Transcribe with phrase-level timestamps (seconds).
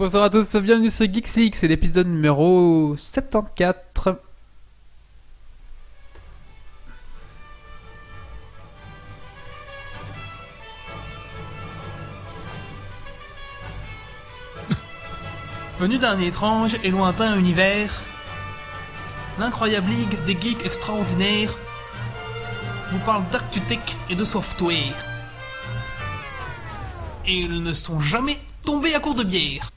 [0.00, 3.74] Bonsoir à tous, bienvenue sur Geeks c'est l'épisode numéro 74.
[15.78, 17.92] Venu d'un étrange et lointain univers,
[19.38, 21.54] l'incroyable ligue des geeks extraordinaires
[22.88, 24.96] vous parle d'actu-tech et de software.
[27.26, 29.68] Et ils ne sont jamais tombés à court de bière.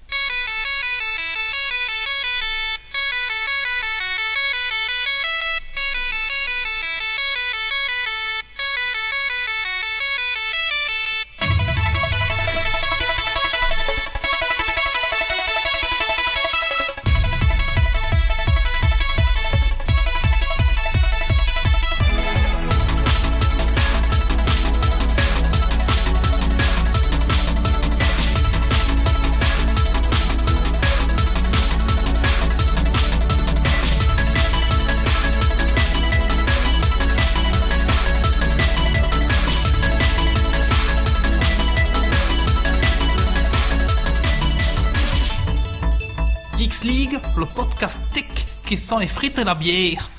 [49.00, 50.10] Les frites et la bière.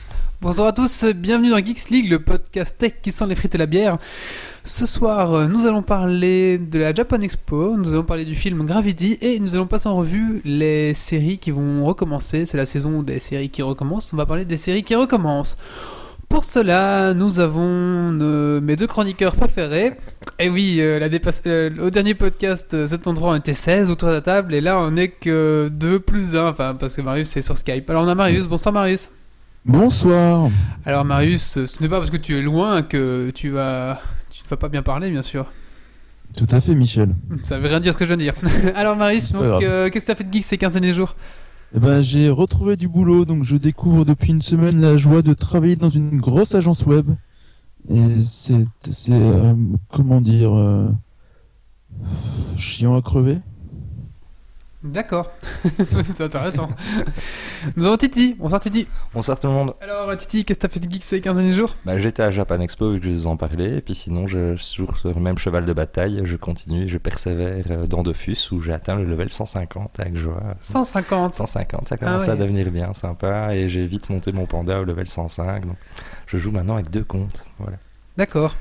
[0.41, 3.58] Bonjour à tous, bienvenue dans Geeks League, le podcast tech qui sent les frites et
[3.58, 3.98] la bière.
[4.62, 8.64] Ce soir, euh, nous allons parler de la Japan Expo, nous allons parler du film
[8.66, 12.47] Gravity et nous allons passer en revue les séries qui vont recommencer.
[12.47, 14.12] C'est la saison des séries qui recommencent.
[14.12, 15.56] On va parler des séries qui recommencent.
[16.35, 18.11] Pour cela, nous avons
[18.61, 19.93] mes deux chroniqueurs préférés.
[20.41, 23.93] Et oui, euh, la dépasse- euh, au dernier podcast, euh, cet endroit, on était 16
[23.93, 27.03] autour de la table, et là, on n'est que 2 plus 1, enfin, parce que
[27.03, 27.89] Marius est sur Skype.
[27.89, 28.49] Alors, on a Marius.
[28.49, 29.12] Bonsoir, Marius.
[29.65, 30.49] Bonsoir.
[30.85, 34.01] Alors, Marius, ce n'est pas parce que tu es loin que tu vas.
[34.33, 35.47] Tu ne vas pas bien parler, bien sûr.
[36.37, 37.15] Tout à fait, Michel.
[37.45, 38.35] Ça veut rien dire ce que je viens de dire.
[38.75, 39.35] Alors, Marius, C'est
[39.93, 41.15] qu'est-ce que tu as fait de geek ces 15 derniers jours?
[41.77, 45.34] Eh ben, j'ai retrouvé du boulot, donc je découvre depuis une semaine la joie de
[45.34, 47.06] travailler dans une grosse agence web.
[47.91, 49.54] Et c'est, c'est, euh,
[49.88, 50.88] comment dire, euh,
[52.56, 53.38] chiant à crever.
[54.84, 55.33] D'accord.
[56.05, 56.69] c'est intéressant.
[57.75, 58.37] Nous avons Titi.
[58.39, 58.87] Bonsoir, Titi.
[59.15, 59.75] Bonsoir tout le monde.
[59.81, 61.75] Alors, euh, Titi, qu'est-ce que tu as fait de geek ces 15 derniers jours?
[61.87, 64.56] Bah, J'étais à Japan Expo vu que je vous en parlais, et puis sinon je
[64.56, 68.61] suis sur le même cheval de bataille, je continue, je persévère euh, dans Dofus où
[68.61, 70.43] j'ai atteint le level 150 avec joie.
[70.61, 71.33] 150.
[71.33, 72.33] 150, ça commence Ah ouais.
[72.33, 75.77] à devenir bien sympa, et j'ai vite monté mon panda au level 105, donc
[76.27, 77.47] je joue maintenant avec deux comptes.
[77.59, 77.78] Voilà.
[78.19, 78.55] D'accord.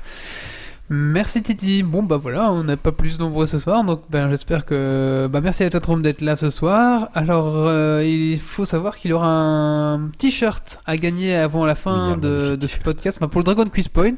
[0.90, 1.82] Merci Titi.
[1.82, 5.40] Bon bah voilà, on n'est pas plus nombreux ce soir, donc ben j'espère que bah
[5.40, 7.08] merci à Chatroom d'être là ce soir.
[7.14, 12.18] Alors euh, il faut savoir qu'il y aura un t-shirt à gagner avant la fin
[12.18, 13.16] de, de ce podcast.
[13.18, 14.16] Enfin, pour le Dragon Quiz Point,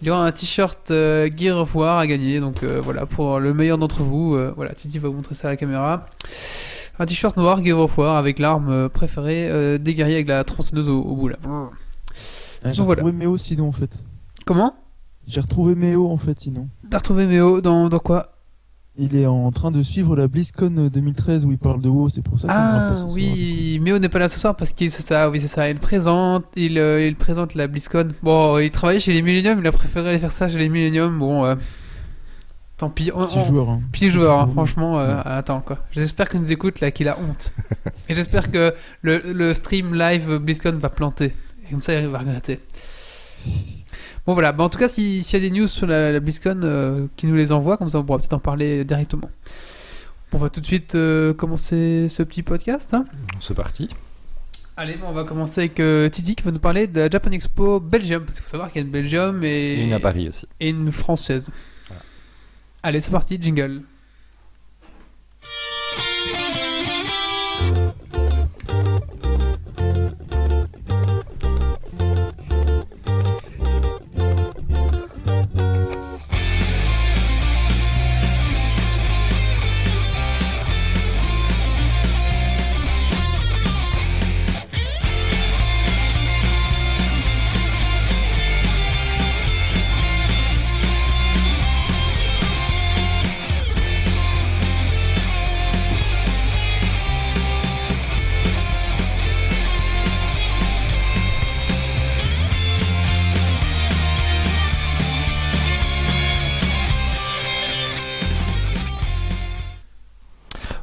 [0.00, 2.40] il y aura un t-shirt euh, Gear of War à gagner.
[2.40, 4.34] Donc euh, voilà pour le meilleur d'entre vous.
[4.34, 6.06] euh, voilà, Titi va vous montrer ça à la caméra.
[6.98, 10.88] Un t-shirt noir Gear of War avec l'arme préférée euh, des guerriers avec la tronçonneuse
[10.88, 11.36] au, au bout là.
[11.44, 11.68] Ah,
[12.64, 13.02] Donc voilà.
[13.02, 13.90] retrouvé Méo sinon, en fait.
[14.44, 14.74] Comment?
[15.26, 16.68] J'ai retrouvé Méo, en fait, sinon.
[16.90, 18.28] T'as retrouvé Méo dans, dans quoi?
[18.98, 22.20] Il est en train de suivre la BlizzCon 2013 où il parle de WoW, c'est
[22.20, 24.72] pour ça qu'on Ah pas ce soir, oui, Méo n'est pas là ce soir parce
[24.72, 28.08] qu'il c'est ça, oui c'est ça, il présente, il, euh, il présente la BlizzCon.
[28.22, 31.18] Bon, il travaillait chez les Millennium, il a préféré aller faire ça chez les Millennium.
[31.18, 31.54] Bon, euh,
[32.76, 33.10] tant pis.
[33.14, 33.26] On, coup.
[33.28, 33.70] Petit on- joueur.
[33.70, 33.80] Hein.
[33.92, 35.00] Petit joueur, hein, Petit franchement.
[35.00, 35.22] euh, Ouais.
[35.24, 35.78] Attends quoi.
[35.92, 37.54] J'espère qu'il nous écoute là, qu'il a honte.
[38.10, 41.32] Et j'espère que le, le stream live BlizzCon va planter.
[41.66, 42.60] Et comme ça, il va regretter.
[44.26, 46.20] Bon voilà, bah, en tout cas, si- s'il y a des news sur la, la
[46.20, 49.30] BlizzCon, euh, qui nous les envoie, comme ça on pourra peut-être en parler directement.
[50.32, 52.94] On va tout de suite euh, commencer ce petit podcast.
[52.94, 53.04] hein.
[53.40, 53.88] C'est parti.
[54.76, 57.30] Allez, bon, on va commencer avec euh, Titi qui va nous parler de la Japan
[57.32, 58.24] Expo Belgium.
[58.24, 60.46] Parce qu'il faut savoir qu'il y a une Belgium et, Et une à Paris aussi.
[60.60, 61.52] et une française.
[62.82, 63.82] Allez, c'est parti, jingle.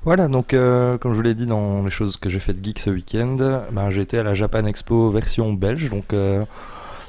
[0.10, 2.66] Voilà, donc euh, comme je vous l'ai dit dans les choses que j'ai fait de
[2.66, 3.38] geek ce week-end,
[3.72, 6.46] ben, j'ai été à la Japan Expo version belge, donc euh,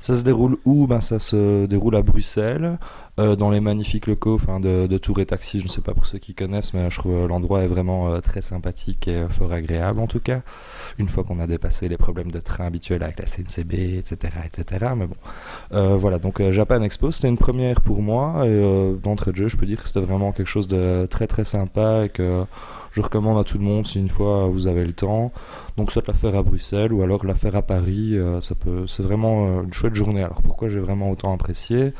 [0.03, 0.87] Ça se déroule où?
[0.87, 2.79] Ben, Ça se déroule à Bruxelles,
[3.19, 5.61] euh, dans les magnifiques locaux de, de Tour et Taxi.
[5.61, 8.43] Je ne sais pas pour ceux qui connaissent, mais je trouve l'endroit est vraiment très
[8.43, 10.43] sympathique et fort agréable en tout cas.
[10.99, 14.35] Une fois qu'on a dépassé les problèmes de train habituels avec la CNCB, etc.
[14.45, 14.93] etc.
[14.95, 18.47] Mais bon, voilà, donc Japan Expo, c'était une première pour moi.
[18.47, 21.45] Et d'entrée de jeu, je peux dire que c'était vraiment quelque chose de très très
[21.45, 22.45] sympa et que
[22.93, 25.33] je recommande à tout le monde si une fois vous avez le temps.
[25.77, 28.87] Donc soit la faire à Bruxelles ou alors la faire à Paris, euh, ça peut,
[28.87, 30.23] c'est vraiment euh, une chouette journée.
[30.23, 31.93] Alors pourquoi j'ai vraiment autant apprécié?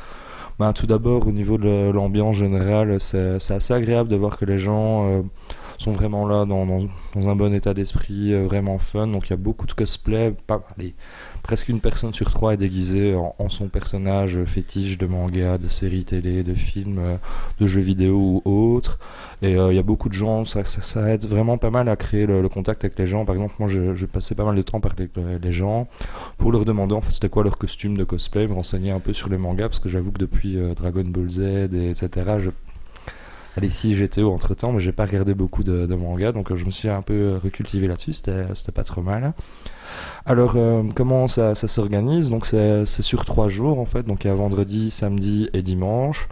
[0.59, 4.57] Ben, Tout d'abord au niveau de l'ambiance générale, c'est, assez agréable de voir que les
[4.57, 5.21] gens euh,
[5.77, 6.85] sont vraiment là dans,
[7.15, 9.07] un bon état d'esprit, vraiment fun.
[9.07, 10.93] Donc il y a beaucoup de cosplay, pas, allez,
[11.43, 16.05] presque une personne sur trois est déguisée en, son personnage fétiche de manga, de séries
[16.05, 17.17] télé, de films, euh,
[17.59, 18.99] de jeux vidéo ou autres.
[19.41, 20.61] Et euh, il y a beaucoup de gens, ça,
[21.09, 23.25] aide vraiment pas mal à créer le, contact avec les gens.
[23.25, 25.87] Par exemple, moi, je, passais pas mal de temps par les, gens
[26.37, 29.13] pour leur demander en fait c'était quoi leur costume de cosplay, me renseigner un peu
[29.13, 31.39] sur les mangas parce que j'avoue que depuis euh, Dragon Ball Z
[31.73, 32.37] et etc.
[32.39, 32.51] Je,
[33.57, 36.71] Allez, si j'étais entre temps, mais j'ai pas regardé beaucoup de mangas, donc je me
[36.71, 39.33] suis un peu recultivé là-dessus, c'était pas trop mal.
[40.25, 42.29] Alors, euh, comment ça, s'organise?
[42.29, 44.05] Donc, c'est sur trois jours en fait.
[44.05, 46.27] Donc, il y a vendredi, samedi et dimanche.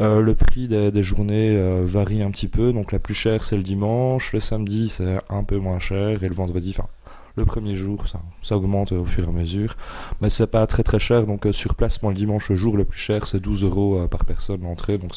[0.00, 2.72] Euh, le prix des, journées euh, varie un petit peu.
[2.72, 4.32] Donc, la plus chère, c'est le dimanche.
[4.32, 6.22] Le samedi, c'est un peu moins cher.
[6.22, 6.88] Et le vendredi, enfin,
[7.36, 9.76] le premier jour, ça, augmente au fur et à mesure.
[10.20, 11.26] Mais c'est pas très très cher.
[11.26, 14.24] Donc, sur place, moi, le dimanche, le jour le plus cher, c'est 12 euros par
[14.24, 14.98] personne l'entrée.
[14.98, 15.16] Donc,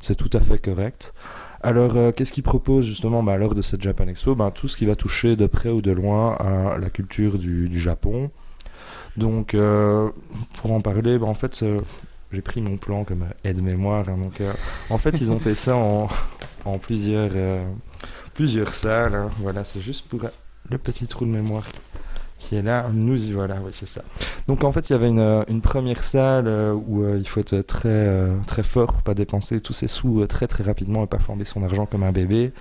[0.00, 1.12] c'est tout à fait correct.
[1.64, 4.34] Alors, euh, qu'est-ce qu'il propose justement bah, lors de cette Japan Expo?
[4.34, 7.78] Bah, Tout ce qui va toucher de près ou de loin à la culture du,
[7.78, 8.30] Japon.
[9.16, 10.10] Donc, euh,
[10.56, 11.78] pour en parler, bah, en fait, euh,
[12.32, 14.08] j'ai pris mon plan comme aide-mémoire.
[14.08, 14.42] Hein, donc,
[14.90, 16.08] en fait, ils ont fait ça en,
[16.82, 17.32] plusieurs,
[18.34, 19.14] plusieurs salles.
[19.14, 19.28] Hein.
[19.38, 20.20] Voilà, c'est juste pour
[20.68, 21.64] le petit trou de mémoire
[22.42, 22.90] qui est là.
[22.92, 24.02] Nous y voilà, oui, c'est ça.
[24.48, 27.28] Donc en fait, il y avait une, euh, une première salle euh, où euh, il
[27.28, 31.06] faut être très, très fort pour pas dépenser tous ses sous très très rapidement et
[31.06, 32.52] pas fonder son argent comme un bébé.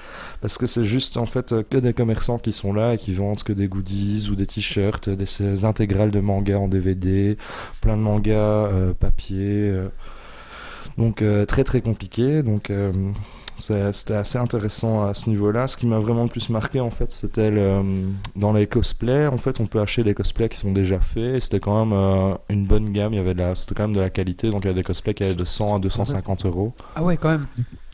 [0.42, 3.44] Parce que c'est juste en fait que des commerçants qui sont là et qui vendent
[3.44, 7.38] que des goodies ou des t-shirts, des intégrales de mangas en DVD,
[7.82, 8.70] plein de mangas
[9.00, 9.74] papier.
[10.98, 12.44] donc très très compliqué.
[12.44, 12.72] Donc
[13.62, 15.68] c'était assez intéressant à ce niveau-là.
[15.68, 17.52] Ce qui m'a vraiment le plus marqué, en fait, c'était
[18.36, 19.28] dans les cosplays.
[19.28, 21.42] En fait, on peut acheter des cosplays qui sont déjà faits.
[21.42, 23.14] C'était quand même euh, une bonne gamme.
[23.14, 24.50] Il y avait de c'était quand même de la qualité.
[24.50, 26.72] Donc, il y avait des cosplays qui allaient de 100 à 250 euros.
[26.96, 27.46] Ah ouais, quand même.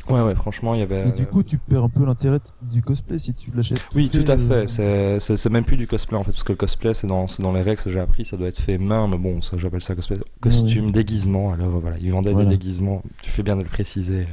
[0.09, 1.11] Ouais, ouais, franchement, il y avait.
[1.11, 3.85] du coup, tu perds un peu l'intérêt du cosplay si tu l'achètes.
[3.93, 4.79] Oui, tout à fait.
[4.79, 7.51] Euh, c'est même plus du cosplay en fait, parce que le cosplay, c'est dans, dans
[7.51, 9.95] les règles que j'ai appris, ça doit être fait main, mais bon, ça j'appelle ça
[9.95, 10.17] cosplay.
[10.39, 11.51] Costume, déguisement.
[11.51, 13.03] Alors voilà, ils vendaient des déguisements.
[13.21, 14.27] Tu fais bien de le préciser.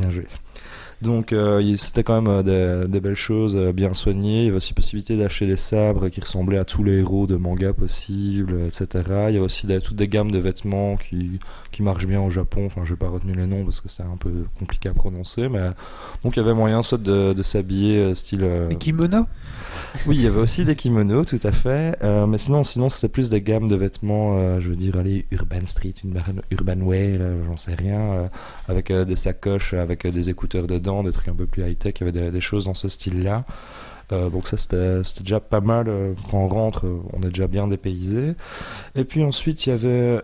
[0.00, 0.26] Bien joué.
[1.02, 4.40] Donc euh, c'était quand même euh, des, belles choses, euh, bien soignées.
[4.40, 7.36] Il y avait aussi possibilité d'acheter des sabres qui ressemblaient à tous les héros de
[7.36, 9.04] manga possibles, etc.
[9.28, 11.38] Il y a aussi toutes des gammes de vêtements qui,
[11.72, 12.66] qui marchent bien au Japon.
[12.66, 15.48] Enfin, je n'ai pas retenu les noms parce que c'est un peu compliqué à prononcer.
[15.48, 15.70] Mais...
[16.22, 18.46] Donc il y avait moyen soit de, de s'habiller style...
[18.68, 19.24] Des kimonos?
[20.06, 21.96] Oui, il y avait aussi des kimonos, tout à fait.
[22.02, 25.64] Euh, mais sinon, sinon c'était plus des gammes de vêtements, je veux dire, allez, Urban
[25.64, 25.94] Street,
[26.50, 28.28] Urban Wear, j'en sais rien,
[28.68, 31.94] avec des sacoches, avec des écouteurs dedans, des trucs un peu plus high-tech.
[32.00, 33.44] Il y avait des choses dans ce style-là.
[34.12, 37.46] Euh, donc ça c'était déjà pas mal euh, quand on rentre euh, on est déjà
[37.46, 38.34] bien dépaysé.
[38.96, 40.20] Et puis ensuite il y avait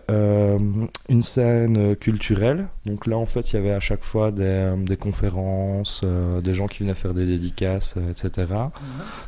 [1.09, 2.67] une scène culturelle.
[2.85, 6.03] Donc là en fait il y avait à chaque fois des, des conférences
[6.43, 8.47] des gens qui venaient faire des dédicaces etc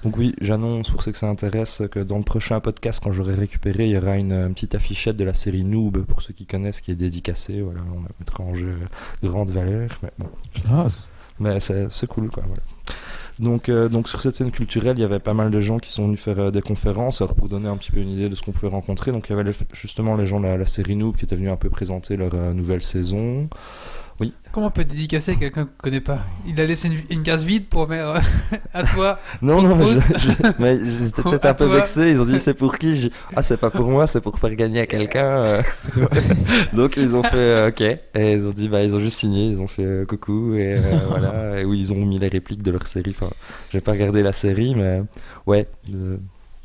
[0.03, 3.33] donc oui j'annonce pour ceux que ça intéresse que dans le prochain podcast quand j'aurai
[3.33, 6.81] récupéré il y aura une, petite affichette de la série Noob pour ceux qui connaissent
[6.81, 7.61] qui est dédicacée.
[7.61, 8.75] Voilà on la mettra en jeu
[9.23, 10.27] grande valeur mais bon.
[10.69, 10.87] Ah,
[11.39, 12.43] mais c'est cool quoi
[13.39, 15.89] donc, euh, donc sur cette scène culturelle, il y avait pas mal de gens qui
[15.89, 17.21] sont venus faire euh, des conférences.
[17.21, 19.35] Alors pour donner un petit peu une idée de ce qu'on pouvait rencontrer, donc il
[19.35, 22.17] y avait justement les gens de la, série Noob qui étaient venus un peu présenter
[22.17, 23.47] leur euh, nouvelle saison.
[24.19, 24.33] Oui.
[24.51, 26.19] Comment on peut dédicacer à quelqu'un qu'on ne connaît pas?
[26.45, 28.21] Il a laissé une, case vide pour mettre
[28.73, 29.17] à toi.
[29.41, 29.77] non, non,
[30.59, 32.11] mais j'étais peut-être un peu vexé.
[32.11, 33.11] Ils ont dit c'est pour qui?
[33.35, 35.61] Ah, c'est pas pour moi, c'est pour faire gagner à quelqu'un.
[36.73, 37.81] Donc ils ont fait ok.
[37.81, 40.75] Et ils ont dit bah ils ont juste signé, ils ont fait coucou et
[41.07, 41.61] voilà.
[41.61, 43.15] Et où ils ont mis les répliques de leur série.
[43.17, 43.31] Enfin,
[43.71, 45.01] j'ai pas regardé la série, mais
[45.45, 45.67] ouais.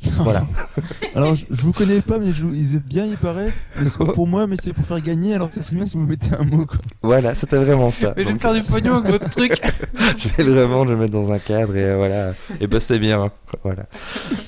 [0.19, 0.45] Voilà.
[1.15, 3.51] alors, je, vous connais pas, mais je, ils êtes bien, il paraît.
[3.83, 5.33] C'est pour moi, mais c'est pour faire gagner.
[5.33, 6.65] Alors, ça, c'est bien si vous mettez un mot.
[6.65, 6.77] Quoi.
[7.01, 8.13] Voilà, c'était vraiment ça.
[8.15, 9.59] Mais je vais me faire du pognon avec votre truc.
[10.17, 12.33] je vais le revendre, je vais le mettre dans un cadre et euh, voilà.
[12.59, 13.31] Et bah, c'est bien.
[13.63, 13.85] Voilà.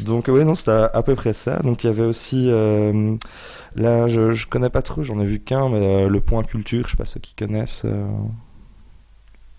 [0.02, 1.60] Donc, ouais, non, c'était à, peu près ça.
[1.60, 2.50] Donc, il y avait aussi.
[2.50, 3.16] Euh,
[3.76, 6.86] là, je, je connais pas trop, j'en ai vu qu'un, mais euh, le point culture,
[6.86, 7.86] je sais pas ceux qui connaissent.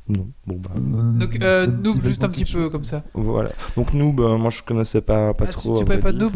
[0.09, 0.71] Non, bon bah.
[1.19, 3.05] Donc, euh, Noob, juste un petit peu comme ça.
[3.15, 3.51] Voilà.
[3.77, 5.79] Donc, Noob, euh, moi je connaissais pas, pas Ah, trop.
[5.79, 6.19] tu, tu à parlais vrai pas de.
[6.25, 6.33] Noob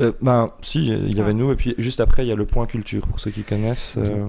[0.00, 1.34] Euh, Ben, si, il y avait Ah.
[1.34, 3.96] Noob, et puis juste après, il y a le point culture, pour ceux qui connaissent.
[3.98, 4.26] euh,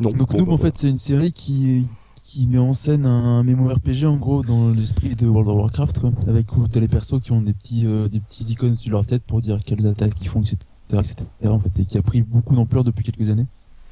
[0.00, 1.86] Non, Donc bon, Noob, bah, en fait, c'est une série qui,
[2.16, 6.12] qui met en scène un MMORPG, en gros, dans l'esprit de World of Warcraft, quoi,
[6.28, 9.06] avec où t'as les persos qui ont des petits, euh, des petits icônes sur leur
[9.06, 10.56] tête pour dire quelles attaques ils font, etc.,
[10.92, 11.14] etc.,
[11.46, 13.46] en fait, et qui a pris beaucoup d'ampleur depuis quelques années.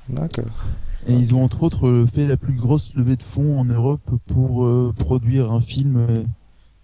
[0.08, 0.44] D'accord.
[1.06, 4.10] Et ils ont entre autres euh, fait la plus grosse levée de fonds en Europe
[4.26, 5.96] pour euh, produire un film.
[5.96, 6.22] euh,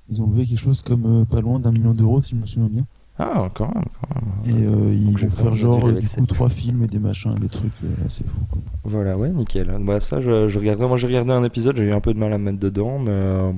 [0.09, 2.47] Ils ont levé quelque chose comme euh, pas loin d'un million d'euros, si je me
[2.47, 2.87] souviens bien.
[3.19, 4.57] Ah, quand même, quand même.
[4.59, 7.49] Et euh, ils Donc, vont faire genre du coup trois films et des machins, des
[7.49, 8.45] trucs euh, assez fous.
[8.51, 8.61] Quoi.
[8.85, 9.75] Voilà, ouais, nickel.
[9.81, 10.87] Bah, ça, je, je regardais.
[10.87, 12.99] Moi, j'ai regardé un épisode, j'ai eu un peu de mal à me mettre dedans,
[12.99, 13.53] mais euh,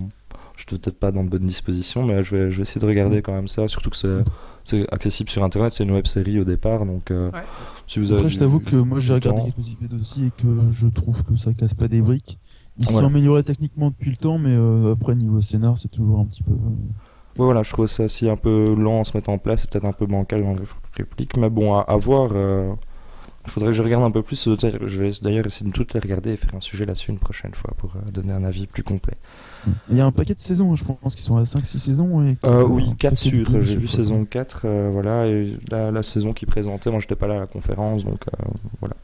[0.57, 2.87] je suis peut-être pas dans de bonnes dispositions, mais je vais, je vais essayer de
[2.87, 4.23] regarder quand même ça, surtout que c'est,
[4.65, 7.43] c'est accessible sur internet, c'est une web série au départ, donc euh, Ouais.
[7.89, 8.21] Si vous avez.
[8.21, 11.35] Après, je t'avoue que moi j'ai regardé quelques épisodes aussi et que je trouve que
[11.37, 12.39] ça casse pas des briques.
[12.79, 16.21] Ils se sont améliorés techniquement depuis le temps, mais euh, après niveau scénar, c'est toujours
[16.21, 16.53] un petit peu.
[16.53, 16.57] euh,
[17.39, 19.71] Ouais, voilà, je trouve ça aussi un peu lent à se mettre en place, c'est
[19.71, 20.65] peut-être un peu bancal dans les
[20.97, 22.31] répliques, mais bon, à, à voir.
[22.33, 22.73] euh,
[23.49, 24.49] faudrait que je regarde un peu plus.
[24.49, 27.55] Je vais d'ailleurs essayer de toutes les regarder et faire un sujet là-dessus une prochaine
[27.55, 29.15] fois pour euh, donner un avis plus complet.
[29.91, 32.25] Il y a un paquet de saisons, je pense qu'ils sont à 5-6 saisons.
[32.25, 33.47] Et Euh, oui, paquet 4 de sûrs.
[33.49, 37.17] films, J'ai vu saison 4, euh, voilà, et la, la saison qui présentait, moi j'étais
[37.17, 38.45] pas là à la conférence, donc euh,
[38.81, 38.95] voilà.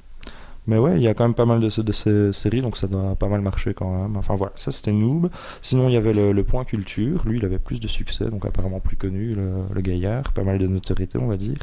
[0.66, 2.86] Mais ouais, il y a quand même pas mal de, de ces séries, donc ça
[2.86, 4.16] doit pas mal marcher quand même.
[4.16, 5.28] Enfin voilà, ça c'était Noob.
[5.60, 8.80] Sinon, il y avait le, Point Culture, lui il avait plus de succès, donc apparemment
[8.80, 11.58] plus connu, le, gaillard, pas mal de notoriété on va dire.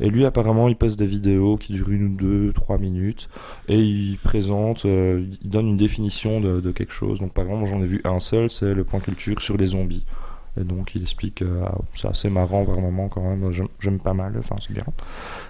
[0.00, 3.28] Et lui apparemment il poste des vidéos qui durent une ou deux, trois minutes,
[3.68, 7.20] et il présente, euh, il donne une définition de, de quelque chose.
[7.20, 10.04] Donc par exemple, j'en ai vu un seul, c'est le Point Culture sur les zombies.
[10.60, 14.12] Et donc il explique, euh, c'est assez marrant par moment quand même, j'aime- j'aime pas
[14.12, 14.84] mal, enfin c'est bien.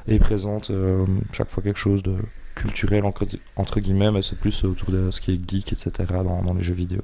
[0.06, 2.14] Et il présente euh, chaque fois quelque chose de
[2.54, 5.90] culturel entre, entre guillemets, mais c'est plus autour de ce qui est geek, etc.
[6.24, 7.00] dans, dans les jeux vidéo.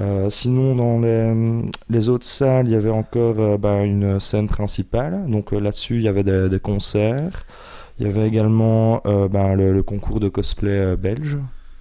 [0.00, 4.46] Euh, sinon, dans les, les autres salles, il y avait encore euh, bah, une scène
[4.48, 5.24] principale.
[5.28, 7.44] Donc euh, là-dessus, il y avait des, des concerts.
[7.98, 11.38] Il y avait également euh, bah, le, le concours de cosplay euh, belge.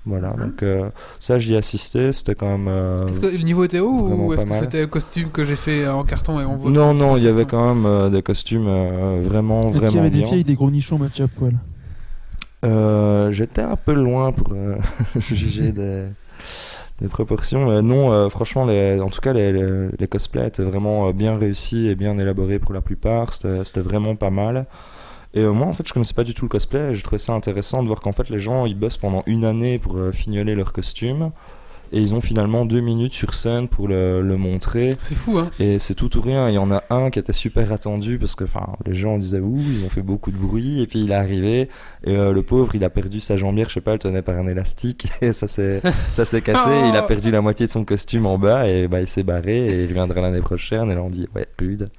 [0.07, 0.87] Voilà, donc euh,
[1.19, 2.67] ça j'y ai assisté, c'était quand même...
[2.67, 5.43] euh, Est-ce que le niveau était haut vraiment ou est-ce que c'était un costume que
[5.43, 7.87] j'ai fait en carton et on voit Non, non, en il y avait quand même
[7.87, 10.27] euh, des costumes euh, vraiment, Est-ce qu'il y vraiment avait des bien.
[10.27, 11.53] filles avec des gros nichons match à poil?
[12.65, 14.75] Euh, J'étais un peu loin pour euh,
[15.19, 16.07] juger des,
[17.09, 17.81] proportions.
[17.81, 19.51] non, euh, franchement, en tout cas, les,
[19.97, 23.33] les, cosplays étaient vraiment bien réussis et bien élaborés pour la plupart.
[23.33, 24.65] C'était vraiment pas mal.
[25.33, 26.93] Et moi, en fait, je connaissais pas du tout le cosplay.
[26.93, 29.79] Je trouvais ça intéressant de voir qu'en fait, les gens, ils bossent pendant une année
[29.79, 31.31] pour fignoler leur costume.
[31.95, 34.93] Et ils ont finalement deux minutes sur scène pour le, le montrer.
[34.99, 36.49] C'est fou, hein Et c'est tout ou rien.
[36.49, 39.39] Il y en a un qui était super attendu parce que enfin, les gens disaient
[39.39, 40.81] ouh, ils ont fait beaucoup de bruit.
[40.81, 41.69] Et puis il est arrivé
[42.03, 44.37] et euh, le pauvre, il a perdu sa jambière, je sais pas, elle tenait par
[44.37, 46.69] un élastique et ça s'est ça s'est cassé.
[46.75, 46.89] Oh.
[46.89, 49.67] Il a perdu la moitié de son costume en bas et bah il s'est barré
[49.67, 50.89] et il reviendra l'année prochaine.
[50.89, 51.89] Et là on dit ouais rude.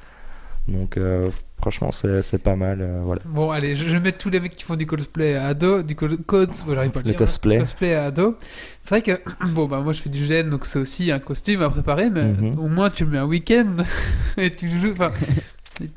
[0.67, 1.29] Donc euh,
[1.61, 2.81] franchement c'est pas mal.
[2.81, 3.21] euh, voilà.
[3.27, 5.97] Bon, allez, je je mettre tous les mecs qui font du cosplay à ado, du
[5.97, 7.59] co- code, ouais, j'arrive pas à le Le dire, cosplay.
[7.59, 8.37] cosplay à ado.
[8.83, 9.21] C'est vrai que,
[9.55, 12.25] bon, bah, moi je fais du gène, donc c'est aussi un costume à préparer, mais
[12.25, 12.59] Mhm.
[12.59, 13.77] au moins tu le mets un week-end
[14.37, 15.11] et tu joues, enfin.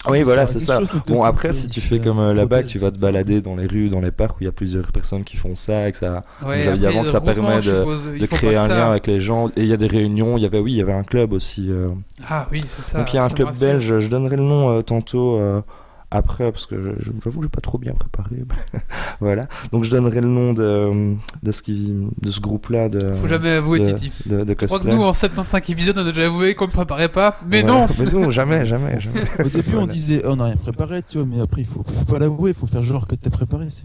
[0.09, 0.79] Oui voilà c'est ça.
[1.07, 3.89] Bon après si tu fais comme euh, là-bas tu vas te balader dans les rues,
[3.89, 6.23] dans les parcs où il y a plusieurs personnes qui font ça et que ça
[6.45, 8.75] Ouais, après, avant que ça permet de- créer un ça.
[8.75, 9.47] lien avec les gens.
[9.49, 10.37] Et il y a des réunions.
[10.37, 11.67] Il y avait oui, il y avait un club aussi.
[11.69, 11.89] euh,
[12.27, 12.99] Ah oui, c'est ça.
[12.99, 15.61] Donc il y a un club belge, je donnerai le nom euh, tantôt euh,
[16.11, 18.43] après parce que j'avoue que j'ai pas trop bien préparé.
[19.19, 19.47] voilà.
[19.71, 23.91] Donc je donnerai le nom de, de ce qui de ce Faut jamais avouer, de,
[23.91, 24.11] Titi.
[24.25, 26.71] de, de Je crois que nous, en 75 épisodes, on a déjà avoué qu'on ne
[26.71, 27.67] préparait pas, mais Ouais.
[27.67, 29.21] non Mais non, jamais, jamais, jamais.
[29.43, 31.83] Au début, on disait oh, on n'a rien préparé, tu vois, mais après, il faut,
[31.83, 33.67] faut pas l'avouer, il faut faire genre que t'es préparé.
[33.69, 33.83] c'est-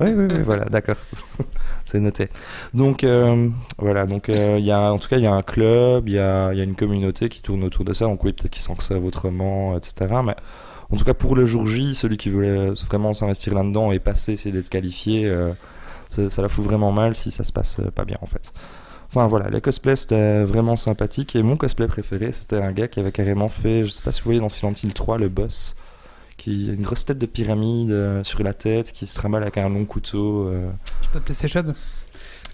[0.00, 0.96] Oui, oui, oui, voilà, d'accord.
[1.84, 2.28] C'est noté.
[2.74, 5.42] Donc euh, voilà, donc euh, il y a en tout cas il y a un
[5.42, 8.06] club, il y a, il y a une communauté qui tourne autour de ça.
[8.06, 10.14] Donc oui, peut-être qu'ils s'en servent autrement, etc.
[10.24, 10.34] Mais
[10.90, 14.32] en tout cas pour le jour J, celui qui voulait vraiment s'investir là-dedans et passer,
[14.32, 15.52] essayer d'être qualifié, euh,
[16.08, 18.52] ça, la fout vraiment mal si ça se passe euh, pas bien en fait.
[19.08, 23.00] Enfin voilà, les cosplays c'était vraiment sympathique et mon cosplay préféré c'était un gars qui
[23.00, 25.76] avait carrément fait, je sais pas si vous voyez dans Silent Hill 3 le boss,
[26.36, 29.58] qui a une grosse tête de pyramide euh, sur la tête, qui se trimballe avec
[29.58, 30.48] un long couteau.
[30.48, 30.70] euh.
[31.02, 31.64] Je peux PlayStation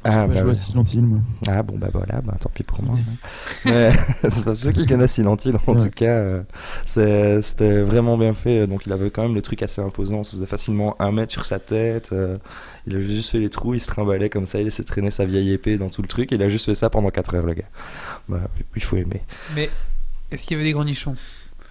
[0.05, 0.53] Ah, bah.
[0.55, 1.21] Silent Hill, moi.
[1.49, 2.99] Ah, bon bah voilà, bah, tant pis pour moi.
[3.65, 3.93] Mais
[4.31, 5.79] c'est pas ceux qui connaissent Silent Hill en Ouais.
[5.85, 6.43] tout cas, euh,
[6.85, 8.67] c'est- c'était vraiment bien fait.
[8.67, 11.45] Donc il avait quand même le truc assez imposant, ça faisait facilement un mètre sur
[11.45, 12.11] sa tête.
[12.13, 12.39] euh,
[12.87, 15.25] il a juste fait les trous, il se trimballait comme ça, il laissait traîner sa
[15.25, 16.31] vieille épée dans tout le truc.
[16.33, 17.63] Il a juste fait ça pendant 4 heures le gars.
[18.29, 18.41] Bah,
[18.75, 19.23] il faut aimer.
[19.55, 19.71] Mais
[20.33, 21.15] est-ce qu'il y avait des grands nichons?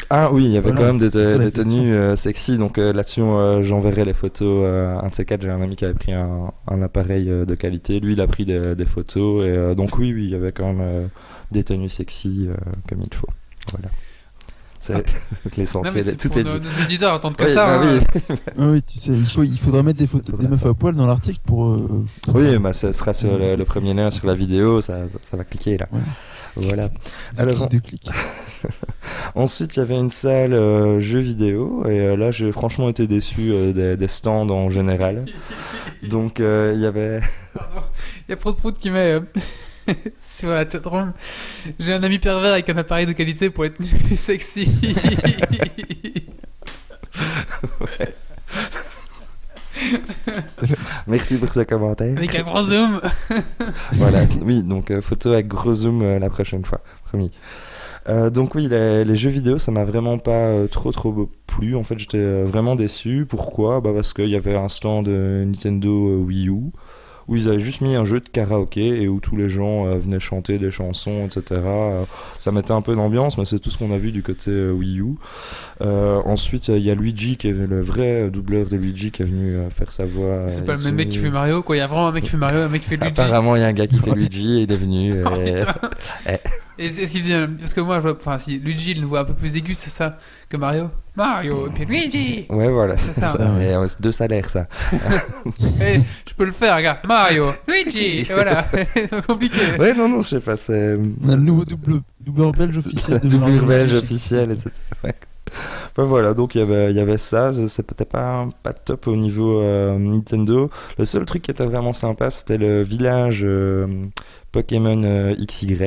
[0.09, 2.91] Ah oui, il y avait Voilà, quand même des, des tenues euh, sexy, donc euh,
[2.91, 4.63] là-dessus euh, j'enverrai les photos.
[4.65, 7.45] euh, un de ces quatre, j'ai un ami qui avait pris un, un appareil euh,
[7.45, 10.29] de qualité, lui il a pris des, des photos, et euh, donc oui, oui, il
[10.31, 11.07] y avait quand même euh,
[11.51, 12.55] des tenues sexy euh,
[12.89, 13.27] comme il faut.
[13.71, 13.87] Voilà.
[14.79, 15.01] C'est Ah.
[15.57, 16.67] L'essentiel, c'est tout pour est nos, dit.
[16.67, 17.65] nos auditeurs attendent que Oui, ça.
[17.77, 17.99] bah hein.
[18.29, 18.35] oui.
[18.57, 20.95] Ah oui, tu sais, il, faut, il faudra mettre des photos des meufs à poil
[20.95, 21.69] dans l'article pour.
[21.73, 22.03] euh,
[22.33, 25.43] Oui, bah, ce sera sur le, le premier lien sur la vidéo, ça, ça va
[25.43, 25.87] cliquer là.
[25.91, 25.99] Ouais.
[26.55, 26.87] Voilà.
[26.89, 26.93] deux
[27.37, 28.09] Alors, clics, deux clics.
[29.35, 33.07] Ensuite, il y avait une salle euh, jeux vidéo, et euh, là, j'ai franchement été
[33.07, 35.25] déçu euh, des, des stands en général.
[36.03, 37.21] Donc, euh, il y avait.
[38.27, 39.19] Il y a Prout qui met
[40.17, 41.13] sur la chatroom
[41.79, 43.81] J'ai un ami pervers avec un appareil de qualité pour être
[44.15, 44.69] sexy.
[51.07, 52.15] Merci pour ce commentaire.
[52.17, 53.01] avec un gros zoom.
[53.93, 57.31] voilà, oui, donc photo avec gros zoom la prochaine fois, promis.
[58.09, 61.75] Euh, donc oui, les, les jeux vidéo, ça m'a vraiment pas euh, trop trop plu.
[61.75, 63.25] En fait, j'étais euh, vraiment déçu.
[63.27, 63.81] Pourquoi?
[63.81, 66.71] Bah Parce qu'il y avait un stand Nintendo Wii U
[67.27, 69.97] où ils avaient juste mis un jeu de karaoké et où tous les gens euh,
[69.97, 71.61] venaient chanter des chansons, etc.
[72.39, 74.71] Ça mettait un peu d'ambiance, mais c'est tout ce qu'on a vu du côté euh,
[74.71, 75.15] Wii U.
[75.81, 79.25] Euh, ensuite, il y a Luigi qui est le vrai doubleur de Luigi qui est
[79.25, 80.45] venu faire sa voix.
[80.49, 81.75] C'est pas le même mec qui fait Mario, quoi.
[81.75, 83.21] Il y a vraiment un mec qui fait Mario, un mec qui fait Luigi.
[83.21, 85.13] Apparemment, il y a un gars qui fait Luigi et il est venu.
[85.31, 86.31] Oh,
[86.77, 86.85] et-.
[86.85, 87.47] Et faisait.
[87.59, 88.17] Parce que moi, je vois.
[88.17, 90.17] Enfin, si Luigi, il une voix un peu plus aiguë, c'est ça
[90.49, 90.89] que Mario.
[91.15, 93.27] Mario, et puis Luigi Ouais, voilà, c'est ça.
[93.27, 93.45] ça.
[93.57, 94.67] Mais euh, c'est deux salaires, ça.
[95.81, 96.99] Eh, Je peux le faire, regarde.
[97.05, 98.65] Mario, Luigi Et voilà.
[98.95, 99.59] c'est compliqué.
[99.77, 100.97] Ouais, non, non, je sais pas, c'est.
[101.23, 103.21] On a le nouveau double, doubleur belge officiel.
[103.39, 104.71] Mario belge officiel, etc.
[105.03, 105.13] Ouais.
[105.91, 109.07] Enfin, voilà, donc il y avait, il y avait ça, c'est peut-être pas, pas top
[109.07, 110.69] au niveau euh, Nintendo.
[110.97, 113.87] Le seul truc qui était vraiment sympa, c'était le village euh,
[114.51, 115.77] Pokémon euh, XY.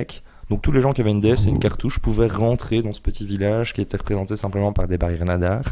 [0.51, 3.01] Donc tous les gens qui avaient une DS et une cartouche pouvaient rentrer dans ce
[3.01, 5.63] petit village qui était représenté simplement par des barrières nadar.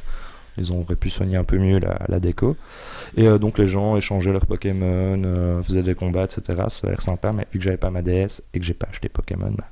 [0.58, 2.56] Ils auraient pu soigner un peu mieux la, déco.
[3.16, 6.64] Et euh, donc les gens échangeaient leurs Pokémon, euh, faisaient des combats, etc.
[6.68, 8.88] Ça a l'air sympa, mais vu que j'avais pas ma DS et que j'ai pas
[8.90, 9.64] acheté Pokémon, bah,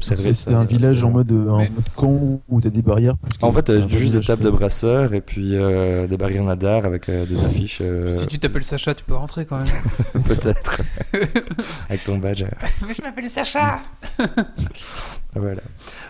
[0.00, 3.14] ça, C'était un village en mode, euh, en Mais- mode con où t'as des barrières.
[3.40, 6.84] En fait, t'as un juste des tables de brasseurs et puis euh, des barrières nadar
[6.84, 10.22] avec euh, des affiches, euh, Si tu t'appelles Sacha, tu peux rentrer quand même.
[10.24, 10.80] peut-être,
[11.88, 12.44] avec ton badge.
[12.86, 13.80] Mais je m'appelle Sacha
[15.34, 15.62] Voilà.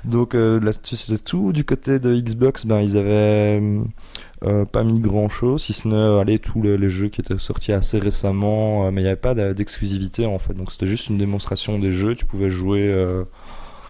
[0.05, 1.53] Donc euh, là-dessus, c'était tout.
[1.53, 3.61] Du côté de Xbox, ben, ils avaient
[4.45, 7.73] euh, pas mis grand-chose, si ce n'est aller tous les, les jeux qui étaient sortis
[7.73, 10.55] assez récemment, euh, mais il n'y avait pas d'exclusivité en fait.
[10.55, 12.15] Donc c'était juste une démonstration des jeux.
[12.15, 12.83] Tu pouvais jouer.
[12.89, 13.25] euh,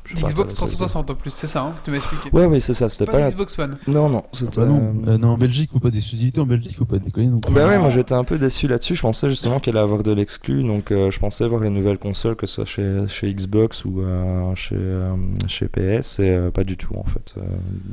[0.05, 2.29] je sais pas, Xbox t'as- 360 en plus, c'est ça, hein, tu m'as expliqué.
[2.33, 2.89] Ouais, oui, c'est ça.
[2.89, 3.19] C'était Pas pas.
[3.21, 3.79] la- Xbox One.
[3.87, 4.23] Non, non.
[4.25, 4.61] Ah C'était.
[4.61, 6.41] bah non, non, en Belgique, faut pas d'exclusivité.
[6.41, 7.29] En Belgique, faut pas déconner.
[7.29, 8.97] Donc, Bah ouais, moi j'étais un peu déçu là-dessus.
[8.97, 11.99] Je pensais justement qu'elle allait avoir de l'exclu, donc euh, je pensais voir les nouvelles
[11.99, 15.15] consoles, que ce soit chez, chez Xbox ou euh, chez, euh,
[15.47, 17.35] chez PS, et euh, pas du tout en fait.
[17.39, 17.43] Euh,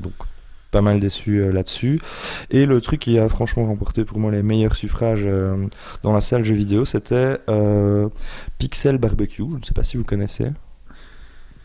[0.02, 0.14] donc
[0.72, 2.00] pas mal déçu euh, là-dessus.
[2.50, 5.68] Et le truc qui a franchement remporté pour moi les meilleurs suffrages euh,
[6.04, 8.10] dans la salle jeux vidéo, c'était euh,
[8.58, 9.44] Pixel Barbecue.
[9.52, 10.52] Je ne sais pas si vous connaissez.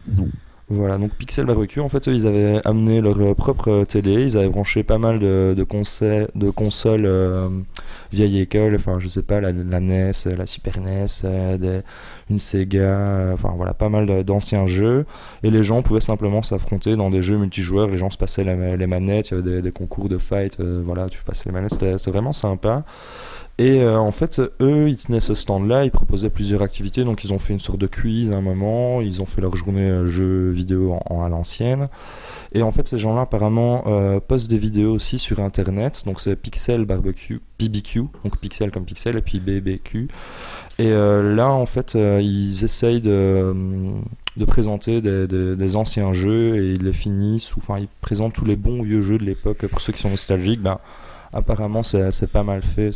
[0.09, 0.29] Non.
[0.71, 4.39] Voilà, donc Pixel Barbecue, en fait, ils avaient amené leur euh, propre euh, télé, ils
[4.39, 5.63] avaient branché pas mal de, de,
[6.51, 7.51] consoles euh,
[8.15, 11.81] vieille école, enfin, je sais pas, la, NES, euh, la Super NES, des-
[12.31, 15.05] une Sega, enfin, voilà, pas mal d'anciens jeux,
[15.43, 18.87] et les gens pouvaient simplement s'affronter dans des jeux multijoueurs, les gens se passaient les
[18.87, 22.33] manettes, il y avait des, concours de fight, voilà, tu passais les manettes, c'était vraiment
[22.33, 22.85] sympa.
[23.59, 27.33] Et euh, en fait, eux, ils tenaient ce stand-là, ils proposaient plusieurs activités, donc ils
[27.33, 30.07] ont fait une sorte de quiz à un moment, ils ont fait leur journée euh,
[30.07, 31.89] jeux vidéo en, en- à l'ancienne.
[32.53, 36.35] Et en fait, ces gens-là, apparemment, euh, postent des vidéos aussi sur Internet, donc c'est
[36.35, 40.09] Pixel Barbecue, BBQ, donc Pixel comme Pixel, et puis BBQ.
[40.81, 43.55] Et là, en fait, ils essayent de,
[44.49, 49.01] présenter des, anciens jeux et ils les finissent, enfin, ils présentent tous les bons vieux
[49.01, 49.65] jeux de l'époque.
[49.69, 50.79] Pour ceux qui sont nostalgiques, ben,
[51.35, 52.91] apparemment, c'est pas mal fait.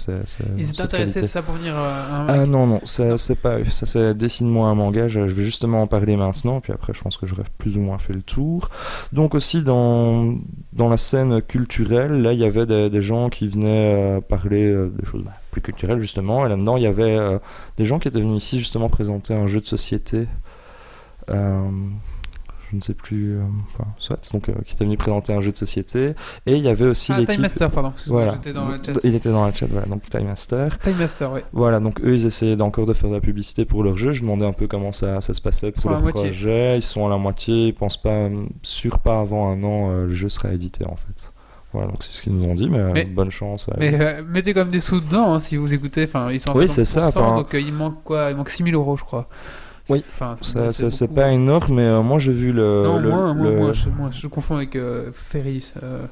[0.57, 3.65] Ils étaient intéressés, ça, pour venir euh, un Ah non, non, ça c'est pas.
[3.65, 5.09] Ça c'est dessine-moi un manga.
[5.09, 7.81] Je, je vais justement en parler maintenant, puis après je pense que j'aurai plus ou
[7.81, 8.71] moins fait le tour.
[9.13, 10.35] Donc aussi dans,
[10.73, 14.65] dans la scène culturelle, là il y avait des, des gens qui venaient euh, parler
[14.65, 16.47] euh, des choses bah, plus culturelles justement.
[16.47, 17.39] Et là-dedans il y avait euh,
[17.77, 20.29] des gens qui étaient venus ici justement présenter un jeu de société.
[21.31, 21.61] Euh,
[22.71, 23.43] je ne sais plus, euh,
[23.75, 26.15] enfin, soit, donc euh, qui était venu présenter un jeu de société.
[26.47, 27.25] Et il y avait aussi Ah.
[27.25, 27.93] Time Master, pardon.
[28.07, 28.33] Voilà.
[28.35, 28.93] J'étais dans le chat.
[29.05, 30.79] Il était dans le chat, voilà, donc Time Master.
[30.79, 31.45] Time Master, ouais.
[31.53, 34.13] Voilà, donc eux, ils essayaient encore de faire de la publicité pour leur jeu.
[34.13, 36.77] Je demandais un peu comment ça, ça se passait pour leur projet.
[36.79, 37.69] Ils sont à la moitié.
[37.69, 38.29] Ils pensent pas,
[38.63, 41.33] sûr pas avant un an, euh, le jeu sera édité en fait.
[41.75, 43.69] Voilà, donc c'est ce qu'ils nous ont dit, mais, euh, Mais- bonne chance.
[43.79, 46.05] Mais euh, mettez quand même des sous dedans hein, si vous écoutez.
[46.05, 48.31] Enfin, ils sont à Oui, 50%, c'est ça, enfin- Donc euh, il manque quoi?
[48.31, 49.29] Il manque 6000 euros, je crois.
[49.91, 50.35] Oui, Enfin,
[50.91, 52.83] c'est pas énorme, mais euh, moi j'ai vu le.
[52.85, 55.73] Non, le- moi, moi, le- moi, je, moi, je confonds avec euh, Ferris.
[55.83, 56.07] euh,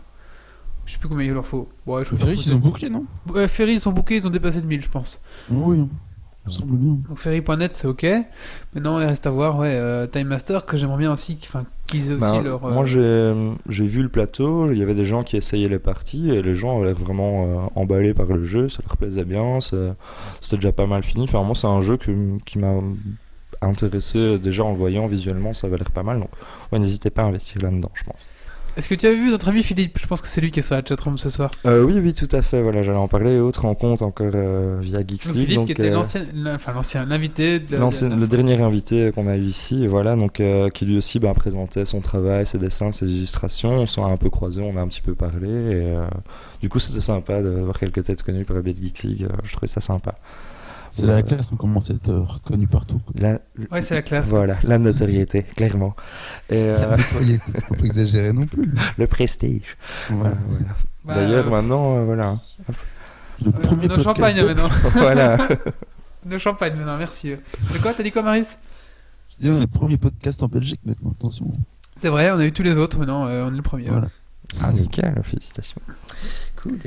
[0.85, 1.69] je sais plus combien il leur faut.
[1.87, 4.31] Ouais, je Ferris, trop, ils ont bouclé, non Ouais, Ferry, ils sont bookés, ils ont
[4.31, 5.21] dépassé de 1000, je pense.
[5.51, 5.85] Oui, ça
[6.47, 6.97] me semble bien.
[7.09, 8.07] Donc Ferry.net, c'est ok.
[8.73, 12.13] Maintenant, il reste à voir, ouais, euh, Time Master, que j'aimerais bien aussi, enfin, qu'ils
[12.13, 12.65] aient aussi Ben, leur.
[12.65, 13.35] euh, Moi j'ai
[13.69, 16.55] j'ai vu le plateau, il y avait des gens qui essayaient les parties et les
[16.55, 20.87] gens avaient vraiment euh, emballés par le jeu, ça leur plaisait bien, c'était déjà pas
[20.87, 21.25] mal fini.
[21.25, 22.75] Enfin, moi c'est un jeu que- qui m'a
[23.63, 26.19] intéressé déjà en le voyant visuellement, ça avait l'air pas mal.
[26.21, 26.31] Donc
[26.73, 28.29] ouais, n'hésitez pas à investir là-dedans, je pense.
[28.77, 29.99] Est-ce que tu as vu notre ami Philippe?
[29.99, 31.51] Je pense que c'est lui qui est sur la chatroom ce soir.
[31.65, 32.61] Euh, oui, oui, tout à fait.
[32.61, 33.39] Voilà, j'allais en parler.
[33.39, 35.45] Autre rencontre encore euh, via Geeks Donc, League.
[35.45, 37.59] Philippe donc, qui était euh, l'ancien, enfin l'ancien, l'invité.
[37.59, 40.41] de la- L'ancien- de la- le dernier invité qu'on a eu ici, et voilà, donc
[40.41, 43.71] euh, qui lui aussi ben, présentait son travail, ses dessins, ses illustrations.
[43.71, 45.49] On s'en a un peu croisé, on a un petit peu parlé.
[45.49, 46.07] Et, euh,
[46.61, 49.23] du coup, c'était sympa de voir quelques têtes connues par la biais de Geeks League.
[49.25, 50.17] euh, je trouvais ça sympa.
[51.01, 53.01] C'est la classe, on commence à être euh, reconnu partout.
[53.15, 53.39] La,
[53.71, 54.31] Ouais, c'est la classe.
[54.31, 55.95] voilà, la notoriété, clairement.
[56.49, 57.39] Et euh, Nettoyer.
[57.69, 58.73] Faut pas exagérer non plus.
[58.99, 59.77] le prestige.
[60.11, 60.31] Voilà.
[60.31, 60.67] Euh, voilà.
[61.05, 62.39] Bah, D'ailleurs, euh, maintenant, euh, voilà.
[63.45, 64.69] Le euh, premier nos podcast champagne de- maintenant.
[64.95, 65.49] voilà.
[66.25, 67.31] Nos champagne maintenant, merci.
[67.31, 68.57] De quoi T'as dit quoi, Marius?
[69.33, 71.53] Je dis, on est le premier podcast en Belgique maintenant, attention.
[72.01, 73.89] C'est vrai, on a eu tous les autres, maintenant euh, on est le premier.
[73.91, 74.09] Voilà.
[74.63, 75.81] Ah, nickel, félicitations.
[76.63, 76.79] Cool.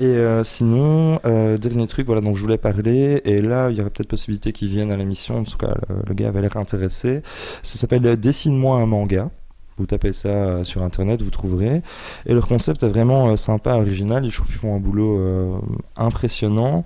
[0.00, 3.80] Et euh, sinon, euh, dernier truc, voilà, dont je voulais parler, et là, il y
[3.80, 6.56] aurait peut-être possibilité qu'ils viennent à l'émission, en tout cas, le, le gars avait l'air
[6.56, 7.22] intéressé.
[7.62, 9.30] Ça s'appelle euh, Dessine-moi un manga.
[9.78, 11.82] Vous tapez ça sur internet, vous trouverez.
[12.26, 14.28] Et leur concept est vraiment sympa, original.
[14.28, 15.18] Je trouve qu'ils font un boulot
[15.96, 16.84] impressionnant.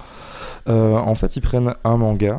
[0.67, 2.39] En fait, ils prennent un manga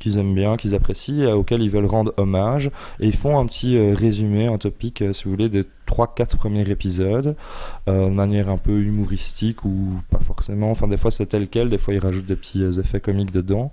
[0.00, 3.46] qu'ils aiment bien, qu'ils apprécient, et auquel ils veulent rendre hommage, et ils font un
[3.46, 7.36] petit euh, résumé, un topic, euh, si vous voulez, des 3-4 premiers épisodes,
[7.88, 10.70] euh, de manière un peu humoristique ou pas forcément.
[10.70, 13.70] Enfin, des fois c'est tel quel, des fois ils rajoutent des petits effets comiques dedans.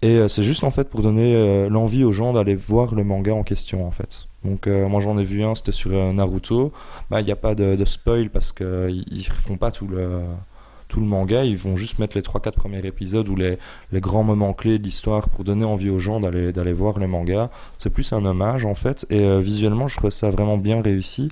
[0.00, 3.42] Et c'est juste en fait pour donner l'envie aux gens d'aller voir le manga en
[3.42, 4.28] question en fait.
[4.44, 6.72] Donc moi j'en ai vu un, c'était sur Naruto.
[7.10, 10.22] Bah il n'y a pas de, de spoil parce qu'ils ils font pas tout le
[10.92, 13.58] tout le manga, ils vont juste mettre les 3-4 premiers épisodes ou les,
[13.92, 17.50] les grands moments clés de l'histoire pour donner envie aux gens d'aller voir le manga.
[17.78, 21.30] C'est plus un hommage en fait, et euh, visuellement je trouve ça vraiment bien réussi.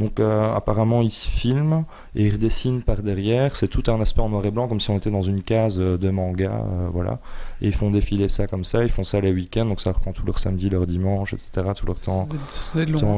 [0.00, 1.84] Donc euh, apparemment ils se filment
[2.16, 3.54] et ils redessinent par derrière.
[3.54, 5.78] C'est tout un aspect en noir et blanc comme si on était dans une case
[5.78, 7.18] euh, de manga, euh, voilà.
[7.60, 8.82] Et ils font défiler ça comme ça.
[8.82, 11.50] Ils font ça les week-ends, donc ça reprend tout leur samedi, leur dimanche, etc.
[11.76, 12.26] Tout leur temps,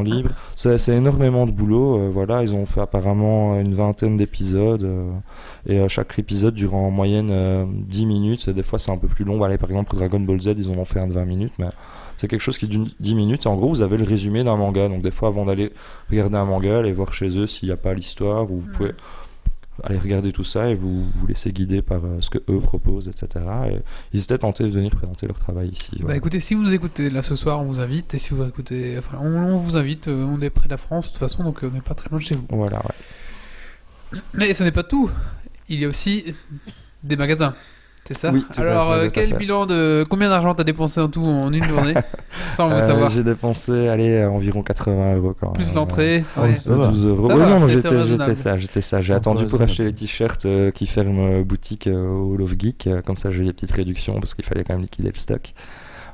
[0.03, 0.31] libre.
[0.57, 1.99] C'est énormément de boulot.
[2.01, 4.87] euh, voilà, ils ont fait apparemment une vingtaine d'épisodes
[5.66, 8.51] et chaque épisode dure en moyenne euh, 10 minutes.
[8.51, 9.42] Des fois c'est un peu plus long.
[9.42, 11.53] Allez, par exemple pour Dragon Ball Z, ils en ont fait un de 20 minutes,
[11.59, 11.68] mais
[12.16, 13.46] c'est quelque chose qui dure 10 minutes.
[13.46, 14.88] Et en gros, vous avez le résumé d'un manga.
[14.88, 15.72] Donc des fois, avant d'aller
[16.11, 18.72] regarder un manga, allez voir chez eux s'il n'y a pas l'histoire ou vous Mm.
[18.72, 18.92] pouvez
[19.85, 23.09] aller regarder tout ça et vous vous laissez guider par euh, ce que eux proposent,
[23.09, 23.44] etc.
[23.70, 23.77] Et
[24.12, 25.98] ils étaient tentés de venir présenter leur travail ici.
[26.05, 28.12] Bah écoutez, si vous écoutez là ce soir, on vous invite.
[28.14, 30.09] Et si vous écoutez, enfin, on, on vous invite.
[30.09, 31.94] euh, on est près de la France de toute façon, donc euh, on n'est pas
[31.94, 32.46] très loin de chez vous.
[32.51, 34.18] Voilà, ouais.
[34.35, 35.11] Mais ce n'est pas tout.
[35.70, 36.27] Il y a aussi
[37.03, 37.55] des magasins.
[38.05, 39.37] C'est ça Oui, tout à Alors, fait, euh, quel fait.
[39.37, 41.95] bilan de combien d'argent t'as dépensé en tout en une journée?
[42.57, 43.11] Ça, on veut Euh, savoir.
[43.11, 46.25] J'ai dépensé allez, environ 80 euros quand Plus l'entrée.
[46.37, 46.55] Ah ouais.
[46.55, 46.88] oui, ça va.
[46.88, 47.29] 12 euros.
[47.29, 49.01] Ça Ouais, va, non, non, j'étais, ça, j'étais ça.
[49.01, 52.88] J'ai attendu pour acheter les t-shirts euh, qui ferment boutique euh, au Love Geek.
[53.07, 55.53] comme ça, j'ai les petites réductions parce qu'il fallait quand même liquider le stock.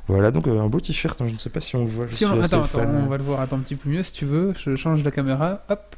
[0.07, 1.19] Voilà, donc euh, un beau t-shirt.
[1.21, 2.05] hein, je ne sais pas si on le voit.
[2.07, 2.39] Je Si suis on...
[2.39, 2.81] assez Attends, fan.
[2.89, 4.53] attends, on va le voir attends, un petit peu mieux si tu veux.
[4.57, 5.63] Je change la caméra.
[5.69, 5.95] Hop.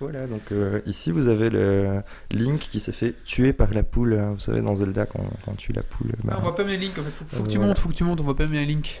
[0.00, 4.14] Voilà, donc euh, ici vous avez le Link qui s'est fait tuer par la poule.
[4.14, 4.32] hein.
[4.34, 6.12] Vous savez, dans Zelda, quand quand on tue la poule.
[6.24, 7.10] bah, Ah, on voit pas mes links en fait.
[7.10, 7.68] Faut, faut que tu voilà.
[7.70, 8.20] montes, faut que tu montes.
[8.20, 8.98] On voit pas mes remplis.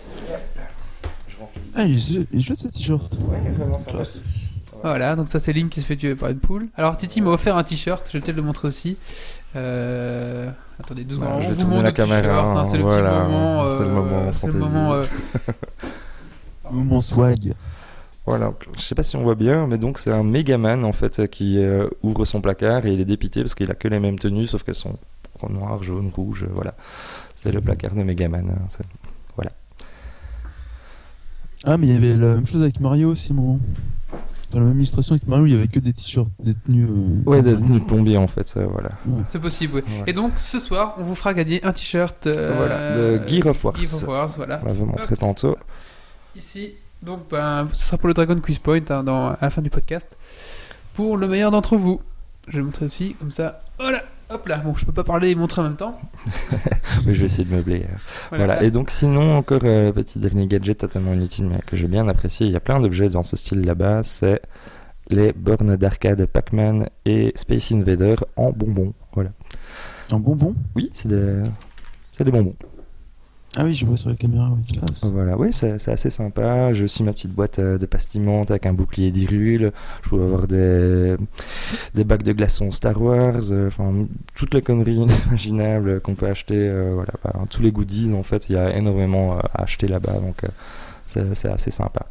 [1.74, 3.12] Ah, il est chouette ce t-shirt.
[3.28, 3.76] Ouais, vraiment.
[4.82, 6.68] Voilà, donc ça c'est Link qui se fait tuer par une poule.
[6.76, 8.96] Alors Titi m'a offert un t-shirt, je vais peut-être le montrer aussi.
[9.56, 10.50] Euh...
[10.78, 11.42] Attendez deux secondes.
[11.42, 13.68] je vais vous tourner la caméra, hein, c'est le voilà, petit moment.
[13.68, 15.04] c'est le euh, moment c'est le moment, euh,
[16.70, 17.54] Mon swag.
[18.28, 21.28] Voilà, je sais pas si on voit bien, mais donc c'est un Megaman en fait
[21.30, 24.18] qui euh, ouvre son placard et il est dépité parce qu'il a que les mêmes
[24.18, 24.98] tenues sauf qu'elles sont
[25.48, 26.74] noires, jaunes, rouges, voilà.
[27.36, 28.50] C'est le placard de Megaman.
[28.50, 28.82] hein, c'est-
[31.64, 33.58] Ah, mais il y avait la même chose avec Mario aussi, mon.
[34.48, 36.86] Enfin, la même illustration avec Mario, il y avait que des t-shirts, des tenues.
[36.88, 38.90] euh, Ouais, des tenues de plombier en fait, euh, voilà.
[39.26, 39.74] c'est possible.
[39.74, 39.84] ouais.
[39.86, 40.04] Voilà.
[40.08, 42.28] Et donc ce soir, on vous fera gagner un t-shirt.
[42.28, 43.74] euh, Voilà, de Gear of Wars.
[43.76, 44.60] Gear of Wars, voilà.
[44.62, 45.18] On va vous montrer Hop.
[45.18, 45.56] tantôt.
[46.36, 49.62] Ici, donc ben, ce sera pour le Dragon Quiz Point hein, dans, à la fin
[49.62, 50.16] du podcast.
[50.94, 52.00] Pour le meilleur d'entre vous.
[52.48, 53.62] Je vais montrer aussi, comme ça.
[53.78, 54.56] Voilà, hop là.
[54.58, 56.00] Bon, je peux pas parler et montrer en même temps.
[57.06, 57.82] Mais je vais essayer de meubler.
[57.84, 57.96] euh.
[58.36, 58.62] Voilà.
[58.62, 62.46] Et donc sinon encore euh, petit dernier gadget totalement inutile mais que j'ai bien apprécié.
[62.46, 64.02] Il y a plein d'objets dans ce style là-bas.
[64.02, 64.40] C'est
[65.10, 68.92] les bornes d'arcade Pac-Man et Space Invader en bonbons.
[69.12, 69.30] Voilà.
[70.10, 71.42] Un bonbon Oui, c'est des,
[72.12, 72.54] c'est des bonbons.
[73.60, 74.78] Ah oui, je vois sur la caméra, oui.
[74.78, 75.04] Classe.
[75.12, 76.72] Voilà, oui, c'est assez sympa.
[76.72, 79.72] J'ai aussi ma petite boîte euh, de pastilles avec un bouclier d'Irule.
[80.04, 81.16] Je peux avoir des,
[81.94, 83.92] des bacs de glaçons Star Wars, euh, enfin,
[84.36, 86.54] toutes les conneries imaginables qu'on peut acheter.
[86.56, 90.20] euh, voilà, bah, tous les goodies, en fait, il y a énormément à acheter là-bas,
[90.20, 90.48] donc euh,
[91.34, 92.06] c'est assez sympa.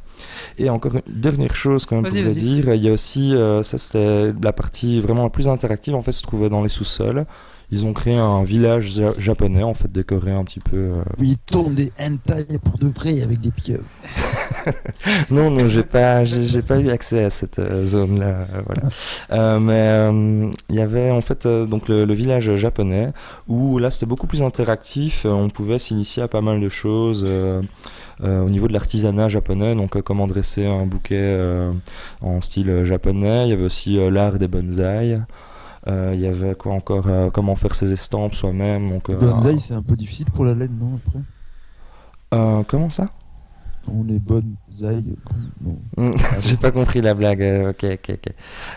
[0.58, 2.36] Et encore une dernière chose, quand même, pour vas-y.
[2.36, 6.02] dire, il y a aussi, euh, ça c'était la partie vraiment la plus interactive, en
[6.02, 7.26] fait, se trouvait dans les sous-sols.
[7.70, 10.78] Ils ont créé un village ja- japonais, en fait, décoré un petit peu.
[10.78, 13.84] euh, Oui, ils tournent des hentai pour de vrai avec des pieuvres.
[15.30, 18.26] Non, non, j'ai pas, j'ai pas eu accès à cette euh, zone-là.
[18.26, 18.82] euh, voilà.
[19.32, 23.10] Euh, mais il y avait en fait donc le, le village japonais
[23.48, 25.26] où là c'était beaucoup plus interactif.
[25.26, 27.62] on pouvait s'initier à pas mal de choses euh,
[28.22, 29.76] au niveau de l'artisanat japonais.
[29.76, 31.72] Donc euh, comment dresser un bouquet euh,
[32.22, 33.46] en style japonais.
[33.46, 35.20] Il y avait aussi l'art des bonsaïs.
[35.88, 38.90] Euh, Il y avait quoi encore euh, Comment faire ses estampes soi-même.
[38.90, 41.20] Donc, euh, Bonsaï, c'est un peu difficile pour la laine, non Après?
[42.34, 43.10] Euh, comment ça?
[43.90, 45.16] On les bonsaï.
[45.62, 45.78] Non.
[45.96, 47.42] Hmm, J'ai pas compris la blague.
[47.42, 48.34] euh, ok, ok, ok.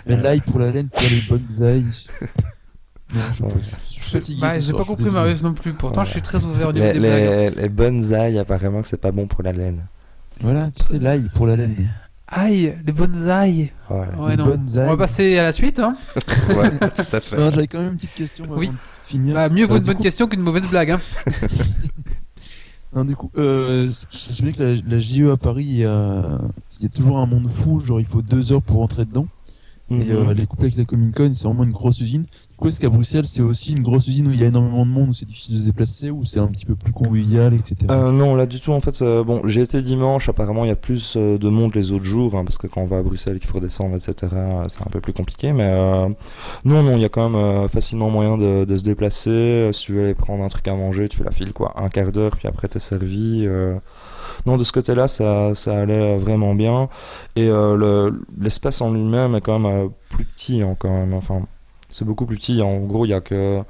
[0.07, 0.21] Mais Euh.
[0.23, 1.85] l'ail pour la laine, pour les bonsaï.
[3.13, 3.51] Non, je suis, Ouais.
[3.51, 4.41] pas- je suis fatigué.
[4.41, 5.11] Bah, j'ai pas compris.
[5.11, 5.73] Marius non plus.
[5.75, 6.07] Pourtant, Ouais.
[6.07, 7.57] je suis très ouvert au niveau Les, des blagues.
[7.57, 9.85] les, les bonsaïs, apparemment que c'est pas bon pour la laine.
[10.43, 11.89] Voilà, tu sais, l'ail pour la laine.
[12.33, 13.71] Aïe, les bonsaïs.
[13.91, 14.87] Ouais, Les bonsaïs.
[14.87, 15.79] On va passer à la suite.
[15.81, 15.97] Hein.
[16.57, 17.37] Ouais, tout à fait.
[17.37, 18.69] Non, j'avais quand même une petite question avant Oui.
[18.69, 18.75] de
[19.07, 19.35] finir.
[19.35, 20.93] Bah, mieux vaut Euh, une bonne coup- question qu'une mauvaise blague.
[20.93, 21.01] Hein.
[22.93, 25.85] Non, du coup, euh, je sais bien que la, la JE à Paris, il y
[25.85, 26.41] a,
[26.79, 29.29] il y a toujours un monde fou, genre il faut deux heures pour rentrer dedans.
[29.93, 30.11] Et Mhm.
[30.11, 32.27] euh, les couples avec la Comic Con, c'est vraiment une grosse usine.
[32.61, 34.91] Coup, est-ce qu'à Bruxelles, c'est aussi une grosse usine où il y a énormément de
[34.91, 37.75] monde, où c'est difficile de se déplacer, ou c'est un petit peu plus convivial, etc.
[37.91, 38.73] Euh, non, là du tout.
[38.73, 40.29] En fait, euh, bon, j'ai été dimanche.
[40.29, 42.83] Apparemment, il y a plus euh, de monde les autres jours, hein, parce que quand
[42.83, 44.27] on va à Bruxelles, qu'il faut redescendre, etc.
[44.69, 45.55] C'est un peu plus compliqué.
[45.55, 45.75] Mais
[46.67, 49.71] non, non, il y a quand même facilement moyen de, se déplacer.
[49.73, 51.89] Si tu veux aller prendre un truc à manger, tu fais la file quoi, un
[51.89, 53.49] quart d'heure, puis après t'es servi.
[54.45, 56.91] Non, de ce côté-là, ça, ça allait vraiment bien.
[57.37, 61.15] Et le- l'espace en lui-même est quand même plus petit, hein, quand même.
[61.15, 61.47] Enfin,
[61.93, 62.63] c'est beaucoup plus petit.
[62.63, 63.63] En gros, il y a que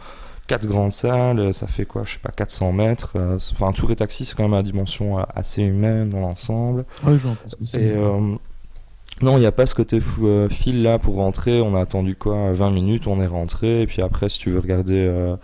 [0.46, 3.12] quatre grandes salles, ça fait quoi, je sais pas, 400 mètres.
[3.16, 6.20] euh, Enfin, un tour et taxi, c'est quand même à dimension euh, assez humaine dans
[6.20, 6.84] l'ensemble.
[7.04, 7.80] Ouais.
[7.80, 8.34] Et euh,
[9.22, 11.60] non, il n'y a pas ce côté fou, euh, fil là pour rentrer.
[11.60, 13.82] On a attendu quoi 20 minutes, on est rentré.
[13.82, 15.36] Et puis après, si tu veux regarder euh,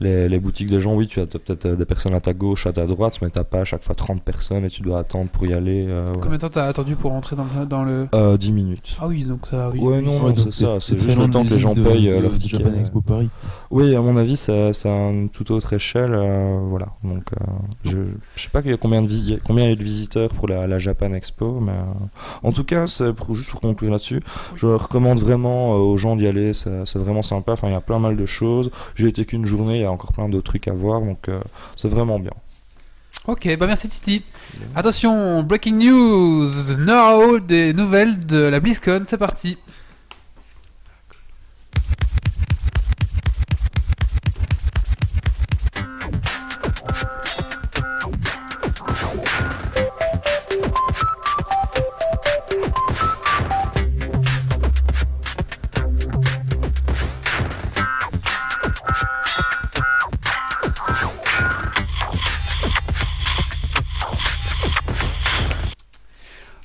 [0.00, 2.66] les, les boutiques des gens, oui, tu as peut-être euh, des personnes à ta gauche,
[2.66, 5.28] à ta droite, mais t'as pas à chaque fois 30 personnes et tu dois attendre
[5.30, 5.86] pour y aller.
[5.88, 6.04] euh.
[6.20, 7.66] Combien de temps t'as attendu pour rentrer dans le.
[7.66, 8.08] Dans le...
[8.14, 8.96] Euh, 10 minutes.
[9.00, 9.78] Ah oui, donc ça, oui.
[9.80, 12.18] Ouais, non, Ouais, c'est ça, c'est juste le temps que les gens de- payent de-
[12.18, 12.58] leur de ticket.
[12.58, 13.28] Japan Expo Paris.
[13.70, 16.14] Oui, à mon avis, c'est une toute autre échelle.
[16.14, 16.88] euh, voilà.
[17.04, 17.44] Donc, euh,
[17.84, 17.98] je,
[18.36, 20.78] je sais pas combien, de vi- combien il y a de visiteurs pour la, la
[20.78, 24.20] Japan Expo, mais euh, en tout cas, c'est juste pour conclure là-dessus,
[24.54, 26.52] je recommande vraiment euh, aux gens d'y aller.
[26.54, 27.52] C'est vraiment sympa.
[27.52, 28.70] Enfin, il y a plein mal de choses.
[28.94, 31.40] J'ai été qu'une journée, il y a encore plein d'autres trucs à voir, donc euh,
[31.76, 32.32] c'est vraiment bien.
[33.26, 34.24] Ok, bah merci Titi.
[34.74, 36.48] Attention, breaking news.
[36.78, 39.02] Now, des nouvelles de la BlizzCon.
[39.06, 39.58] C'est parti.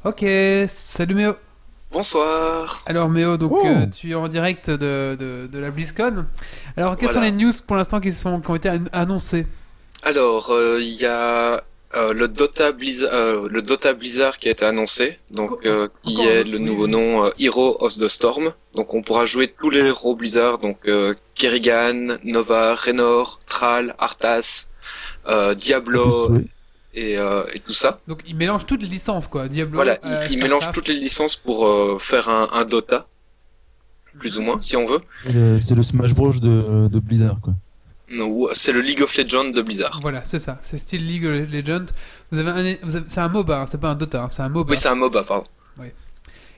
[0.06, 0.26] Ok,
[0.68, 1.34] salut Méo.
[1.92, 2.82] Bonsoir.
[2.86, 3.66] Alors Méo, donc Oh.
[3.66, 6.26] euh, tu es en direct de, de, de la BlizzCon.
[6.76, 7.14] Alors quelles Voilà.
[7.14, 9.46] sont les news pour l'instant qui, sont, qui ont été an- annoncées?
[10.02, 11.64] Alors, euh, il y a
[11.96, 16.20] euh, le, Dota Blizzard, euh, le Dota Blizzard qui a été annoncé, donc euh, qui
[16.22, 18.52] est le nouveau nom euh, Hero of the Storm.
[18.76, 24.68] Donc on pourra jouer tous les héros Blizzard, donc euh, Kerrigan, Nova, Raynor, Thrall, Arthas,
[25.28, 26.32] euh, Diablo.
[26.94, 28.00] Et, euh, et tout ça.
[28.08, 29.48] Donc ils mélangent toutes les licences quoi.
[29.48, 29.76] Diablo.
[29.76, 30.42] Voilà, euh, il, il Starcraft.
[30.44, 33.08] mélange toutes les licences pour euh, faire un, un Dota,
[34.20, 35.00] plus ou moins, si on veut.
[35.60, 37.54] C'est le, Smash Bros de, de Blizzard, quoi.
[38.54, 39.98] C'est le League of Legends de Blizzard.
[40.04, 40.60] Voilà, c'est ça.
[40.62, 41.86] C'est style League of Legends.
[42.32, 44.70] Vous avez avez- c'est un MOBA, hein, c'est pas un Dota, hein, c'est un MOBA.
[44.72, 45.48] Oui, c'est un MOBA, pardon.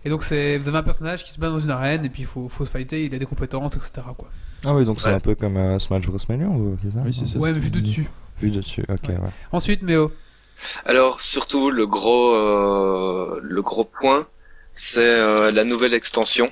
[0.03, 2.23] et donc c'est, vous avez un personnage qui se bat dans une arène et puis
[2.23, 3.91] il faut, faut se fighter, il a des compétences, etc.
[4.17, 4.29] Quoi.
[4.65, 5.13] Ah oui, donc c'est Ouais.
[5.15, 6.17] un peu comme euh, Smash Bros.
[6.29, 6.45] Melee,
[6.83, 6.99] c'est ça?
[7.05, 7.39] Oui, c'est ça.
[7.39, 8.07] ouais, mais vu de dessus.
[8.41, 9.15] Vu dessus, ok, Ouais.
[9.15, 9.29] ouais.
[9.53, 10.11] Ensuite, Méo.
[10.85, 14.27] Alors surtout le gros euh, le gros point,
[14.71, 16.51] c'est euh, la nouvelle extension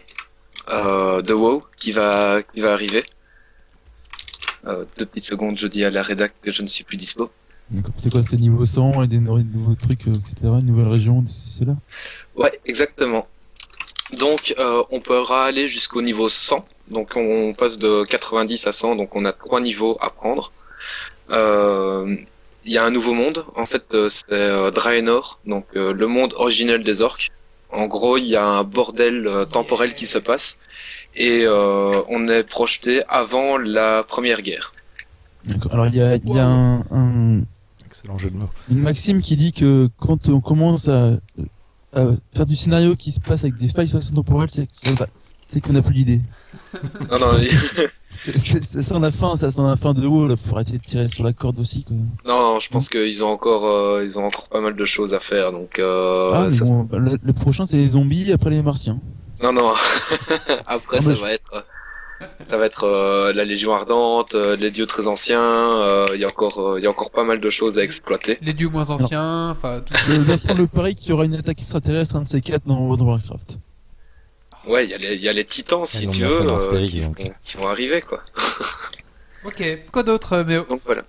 [0.69, 3.03] euh, de WoW qui va qui va arriver.
[4.65, 7.29] Euh, deux petites secondes, je dis à la rédac que je ne suis plus dispo.
[7.69, 7.93] D'accord.
[7.97, 10.35] C'est quoi, c'est niveau 100 et des no- nouveaux trucs, euh, etc.
[10.43, 11.75] Une nouvelle région, c'est cela?
[12.35, 13.27] Ouais, exactement.
[14.17, 16.65] Donc euh, on pourra aller jusqu'au niveau 100.
[16.89, 20.51] Donc on passe de 90 à 100, donc on a trois niveaux à prendre.
[21.29, 22.15] Euh,
[22.65, 23.45] il y a un nouveau monde.
[23.55, 27.29] En fait, euh, c'est euh, Draenor, donc euh, le monde originel des orques.
[27.71, 30.59] En gros, il y a un bordel euh, temporel qui se passe
[31.15, 34.73] et euh, on est projeté avant la première guerre.
[35.45, 35.73] D'accord.
[35.73, 37.41] Alors il y a, il y a un, un-
[37.85, 38.49] Excellent jeu de mots.
[38.71, 41.13] une maxime qui dit que quand on commence à,
[41.93, 45.07] à faire du scénario qui se passe avec des failles spatio-temporelles, c'est que ça va-
[45.51, 46.21] c'est qu'on n'a plus d'idées.
[47.11, 47.31] Non, non,
[48.07, 50.73] C'est- c'est- Ça sent la fin, ça sent la fin de haut, là, faut arrêter
[50.73, 51.95] de tirer sur la corde aussi, quoi.
[52.27, 55.13] non, non, je pense qu'ils ont encore, euh, ils ont encore pas mal de choses
[55.13, 55.51] à faire.
[55.51, 58.99] Donc, euh, ah, mais ça, bon, le, le prochain c'est les zombies, après les martiens.
[59.41, 59.71] Non, non.
[60.67, 61.65] Après, Ah, ça je- va être,
[62.45, 65.41] ça va être euh, la Légion ardente, euh, les dieux très anciens.
[65.41, 67.83] euh, Il y a encore, euh, il y a encore pas mal de choses à
[67.83, 68.37] exploiter.
[68.41, 69.93] Les dieux moins anciens, enfin tout.
[70.07, 73.01] Je le pari qu'il y aura une attaque extraterrestre, un de ces quatre dans World
[73.01, 73.57] of Warcraft.
[74.65, 76.87] Ouais, il y a les, il y a les titans, si l'ont tu veux, euh,
[76.87, 77.13] qui, vont,
[77.43, 78.21] qui vont arriver, quoi.
[79.45, 79.61] Ok,
[79.91, 80.63] quoi d'autre, euh, Méo?
[80.69, 81.01] Donc voilà.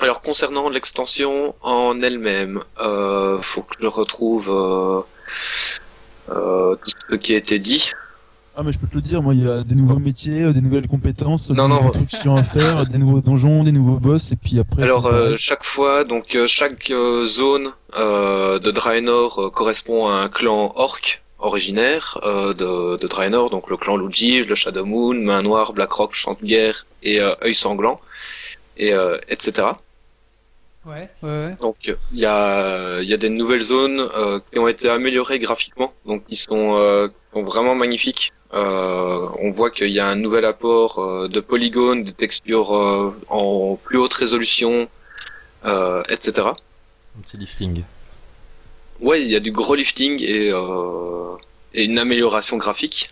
[0.00, 5.00] Alors concernant l'extension en elle-même, euh, faut que je retrouve euh,
[6.30, 7.90] euh, tout ce qui a été dit.
[8.56, 10.52] Ah, mais je peux te le dire, moi, il y a des nouveaux métiers, euh,
[10.52, 14.36] des nouvelles compétences, Non, des chiants à faire, des nouveaux donjons, des nouveaux boss, et
[14.36, 14.82] puis après.
[14.84, 20.28] Alors euh, chaque fois, donc euh, chaque euh, zone euh, de Draenor correspond à un
[20.28, 25.42] clan orc originaire euh, de, de Draenor, donc le clan Luigi, le Shadow Moon, Main
[25.42, 28.00] Noire, Blackrock, Chant de Guerre et euh, Œil Sanglant,
[28.76, 29.66] et euh, etc.
[30.86, 31.56] Ouais, ouais, ouais.
[31.60, 31.76] Donc
[32.12, 35.94] il y a, il y a des nouvelles zones euh, qui ont été améliorées graphiquement,
[36.04, 38.32] donc qui sont, euh, qui sont vraiment magnifiques.
[38.52, 43.16] Euh, on voit qu'il y a un nouvel apport euh, de polygones, des textures euh,
[43.28, 44.88] en plus haute résolution,
[45.64, 46.48] euh, etc.
[47.18, 47.82] Un petit lifting.
[49.00, 51.34] Ouais, il y a du gros lifting et, euh,
[51.72, 53.10] et une amélioration graphique.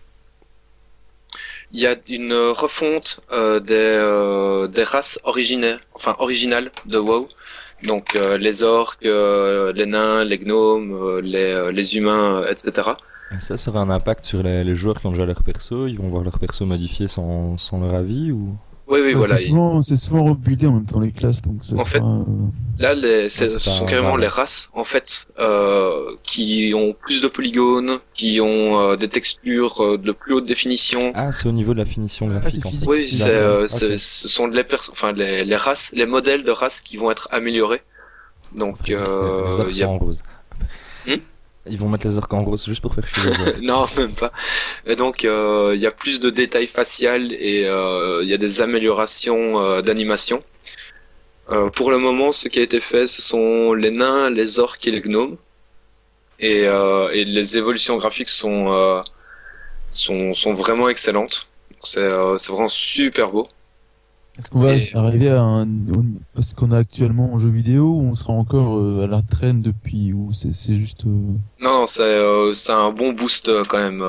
[1.73, 7.29] Il y a une refonte euh, des, euh, des races originaires, enfin originales de WoW.
[7.87, 12.51] Donc euh, les orques, euh, les nains, les gnomes, euh, les, euh, les humains, euh,
[12.51, 12.91] etc.
[13.37, 15.87] Et ça, ça aura un impact sur les, les joueurs qui ont déjà leur perso
[15.87, 18.57] Ils vont voir leur perso modifié sans, sans leur avis ou?
[18.93, 19.37] Oui, oui, voilà.
[19.37, 22.07] C'est souvent, c'est souvent rebuildé en même temps les classes, donc ça En fait, sera,
[22.09, 22.25] euh,
[22.79, 27.29] Là, les, ce pas sont carrément les races, en fait, euh, qui ont plus de
[27.29, 31.13] polygones, qui ont euh, des textures euh, de plus haute définition.
[31.15, 32.87] Ah, c'est au niveau de la finition c'est graphique en fait.
[32.87, 33.99] Oui, c'est, euh, D'accord, c'est- ok.
[33.99, 37.29] ce sont les, pers- enfin, les, les races, les modèles de races qui vont être
[37.31, 37.81] améliorés.
[38.55, 40.23] Donc, euh, il y a- sont en rose.
[41.67, 43.31] Ils vont mettre les orques en rose juste pour faire chier
[43.63, 44.33] non, même pas.
[44.85, 48.39] Et donc, euh, il y a plus de détails facial et euh, il y a
[48.39, 50.43] des améliorations euh, d'animation.
[51.75, 54.91] Pour le moment, ce qui a été fait, ce sont les nains, les orques et
[54.91, 55.37] les gnomes.
[56.41, 56.65] Et,
[57.13, 59.05] les évolutions graphiques sont,
[59.91, 61.49] sont, sont vraiment excellentes.
[61.85, 63.49] C'est vraiment super beau.
[64.39, 65.65] Est-ce qu'on va Et- arriver à un,
[66.39, 69.21] à ce qu'on a actuellement en jeu vidéo ou on sera encore euh, à la
[69.21, 71.11] traîne depuis ou c'est c'est juste euh,
[71.61, 74.03] Non, non, c'est euh, c'est un bon boost quand même.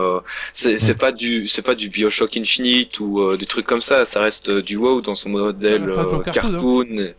[0.54, 0.98] c'est c'est Ouais.
[0.98, 4.06] pas du c'est pas du Bioshock Infinite ou euh, des trucs comme ça.
[4.06, 7.16] Ça reste du WoW dans son modèle euh, jeu cartoon, et,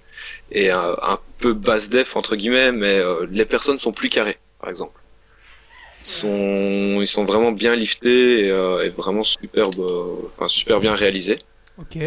[0.53, 4.39] et un, un peu basse def entre guillemets, mais euh, les personnes sont plus carrées,
[4.61, 4.99] par exemple.
[6.01, 10.81] Ils sont ils sont vraiment bien liftés et, euh, et vraiment superbe, euh, enfin, super
[10.81, 11.39] bien réalisés.
[11.79, 11.99] Ok.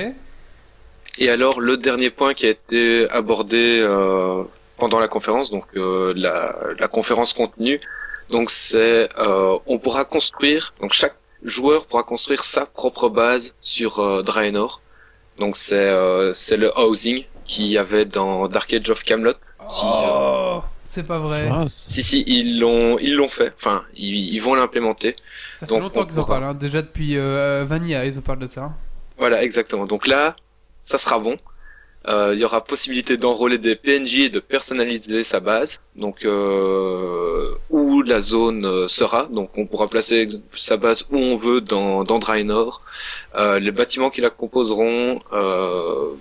[1.20, 4.44] Et alors le dernier point qui a été abordé euh,
[4.78, 7.80] pendant la conférence, donc euh, la, la conférence contenue,
[8.30, 14.00] donc c'est euh, on pourra construire, donc chaque joueur pourra construire sa propre base sur
[14.00, 14.82] euh, Draenor.
[15.40, 19.34] Donc c'est euh, c'est le housing qu'il y avait dans Dark Age of Camelot.
[19.66, 21.48] Si, euh, Oh, c'est pas vrai.
[21.52, 23.54] ah, si si ils l'ont ils l'ont fait.
[23.56, 25.16] Enfin ils, ils vont l'implémenter.
[25.54, 26.54] Ça fait donc, longtemps on qu'ils en parlent, hein.
[26.54, 28.74] déjà depuis euh, Vanilla, ils en parlent de ça.
[29.18, 29.86] Voilà, exactement.
[29.88, 30.36] Donc là,
[30.92, 31.36] ça sera bon.
[32.08, 35.72] Euh, Il y aura possibilité d'enrôler des PNJ et de personnaliser sa base.
[35.96, 39.26] Donc euh, où la zone euh, sera.
[39.38, 40.20] Donc on pourra placer
[40.50, 42.82] sa base où on veut dans, dans Draenor.
[43.36, 46.12] Euh, les bâtiments qui la composeront, euh,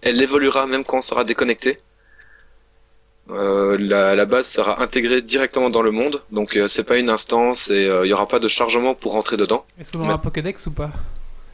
[0.00, 1.76] elle évoluera même quand on sera déconnecté.
[3.28, 7.10] Euh, la, la base sera intégrée directement dans le monde, donc euh, c'est pas une
[7.10, 9.64] instance et euh, il y aura pas de chargement pour rentrer dedans.
[9.80, 10.90] Est-ce qu'on aura Mais- un Pokédex ou pas?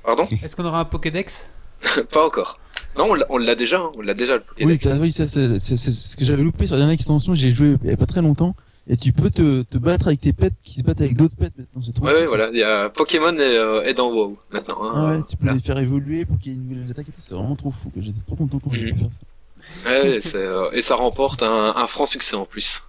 [0.04, 0.28] Pardon?
[0.44, 1.48] Est-ce qu'on aura un Pokédex?
[2.12, 2.58] Pas encore.
[2.98, 5.58] Non, on l'a- on l'a déjà, hein, on l'a déjà le oui, oui, ça, c'est
[5.58, 7.34] ce que j'avais loupé sur la dernière extension.
[7.34, 8.54] J'ai joué il y a pas très longtemps
[8.88, 11.52] et tu peux te, te battre avec tes pets qui se battent avec d'autres pets
[11.56, 11.80] maintenant.
[11.82, 12.04] C'est trop.
[12.06, 12.50] Ouais, ouais, voilà.
[12.52, 14.76] Il y a Pokémon est, euh, est dans WoW maintenant.
[14.82, 15.16] Ah Hein.
[15.16, 17.20] ouais, tu peux les faire évoluer pour qu'il y ait une nouvelle attaque et tout.
[17.20, 17.90] C'est vraiment trop fou.
[17.94, 18.98] que J'étais trop content quand j'ai pu Mhm.
[19.00, 19.90] faire ça.
[19.90, 22.82] Ouais, c'est, euh, et ça remporte un, un franc succès en plus.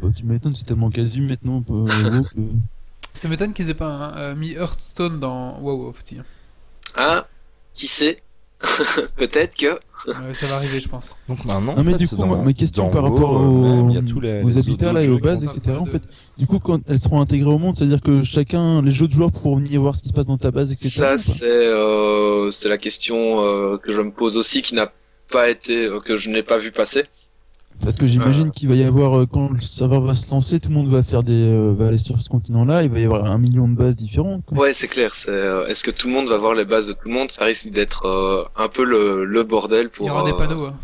[0.00, 1.60] Bah, tu m'étonnes, c'est tellement casu maintenant.
[1.60, 2.40] Peu, WoW que-
[3.12, 6.16] Ça m'étonne qu'ils aient pas hein, euh, mis Hearthstone dans WoW aussi.
[6.18, 6.24] hein.
[6.96, 7.26] Ah,
[7.74, 8.18] qui sait?
[9.16, 9.66] Peut-être que.
[10.06, 11.16] Ouais, ça va arriver, je pense.
[11.28, 14.04] Donc maintenant, Non, mais fait, du coup, dans- ma question par rapport euh, aux, même,
[14.20, 15.76] les- aux les habitats autres là et aux bases, etc.
[15.80, 16.02] En fait,
[16.36, 19.32] du coup, quand elles seront intégrées au monde, c'est-à-dire que chacun, les jeux de joueurs
[19.32, 20.88] pourront venir voir ce qui se passe dans ta base, etc.
[20.88, 24.92] Ça, c'est euh, c'est la question euh, que je me pose aussi, qui n'a
[25.30, 27.04] pas été, euh, que je n'ai pas vu passer.
[27.82, 30.70] Parce que j'imagine qu'il va y avoir, euh, quand le serveur va se lancer, tout
[30.70, 33.26] le monde va faire des, euh, va aller sur ce continent-là, il va y avoir
[33.26, 34.42] un million de bases différentes.
[34.46, 34.56] quoi.
[34.58, 35.12] Ouais, c'est clair.
[35.14, 37.30] C'est euh, est-ce que tout le monde va voir les bases de tout le monde?
[37.30, 40.06] Ça risque d'être euh, un peu le, le bordel pour.
[40.06, 40.64] Il y aura des panneaux.
[40.66, 40.74] hein.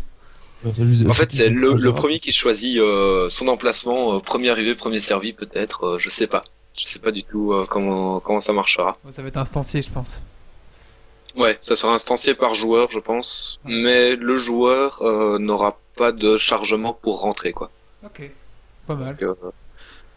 [0.63, 5.33] En fait, c'est le, premier qui choisit euh, son emplacement, euh, premier arrivé, premier servi,
[5.33, 5.83] peut-être.
[5.85, 6.43] euh, je sais pas.
[6.77, 8.97] Je sais pas du tout euh, comment comment ça marchera.
[9.03, 10.21] Ouais, ça va être instancié, je pense.
[11.35, 13.59] Ouais, ça sera instancié par joueur, je pense.
[13.63, 17.71] Mais le joueur euh, n'aura pas de chargement pour rentrer, quoi.
[18.03, 18.29] Ok.
[18.87, 19.15] Pas mal.
[19.15, 19.51] Donc, euh,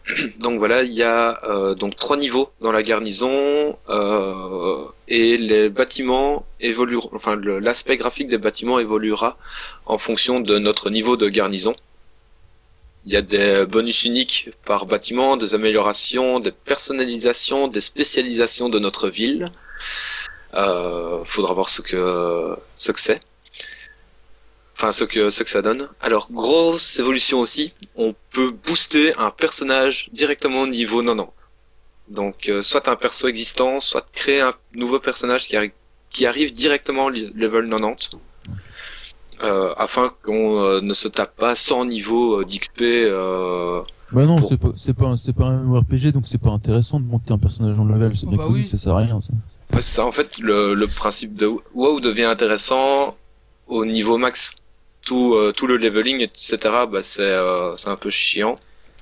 [0.39, 5.69] donc voilà, il y a euh, donc trois niveaux dans la garnison euh, et les
[5.69, 7.09] bâtiments évolueront.
[7.13, 9.37] Enfin, l'aspect graphique des bâtiments évoluera
[9.85, 11.75] en fonction de notre niveau de garnison.
[13.05, 18.79] Il y a des bonus uniques par bâtiment, des améliorations, des personnalisations, des spécialisations de
[18.79, 19.47] notre ville.
[20.55, 23.19] Euh, faudra voir ce que ce que c'est.
[24.77, 25.89] Enfin, ce que ce que ça donne.
[26.01, 31.31] Alors, grosse évolution aussi, on peut booster un personnage directement au niveau 90.
[32.09, 35.71] Donc, euh, soit un perso existant, soit créer un nouveau personnage qui, arri-
[36.09, 38.11] qui arrive directement au level 90.
[39.43, 42.81] Euh, afin qu'on euh, ne se tape pas 100 niveaux euh, d'XP.
[42.81, 43.81] Euh...
[44.11, 46.99] Bah non, Pour- c'est pas, c'est pas, un- pas un RPG, donc c'est pas intéressant
[47.01, 48.67] de monter un personnage en level, c'est Oh, bien bah connu, oui.
[48.67, 49.33] ça sert à rien, ça.
[49.73, 53.15] Ouais, c'est ça, en fait, le, le principe de WoW devient intéressant
[53.67, 54.55] au niveau max.
[55.05, 56.57] Tout, euh, tout le leveling, etc.,
[56.91, 58.55] bah, c'est euh, c'est un peu chiant.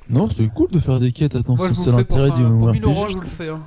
[0.10, 3.14] Non, c'est cool de faire des quêtes, attends, c'est l'intérêt du pour 1000 euros, je
[3.16, 3.48] vous le fais.
[3.48, 3.62] hein.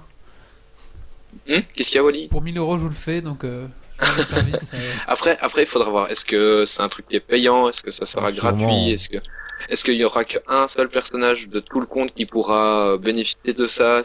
[1.48, 2.28] Hum Qu'est-ce qu'il y a, Wally?
[2.28, 3.66] Pour 1000 euros, je vous le fais, donc euh,
[4.00, 4.70] je rends service.
[4.74, 4.92] euh.
[5.06, 6.10] Après, après, il faudra voir.
[6.10, 7.68] Est-ce que c'est un truc qui est payant?
[7.70, 8.90] Est-ce que ça sera Ah, gratuit?
[8.90, 9.16] Est-ce que,
[9.70, 13.66] est-ce qu'il y aura qu'un seul personnage de tout le compte qui pourra bénéficier de
[13.66, 14.02] ça?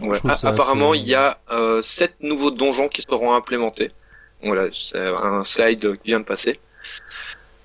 [0.00, 0.14] Ouais.
[0.14, 3.34] Je trouve A- ça Apparemment, assez- il y a euh, sept nouveaux donjons qui seront
[3.34, 3.90] implémentés.
[4.42, 6.58] Voilà, c'est un slide qui vient de passer.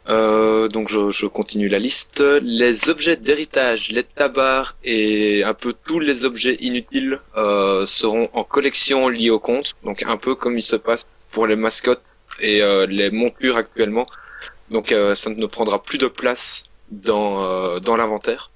[0.07, 2.23] Euh, donc je, je continue la liste.
[2.41, 8.43] Les objets d'héritage, les tabards et un peu tous les objets inutiles euh, seront en
[8.43, 9.73] collection liée au compte.
[9.83, 12.03] Donc un peu comme il se passe pour les mascottes
[12.39, 14.05] et euh, les montures actuellement.
[14.69, 18.51] Donc euh, ça ne prendra plus de place dans euh, dans l'inventaire.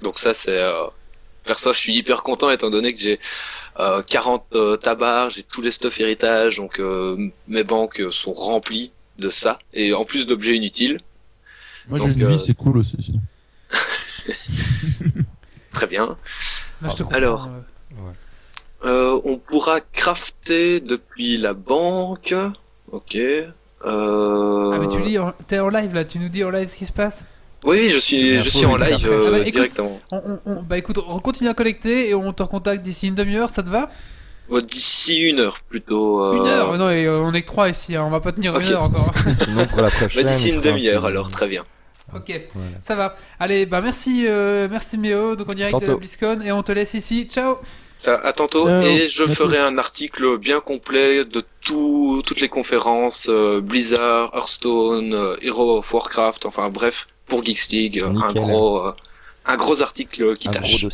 [0.00, 0.84] Donc ça c'est euh,
[1.44, 3.20] perso je suis hyper content étant donné que j'ai
[3.78, 8.92] euh, 40 euh, tabards, j'ai tous les stuff héritage, donc euh, mes banques sont remplies
[9.18, 11.00] de ça et en plus d'objets inutiles.
[11.88, 13.20] Moi, j'ai une euh, vie, c'est cool aussi, sinon.
[15.70, 16.16] Très bien.
[16.82, 17.48] Là, Alors.
[17.48, 17.60] euh.
[18.84, 22.34] Euh, on pourra crafter depuis la banque.
[22.90, 23.14] Ok.
[23.16, 23.50] Euh...
[23.84, 26.76] Ah, mais tu lis, en- t'es en live là, tu nous dis en live ce
[26.78, 27.24] qui se passe?
[27.64, 29.52] Oui, je suis, je suis en live euh, Ah bah, écoute.
[29.52, 30.00] directement.
[30.10, 33.14] on, on- on- Bah écoute, on continue à collecter et on te recontacte d'ici une
[33.14, 33.88] demi-heure, ça te va?
[34.68, 36.22] D'ici une heure plutôt.
[36.22, 38.32] euh, Une heure Non, et, euh, on est que trois ici, hein, on va pas
[38.32, 39.10] tenir une heure encore.
[39.34, 40.24] Sinon, pour la prochaine.
[40.24, 41.64] bah, D'ici on une demi-heure alors, très bien.
[42.14, 42.68] ok, Voilà.
[42.80, 43.14] ça va.
[43.38, 45.94] Allez, bah merci, euh, merci Méo, donc en direct de.
[45.94, 47.28] BlizzCon et on te laisse ici.
[47.32, 47.56] Ciao
[47.94, 48.82] Ça, à tantôt Ciao.
[48.82, 55.14] et je ferai un article bien complet de tout, toutes les conférences euh, Blizzard, Hearthstone,
[55.14, 58.92] euh, Hero of Warcraft, enfin bref pour Geeks League, euh, un gros, euh,
[59.46, 60.86] un gros article qui Un gros tâche.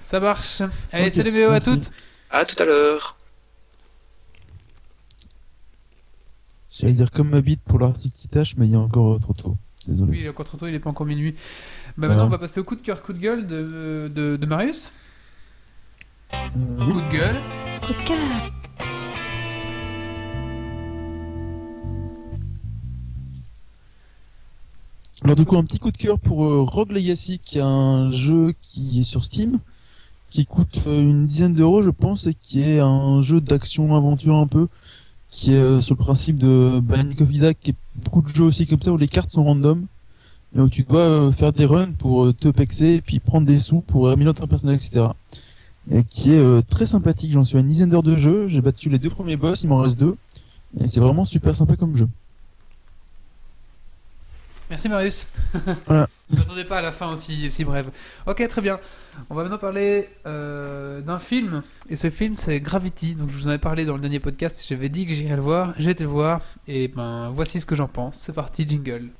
[0.00, 0.62] Ça marche.
[0.92, 1.90] Allez, Ok, salut Méo, à toutes
[2.30, 3.16] À tout à l'heure.
[6.70, 9.18] J'allais dire comme ma bite pour l'article qui tâche, mais il y a encore euh,
[9.18, 9.56] trop tôt.
[9.88, 10.10] Désolé.
[10.12, 11.32] Oui, il est encore trop tôt, il est pas encore minuit.
[11.96, 12.08] Bah Ouais.
[12.10, 14.92] maintenant, on va passer au coup de cœur, coup de gueule de, de, de Marius.
[16.32, 16.36] Euh,
[16.78, 16.92] oui.
[16.92, 17.40] Coup de gueule.
[17.84, 18.18] Coup de cœur.
[25.22, 28.10] Alors du coup, un petit coup de cœur pour euh, Rogue Legacy, qui est un
[28.10, 29.58] jeu qui est sur Steam,
[30.30, 34.46] qui coûte euh, une dizaine d'euros, je pense, et qui est un jeu d'action-aventure un
[34.46, 34.68] peu,
[35.28, 38.44] qui est euh, sur le principe de Binding of Isaac, qui est beaucoup de jeux
[38.44, 39.84] aussi comme ça, où les cartes sont random,
[40.56, 43.82] et où tu dois faire des runs pour te pexer, et puis prendre des sous
[43.82, 45.08] pour améliorer ton personnage, etc.
[45.90, 48.88] Et qui est très sympathique, j'en suis à une dizaine d'heures de jeu, j'ai battu
[48.88, 50.16] les deux premiers boss, il m'en reste deux,
[50.80, 52.08] et c'est vraiment super sympa comme jeu.
[54.70, 55.26] Merci Marius.
[55.86, 56.08] Voilà.
[56.30, 57.90] Je m'attendais pas à la fin aussi, aussi brève.
[58.26, 58.78] Ok, très bien.
[59.28, 61.64] On va maintenant parler euh, d'un film.
[61.88, 63.16] Et ce film, c'est Gravity.
[63.16, 64.64] Donc, je vous en avais parlé dans le dernier podcast.
[64.66, 65.74] J'avais dit que j'irais le voir.
[65.76, 66.40] J'ai été le voir.
[66.68, 68.16] Et ben, voici ce que j'en pense.
[68.18, 69.10] C'est parti, jingle.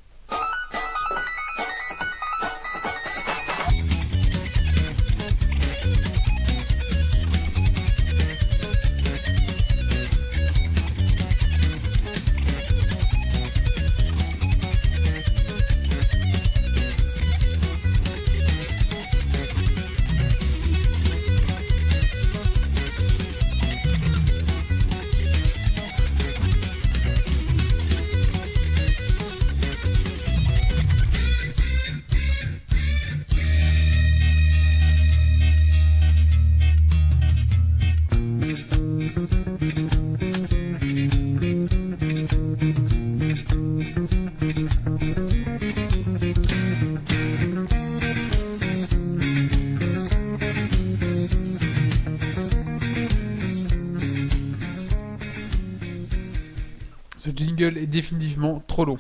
[57.69, 58.99] Est définitivement trop long.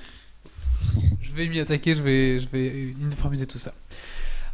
[1.22, 2.68] je vais m'y attaquer, je vais, je vais
[3.00, 3.72] uniformiser tout ça.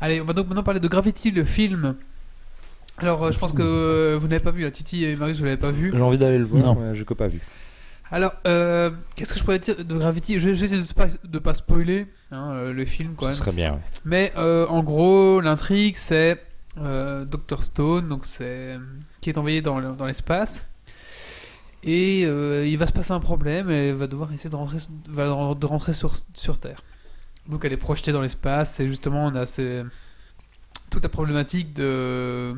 [0.00, 1.94] Allez, on va donc maintenant parler de Gravity, le film.
[2.98, 5.44] Alors, euh, je pense que euh, vous n'avez pas vu, hein, Titi et Marius, vous
[5.44, 5.92] l'avez pas vu.
[5.94, 6.80] J'ai envie d'aller le voir, Non.
[6.80, 7.40] mais je n'ai pas vu.
[8.10, 11.38] Alors, euh, qu'est-ce que je pourrais dire de Gravity Je vais essayer de pas, de
[11.38, 13.34] pas spoiler hein, le film quand même.
[13.34, 13.80] Ce serait bien, ouais.
[14.04, 16.40] Mais euh, en gros, l'intrigue, c'est
[16.78, 18.76] euh, Dr Stone, donc c'est
[19.20, 20.68] qui est envoyé dans l'espace.
[21.86, 24.78] Et euh, il va se passer un problème et va devoir essayer de rentrer,
[25.08, 26.82] va de rentrer sur, sur Terre.
[27.48, 29.84] Donc elle est projetée dans l'espace et justement on a ces-
[30.90, 32.54] toute la problématique de,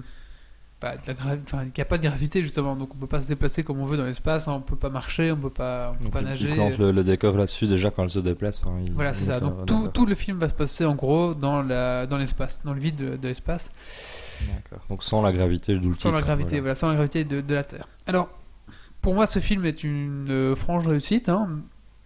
[0.81, 1.15] bah, de la
[1.45, 3.81] enfin, qu'il n'y a pas de gravité justement, donc on peut pas se déplacer comme
[3.81, 6.21] on veut dans l'espace, hein, on peut pas marcher, on peut pas, on peut pas
[6.21, 6.49] il- nager.
[6.51, 8.63] il le, le décor là-dessus déjà quand elle se déplace.
[8.87, 9.41] il- Voilà, il c'est ça.
[9.41, 12.81] Donc tout, le film va se passer en gros dans la dans l'espace, dans le
[12.81, 13.73] vide de, de l'espace,
[14.41, 14.85] D'accord.
[14.89, 16.61] Donc sans la gravité, d'où le sans la gravité, voilà.
[16.61, 16.75] voilà.
[16.77, 17.89] sans la gravité de, de la Terre.
[18.07, 18.29] Alors,
[19.03, 21.29] pour moi, ce film est une euh, franche réussite.
[21.29, 21.61] hein.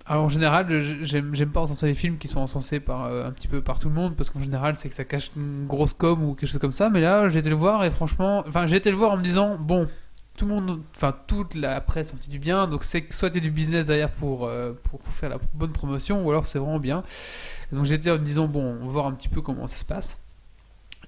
[0.05, 0.66] Alors en général,
[1.03, 3.88] j'aime pas encenser les films qui sont encensés par euh, un petit peu par tout
[3.88, 6.59] le monde parce qu'en général, c'est que ça cache une grosse com ou quelque chose
[6.59, 6.90] comme ça.
[6.90, 9.22] Mais là, j'ai été le voir et franchement, enfin, j'ai été le voir en me
[9.22, 9.88] disant bon.
[10.34, 13.28] Tout le monde, enfin toute la presse en dit du bien, donc c'est que soit
[13.28, 16.47] il y a du business derrière pour, euh, pour faire la bonne promotion, ou alors
[16.47, 17.05] c'est vraiment bien.
[17.70, 19.76] Et donc j'étais en me disant bon, on va voir un petit peu comment ça
[19.76, 20.20] se passe.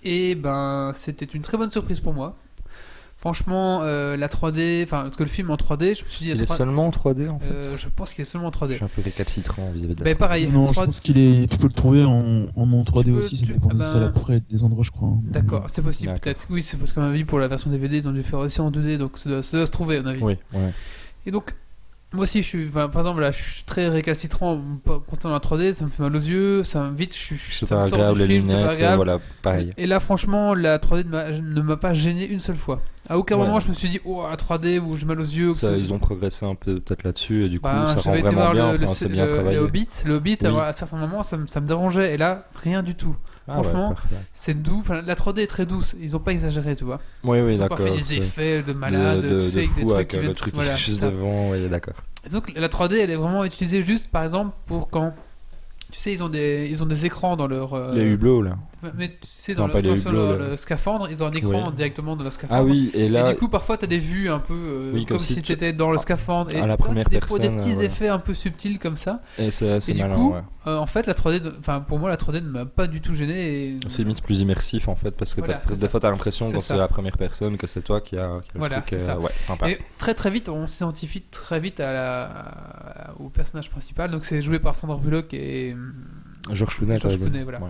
[0.03, 2.37] Et ben c'était une très bonne surprise pour moi.
[3.25, 6.31] Franchement, euh, la 3D, enfin parce que le film en 3D, je me suis dit,
[6.33, 7.49] Il est seulement en 3D en fait.
[7.49, 8.75] euh, je pense qu'il est seulement en Je 3D.
[8.75, 11.51] suis un peu récalcitrant vis-à-vis de la Ben pareil, Non, je 3D pense qu'il est.
[11.51, 12.19] Tu peux le trouver en,
[12.55, 13.79] en non 3D Tu peux- aussi, ça tu- dépend ah des
[14.33, 15.09] ben- des endroits, je crois.
[15.23, 16.21] D'accord, c'est possible D'accord.
[16.21, 16.47] peut-être.
[16.51, 18.61] Oui, c'est parce qu'à mon avis pour la version DVD, ils ont dû faire aussi
[18.61, 20.23] en 2D, donc ça doit, ça doit se trouver à mon avis.
[20.23, 20.73] Oui, ouais.
[21.25, 21.55] Et donc,
[22.15, 25.73] moi aussi, je suis, enfin, par exemple, là, je suis très récalcitrant dans la 3D,
[25.73, 28.15] ça me fait mal aux yeux, ça me vite, je, suis- C'est ça me sort
[28.15, 28.97] du film, c'est pas euh, agréable.
[28.97, 29.73] voilà, pareil.
[29.77, 31.05] Et là, franchement, la 3D
[31.43, 32.81] ne m'a- pas gêné une seule fois.
[33.09, 33.45] À aucun Ouais.
[33.47, 35.53] moment, je me suis dit, oh, la 3D, ou j'ai mal aux yeux.
[35.55, 38.19] Ça, ils ont progressé un peu peut-être là-dessus et du coup Bah, ça rend j'avais
[38.21, 39.57] été vraiment voir bien, le, le, enfin, c'est bien le- travaillé.
[39.57, 40.49] le Hobbit, le Hobbit Oui.
[40.63, 42.15] à certains moments, ça, me- ça me dérangeait.
[42.15, 43.15] Et là, rien du tout.
[43.47, 43.95] Ah franchement.
[44.33, 44.79] C'est doux.
[44.79, 45.95] Enfin, la 3D est très douce.
[46.01, 47.01] Ils ont pas exagéré, tu vois.
[47.25, 49.59] Oui, oui, Ils ont pas fait des effets de de- malade, de, tu de sais,
[49.59, 51.95] avec des trucs avec qui euh, le viennent- truc voilà, juste devant, oui, d'accord.
[52.33, 55.13] Donc la 3D, elle est vraiment utilisée juste, par exemple, pour quand.
[55.93, 57.75] Tu sais, ils ont des, ils ont des écrans dans leur.
[57.75, 58.57] euh, Les hublots là.
[58.97, 60.49] Mais tu sais, dans Non, hublots, leur- là.
[60.51, 61.75] le scaphandre, ils ont un écran Oui.
[61.75, 62.61] directement dans le scaphandre.
[62.61, 65.05] Ah oui, et Et là, du coup, parfois, t'as des vues un peu euh, Oui,
[65.05, 66.51] comme, comme si si tu étais dans le scaphandre.
[66.55, 69.21] Et à la première des, petits effets un peu subtils comme ça.
[69.39, 70.41] et c'est Et du malin, coup, ouais.
[70.67, 73.01] Euh, en fait, la 3D, de- enfin pour moi, la 3D ne m'a pas du
[73.03, 73.65] tout gêné.
[73.75, 73.79] Et...
[73.87, 76.77] C'est limite plus immersif en fait parce que Voilà, des fois t'as l'impression quand c'est
[76.77, 79.19] la première personne que c'est toi qui a, qui a le Voilà, c'est euh, ça.
[79.21, 79.69] Ouais, sympa.
[79.69, 84.11] Et très très vite, on s'identifie très vite à la, à- au personnage principal.
[84.11, 85.77] Donc c'est joué par Sandra Bullock et
[86.51, 87.31] George Clooney, George t'avais dit.
[87.31, 87.61] Clooney, voilà.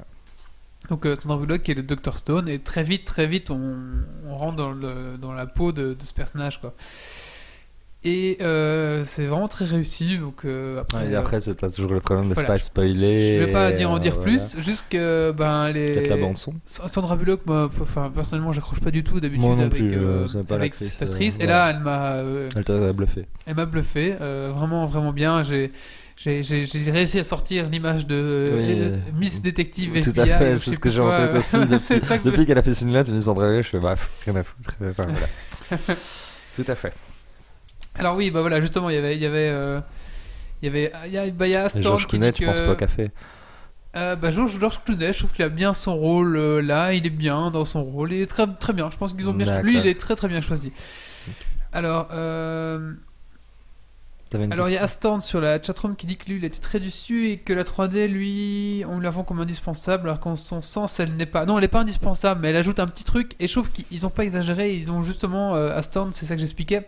[0.89, 3.75] Donc euh, Sandra Bullock qui est le Dr Stone et très vite très vite on,
[4.29, 6.75] on rentre dans, le, dans la peau de, de ce personnage quoi.
[8.07, 10.19] Et euh, c'est vraiment très réussi.
[10.19, 12.47] Donc euh, après, et après, c'est- t'as toujours le problème de voilà.
[12.49, 13.39] pas spoiler.
[13.39, 14.31] je vais pas dire en euh, dire voilà.
[14.31, 16.53] plus, juste que ben les Peut-être la bande son.
[16.67, 21.01] Sandra Bullock, moi, enfin, personnellement, j'accroche pas du tout d'habitude avec, euh, euh, avec cette
[21.01, 21.39] actrice.
[21.41, 23.25] euh, Et là, elle m'a, euh, Elle t'a bluffé.
[23.47, 25.43] elle m'a bluffé, euh, vraiment, vraiment bien.
[25.43, 25.73] J'ai,
[26.17, 26.43] j'ai,
[26.91, 28.53] réussi à sortir l'image de Oui.
[28.79, 31.59] euh, Miss Détective Tout FBI, à fait, c'est ce que j'ai en tête aussi.
[31.67, 33.95] Depuis, que qu'elle a fait ce film-là, tu me dis Bullock, je fais bah,
[34.25, 34.77] rien à foutre.
[34.91, 35.83] Enfin, voilà.
[36.57, 36.93] Tout à fait.
[37.97, 39.81] Alors oui, bah voilà, justement, il y avait, il y avait, euh,
[40.63, 42.73] il y avait, il y a, bah, il y a qui Clooney, tu penses pas
[42.73, 43.11] au café?
[43.97, 47.07] Euh, bah, George, George Clooney, je trouve qu'il a bien son rôle euh, là, il
[47.07, 48.91] est bien dans son rôle, il est très, très bien.
[48.91, 49.63] Je pense qu'ils ont bien choisi.
[49.63, 50.73] Lui, il est très très bien choisi.
[51.73, 52.95] Alors, euh,
[54.35, 56.45] T'avais une alors il y a Aston sur la chatroom qui dit que lui, il
[56.45, 60.35] était très déçu et que la 3D, lui, on la vend comme indispensable, alors qu'en
[60.35, 61.47] son sens, elle n'est pas.
[61.47, 63.37] Non, elle n'est pas indispensable, mais elle ajoute un petit truc.
[63.39, 66.41] Et je trouve qu'ils n'ont pas exagéré, ils ont justement euh, Aston, c'est ça que
[66.41, 66.85] j'expliquais,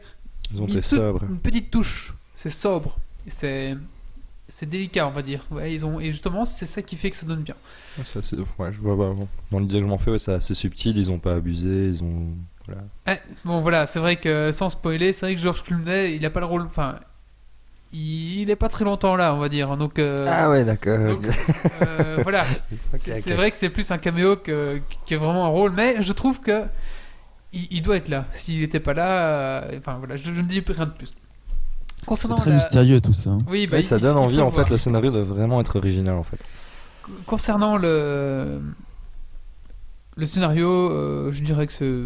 [0.53, 1.22] Ils ont une, été sobres.
[1.22, 2.14] une petite touche.
[2.34, 3.76] C'est sobre, c'est
[4.49, 5.47] c'est délicat, on va dire.
[5.53, 7.55] Ouais, ils ont et justement, c'est ça qui fait que ça donne bien.
[8.03, 9.14] Ça, c'est- ouais, je vois, ouais.
[9.53, 12.03] Dans l'idée que je m'en fais, ouais, c'est assez subtil, ils ont pas abusé, ils
[12.03, 12.26] ont.
[12.66, 12.82] Voilà.
[13.07, 16.30] Ouais, bon voilà, c'est vrai que sans spoiler, c'est vrai que George Clooney, il a
[16.30, 16.97] pas le rôle, enfin,
[17.93, 19.76] il, il est pas très longtemps là, on va dire.
[19.76, 20.99] Donc, euh, Ah ouais, d'accord.
[21.82, 22.45] euh, voilà,
[22.99, 26.41] c'est vrai que c'est plus un caméo que, que vraiment un rôle, mais je trouve
[26.41, 26.64] que
[27.53, 28.24] il, il doit être là.
[28.32, 31.07] S'il était pas là, euh, enfin voilà, je, je ne dis rien de plus.
[31.99, 32.57] C'est Concernant très la...
[32.57, 33.30] mystérieux tout ça.
[33.30, 33.39] hein.
[33.49, 34.70] Oui, bah, Oui, ça il- donne il envie le en fait, voir.
[34.70, 36.39] le scénario doit vraiment être original en fait.
[37.26, 38.61] Concernant le
[40.16, 42.03] le scénario, euh, je dirais que c'est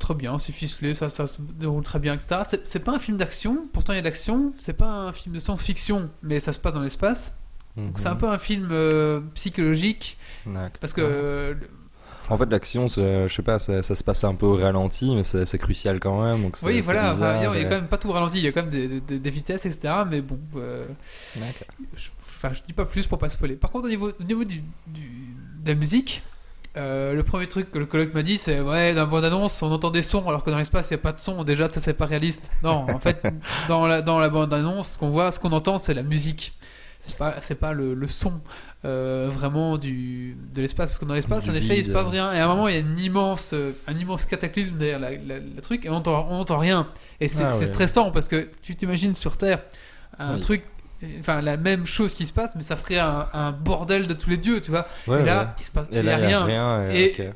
[0.00, 2.40] très bien, c'est ficelé, ça, ça se déroule très bien, etc.
[2.44, 4.52] C'est- C'est pas un film d'action, pourtant il y a de l'action.
[4.58, 7.34] C'est pas un film de science-fiction, mais ça se passe dans l'espace.
[7.76, 10.70] Donc c'est un peu un film euh, psychologique D'accord.
[10.80, 11.54] parce que euh,
[12.28, 15.14] En fait, l'action, c'est- je sais pas, ça, ça se passe un peu au ralenti,
[15.16, 16.42] mais c'est c'est crucial quand même.
[16.42, 18.44] Donc c'est- Oui, voilà, enfin, il y a et- quand même pas tout ralenti, il
[18.44, 19.94] y a quand même des, des- des vitesses, etc.
[20.08, 20.86] Mais bon, euh,
[21.96, 23.56] je, enfin, je dis pas plus pour pas spoiler.
[23.56, 25.34] Par contre, au niveau, au niveau du, du-
[25.64, 26.22] de la musique,
[26.76, 29.70] euh, le premier truc que le colloque m'a dit, c'est ouais, dans la bande-annonce, on
[29.72, 31.42] entend des sons, alors que dans l'espace, il n'y a pas de son.
[31.44, 32.50] Déjà, ça, c'est pas réaliste.
[32.62, 33.22] Non, en fait,
[33.68, 36.52] dans la, dans la bande-annonce, ce qu'on voit, ce qu'on entend, c'est la musique.
[37.02, 38.34] C'est pas, c'est pas le, le son
[38.84, 40.90] euh, vraiment du, de l'espace.
[40.90, 42.30] Parce que dans l'espace, en effet, il se passe rien.
[42.34, 45.12] Et à un moment, il y a une immense, euh, un immense cataclysme derrière la-
[45.12, 46.86] la- le truc, et on entend, on entend rien.
[47.18, 47.64] Et c'est Ah ouais.
[47.66, 49.60] stressant parce que tu t'imagines sur Terre
[50.18, 50.40] un Oui.
[50.40, 50.64] truc,
[51.18, 54.30] enfin la même chose qui se passe, mais ça ferait un, un bordel de tous
[54.30, 54.86] les dieux, tu vois.
[55.06, 55.48] Ouais, et là, ouais.
[55.58, 56.76] il se passe Et il y là, a il y a rien.
[56.84, 56.90] rien.
[56.90, 57.30] Et-.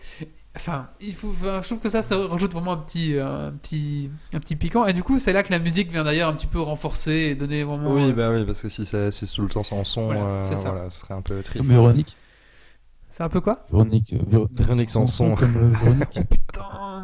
[0.56, 3.52] Enfin, il faut, enfin, je trouve que ça, ça rajoute vraiment un petit, euh, un
[3.52, 4.86] petit, un petit piquant.
[4.86, 7.34] Et du coup, c'est là que la musique vient d'ailleurs un petit peu renforcer et
[7.34, 7.92] donner vraiment.
[7.92, 10.20] Oui, euh, bah oui, parce que si c'est si tout le temps sans son, Voilà,
[10.20, 10.70] euh, ça.
[10.70, 11.58] voilà, ce serait un peu triste.
[11.58, 12.16] Comme Véronique.
[13.10, 13.64] C'est un peu quoi?
[13.70, 14.12] Véronique.
[14.12, 15.34] euh, Véro- Véronique Sanson.
[15.34, 16.20] Comme euh, Véronique.
[16.30, 17.02] Putain.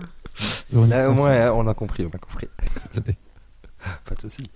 [0.71, 2.47] Véronique Là, au moins, on a compris, on a compris.
[4.05, 4.49] Pas de soucis.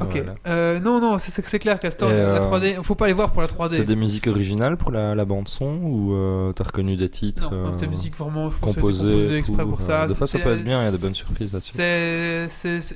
[0.00, 0.12] Ok.
[0.16, 0.34] Voilà.
[0.46, 2.10] Euh, non, non, c'est clair, Castor.
[2.10, 3.76] Et, la euh, 3D, faut pas aller voir pour la 3D.
[3.76, 7.50] C'est des musiques originales pour la, la bande son ou euh, t'as reconnu des titres
[7.52, 9.80] Non, non, c'est euh, musique vraiment je pense que composée c'était composé exprès pour, pour
[9.82, 10.02] ça.
[10.02, 11.76] euh, des fois, ça peut être bien, il y a de bonnes surprises là-dessus.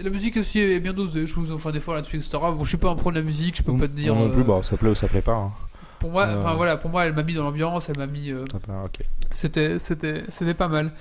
[0.02, 2.38] La musique aussi est bien dosée, je vous en fais des fois là-dessus, etc.
[2.40, 4.14] Bon, je suis pas un pro de la musique, je peux ou- pas te dire.
[4.14, 5.32] non plus, euh, bah, ça plaît ou ça plaît pas.
[5.34, 5.52] hein.
[5.98, 8.30] Pour moi, Euh, enfin voilà, pour moi, elle m'a mis dans l'ambiance, elle m'a mis.
[8.30, 8.44] euh.
[9.30, 10.92] C'était, c'était, c'était pas mal.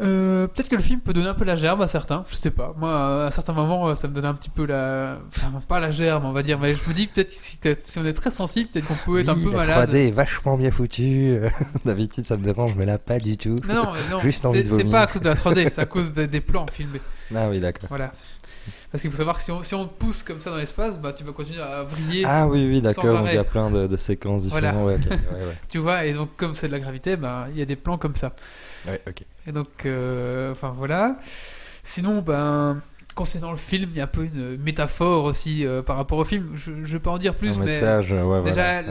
[0.00, 2.50] Euh, peut-être que le film peut donner un peu la gerbe à certains, je sais
[2.50, 2.74] pas.
[2.78, 5.18] Moi, à certains moments, ça me donnait un petit peu la.
[5.28, 7.58] Enfin, pas la gerbe, on va dire, mais je me dis peut-être si,
[7.98, 9.90] on est très sensible, peut-être qu'on peut être un peu la malade.
[9.90, 11.38] 3D est vachement bien foutue.
[11.84, 13.56] D'habitude, ça me dérange, mais là, pas du tout.
[13.66, 14.92] Non, non, non, Juste envie c'est, de c'est vomir.
[14.92, 17.00] pas à cause de la 3D, c'est à cause des, des plans filmés.
[17.34, 17.88] Ah oui, d'accord.
[17.88, 18.12] Voilà.
[18.90, 20.98] Parce qu'il faut savoir que si on, si on te pousse comme ça dans l'espace,
[20.98, 23.26] bah tu vas continuer à vriller, Ah oui, oui, d'accord.
[23.26, 24.70] Il y a plein de, de séquences Voilà.
[24.70, 24.86] différentes.
[24.88, 25.56] Ouais, ok, ouais, ouais.
[25.68, 27.98] tu vois, et donc comme c'est de la gravité, bah il y a des plans
[27.98, 28.32] comme ça.
[28.88, 29.24] Ouais, ok.
[29.46, 31.16] Et donc, euh, enfin voilà.
[31.82, 32.80] Sinon, ben,
[33.14, 36.24] concernant le film, il y a un peu une métaphore aussi euh, par rapport au
[36.24, 36.50] film.
[36.54, 38.82] Je, je vais pas en dire plus, Un mais message, ouais, déjà,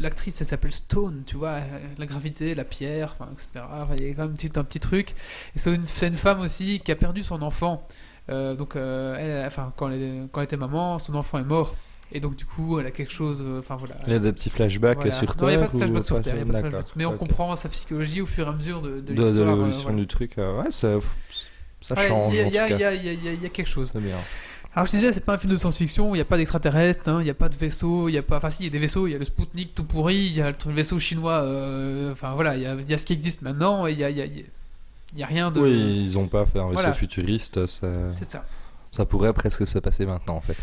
[0.00, 1.58] l'actrice, elle s'appelle Stone, tu vois,
[1.98, 3.60] la gravité, la pierre, enfin, etc.
[3.70, 5.10] Enfin, il y a quand même tout un petit truc.
[5.54, 7.86] Et c'est une, femme aussi qui a perdu son enfant.
[8.28, 11.76] Euh, donc, elle, enfin, quand elle, quand elle était maman, son enfant est mort.
[12.12, 13.42] Et donc, du coup, elle a quelque chose.
[13.44, 13.96] euh, voilà.
[14.06, 15.12] Il y a des petits flashbacks Voilà.
[15.12, 16.84] sur Non, Terre il n'y a pas de sur de flashback.
[16.96, 19.38] Mais on comprend sa psychologie au fur et à mesure de, de de, de l'histoire.
[19.48, 19.98] euh, l'évolution voilà.
[19.98, 20.32] du truc.
[20.38, 20.90] euh, ouais, ça,
[21.80, 22.34] ça Ouais, change.
[22.34, 23.90] Il y, y y y a- quelque chose.
[23.92, 24.16] C'est bien.
[24.74, 27.20] Alors je disais, c'est pas un film de science-fiction, il n'y a pas d'extraterrestres, hein,
[27.20, 28.36] il n'y a pas de vaisseau, il y a pas.
[28.36, 30.34] Enfin si, il y a des vaisseaux, il y a le Spoutnik tout pourri, il
[30.36, 33.06] y a le vaisseau chinois, euh, enfin voilà, il y a, il y a ce
[33.06, 34.44] qui existe maintenant, et il y a, y
[35.16, 35.60] y rien de.
[35.62, 36.92] Oui, ils ont pas fait un vaisseau Voilà.
[36.92, 37.66] futuriste.
[37.66, 38.44] Ça, C'est ça.
[38.90, 40.56] ça pourrait presque se passer maintenant, en fait.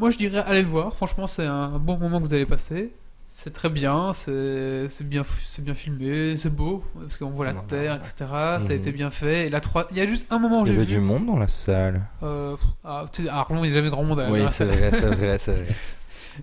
[0.00, 2.90] Moi je dirais, allez le voir, franchement c'est un bon moment que vous allez passer.
[3.28, 5.22] C'est très bien, c'est bien,
[5.60, 7.66] bien filmé, c'est beau, parce qu'on voit la Voilà.
[7.68, 8.14] Terre, etc.
[8.18, 8.70] Ça a Mhm.
[8.72, 9.46] été bien fait.
[9.46, 9.86] Et la 3...
[9.92, 10.94] Il y a juste un moment où Il y j'ai avait vu.
[10.96, 12.00] du monde dans la salle.
[12.24, 14.64] Euh, ah, tu- ah, Arlon, il n'y a jamais grand monde à la Oui, c'est
[14.64, 15.66] vrai, c'est vrai, c'est vrai.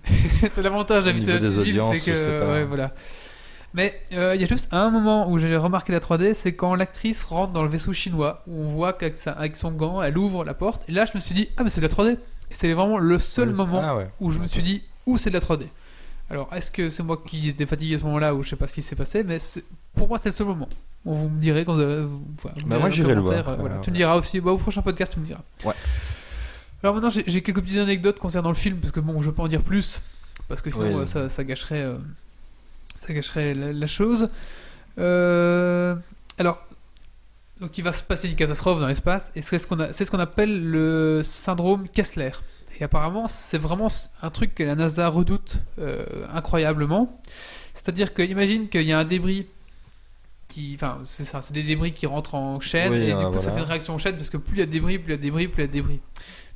[0.54, 2.52] c'est l'avantage d'habiter à c'est que pas.
[2.52, 2.94] ouais, voilà.
[3.74, 6.74] Mais euh, il y a juste un moment où j'ai remarqué la 3D, c'est quand
[6.74, 10.54] l'actrice rentre dans le vaisseau chinois, où on voit qu'avec son gant, elle ouvre la
[10.54, 12.16] porte, et là je me suis dit ah mais c'est de la 3D.
[12.50, 14.10] C'est vraiment le seul moment Ah ouais.
[14.20, 15.66] où je me suis dit où c'est de la 3D.
[16.30, 18.66] Alors est-ce que c'est moi qui étais fatigué à ce moment-là ou je sais pas
[18.66, 19.38] ce qui s'est passé, mais
[19.94, 20.68] pour moi c'est le seul moment.
[21.04, 23.48] Bon, vous me direz quand vous, vous- vous me Bah, moi, j'irai le voir.
[23.48, 23.76] euh, voilà.
[23.76, 25.40] Euh, Tu me diras aussi, bah, au prochain podcast tu me diras.
[25.64, 25.72] Ouais.
[26.82, 29.42] Alors maintenant j'ai quelques petites anecdotes concernant le film parce que bon je veux pas
[29.42, 30.00] en dire plus
[30.48, 31.02] parce que sinon Oui.
[31.02, 31.96] euh, ça, ça gâcherait euh,
[32.98, 34.28] ça gâcherait la, la chose.
[34.98, 35.94] Euh,
[36.38, 36.62] alors
[37.60, 40.70] donc il va se passer une catastrophe dans l'espace et c'est ce qu'on ce appelle
[40.70, 42.30] le syndrome Kessler.
[42.78, 43.88] Et apparemment c'est vraiment
[44.22, 47.20] un truc que la NASA redoute euh, incroyablement.
[47.74, 49.46] C'est-à-dire que imagine qu'il y a un débris
[50.48, 53.30] qui, enfin c'est ça, c'est des débris qui rentrent en chaîne Oui, et du euh,
[53.30, 54.98] coup ça fait une réaction en chaîne parce que plus il y a de débris,
[54.98, 56.00] plus il y a de débris, plus il y a de débris.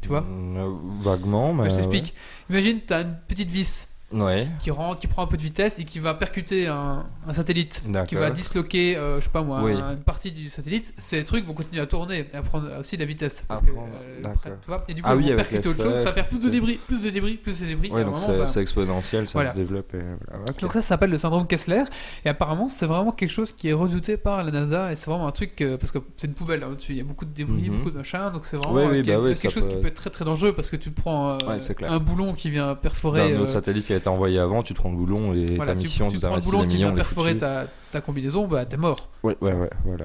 [0.00, 0.24] Tu vois?
[0.28, 1.70] Euh, Vaguement, mais.
[1.70, 2.14] je t'explique.
[2.50, 4.46] Imagine, tu as une petite vis Ouais.
[4.60, 7.82] qui rentre, qui prend un peu de vitesse et qui va percuter un, un satellite,
[8.08, 9.72] qui va disloquer, euh, je sais pas moi, Oui.
[9.74, 10.92] une partie du satellite.
[10.98, 13.44] Ces trucs vont continuer à tourner et à prendre aussi de la vitesse.
[13.48, 14.22] Parce que, euh,
[14.60, 16.12] tu vois, et du coup, Ah ils oui, vont avec percuter autre chose, ça va
[16.12, 17.90] faire plus de débris, plus de débris, plus de débris.
[17.90, 19.52] Ouais, un donc c'est bah, exponentiel, ça voilà.
[19.52, 19.94] se développe.
[19.94, 19.98] Et
[20.28, 20.44] voilà.
[20.50, 20.60] ok.
[20.60, 21.84] donc ça, ça s'appelle le syndrome Kessler.
[22.24, 24.92] Et apparemment, c'est vraiment quelque chose qui est redouté par la NASA.
[24.92, 26.92] Et c'est vraiment un truc euh, parce que c'est une poubelle là au-dessus.
[26.92, 27.76] Il y a beaucoup de débris, Mhm.
[27.78, 28.28] beaucoup de machins.
[28.32, 30.90] Donc c'est vraiment quelque bah chose qui peut- être très très dangereux parce que tu
[30.90, 31.38] prends
[31.82, 33.32] un boulon qui vient perforer.
[33.32, 35.72] D'un autre satellite qui a été envoyé avant, tu te prends le boulon et voilà,
[35.72, 38.46] ta tu, mission tu nous prends le boulon qui millions, vient perforer ta, ta combinaison,
[38.46, 39.08] bah t'es mort.
[39.22, 40.04] Ouais, ouais, ouais, voilà.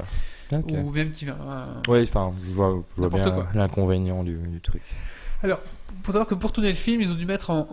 [0.51, 1.35] Ou même qui vient.
[1.41, 3.47] euh, Ouais, enfin, je vois, je vois N'importe bien quoi.
[3.53, 4.81] l'inconvénient du, du truc.
[6.03, 7.67] faut savoir que pour tourner le film, ils ont dû mettre en,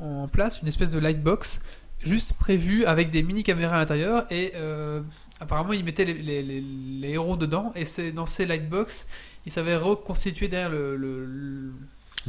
[0.00, 1.62] en- en place une espèce de lightbox
[2.04, 5.00] juste prévue avec des mini caméras à l'intérieur et euh,
[5.40, 6.60] apparemment, ils mettaient les, les- les-
[7.00, 9.08] les héros dedans, et c'est dans ces lightbox,
[9.46, 10.96] ils savaient reconstituer derrière le.
[10.96, 11.72] le- le-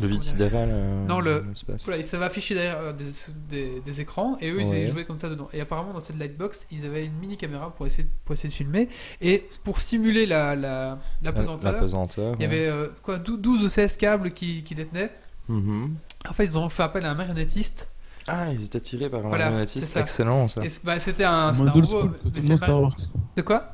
[0.02, 0.70] Le vide sidéral.
[0.72, 1.84] euh, Non, le- l'espace.
[1.86, 3.06] Voilà, ils savaient afficher derrière euh, des,
[3.50, 4.86] des- des écrans, et eux, ils Ouais.
[4.88, 5.48] jouaient comme ça dedans.
[5.54, 8.54] Et apparemment, dans cette lightbox, ils avaient une mini caméra pour essayer, pour essayer de
[8.56, 8.90] filmer,
[9.22, 12.36] et pour simuler la, la, la pesanteur, La pesanteur.
[12.40, 15.12] il y avait euh, quoi, 12 12 ou 16 câbles qui, qui détenaient.
[15.50, 15.56] ouais.
[15.56, 15.96] Mhm.
[16.30, 17.90] En fait, ils ont fait appel à un marionnettiste.
[18.28, 19.88] Ah, ils étaient tirés par un Voilà, marionnettiste.
[19.88, 20.00] c'est ça.
[20.00, 20.62] Excellent ça.
[20.86, 22.82] Bah, c'était un, Comme c'était un old robot, school, mais comme c'est dans pas- Star
[22.82, 22.96] Wars.
[23.36, 23.70] De quoi?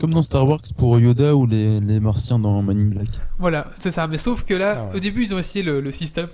[0.00, 3.08] Comme dans Star Wars pour Yoda ou les, les Martiens dans Man in Black.
[3.38, 4.06] Voilà, c'est ça.
[4.06, 4.96] Mais sauf que là, Ah ouais.
[4.96, 6.28] au début, ils ont essayé le, le système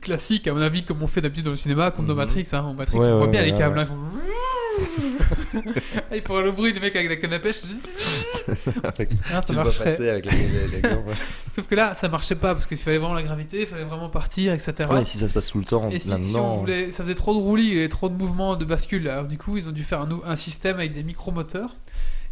[0.00, 2.18] classique, à mon avis, comme on fait d'habitude dans le cinéma, comme dans Mhm.
[2.18, 2.48] Matrix.
[2.52, 2.60] Hein.
[2.60, 3.78] En Matrix, Ouais, on voit ouais, bien ouais, les câbles.
[3.78, 3.84] ouais.
[3.84, 5.72] hein, ils font.
[6.12, 7.62] Et pour le bruit, le mec avec la canne à pêche.
[8.84, 9.84] Avec- Ah, ça tu marcherait.
[9.84, 11.14] passer avec les, les, les gants, ouais.
[11.52, 14.08] Sauf que là, ça marchait pas parce qu'il fallait vraiment la gravité, il fallait vraiment
[14.10, 14.74] partir, etc.
[14.90, 16.56] Ouais, si ça se passe tout le temps Et si, si on là-dedans.
[16.56, 19.08] voulait, ça faisait trop de roulis et trop de mouvements de bascule.
[19.08, 21.74] Alors du coup, ils ont dû faire un, un système avec des micromoteurs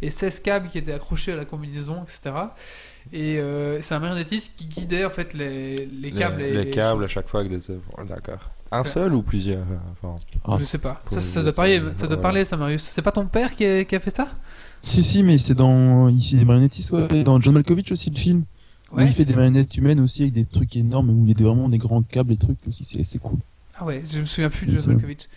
[0.05, 2.35] et 16 câbles qui étaient accrochés à la combinaison, etc.
[3.13, 6.41] Et euh, c'est un marionnettiste qui guidait en fait les, les câbles.
[6.41, 8.03] les, et les câbles à chaque fois avec des œuvres.
[8.07, 8.49] D'accord.
[8.71, 11.01] Un seul ou plusieurs euh, enfin, Ah, Je sais pas.
[11.11, 12.83] Ça, doit parler, euh, ça doit parler, ça, Marius.
[12.83, 14.27] C'est pas ton père qui a, qui a fait ça?
[14.81, 16.09] Si, si, mais c'est dans.
[16.09, 17.07] Il fait des marionnettes, ouais.
[17.11, 18.43] Et Dans John Malkovich aussi, le film.
[18.91, 21.33] Où il fait des marionnettes humaines aussi avec des trucs énormes, où il y a
[21.35, 23.39] des- vraiment des grands câbles et trucs aussi, c'est cool.
[23.77, 25.27] Ah ouais, je me souviens plus de John Malkovich.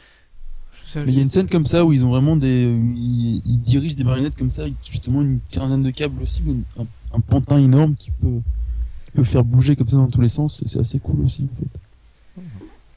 [0.97, 2.62] Mais il y a une scène comme ça où ils ont vraiment des.
[2.97, 6.43] Ils, ils dirigent des marionnettes comme ça, avec justement une quinzaine de câbles aussi,
[6.78, 6.86] un,
[7.16, 8.41] un pantin énorme qui peut,
[9.07, 11.49] qui peut faire bouger comme ça dans tous les sens, et c'est assez cool aussi
[11.53, 11.80] en fait.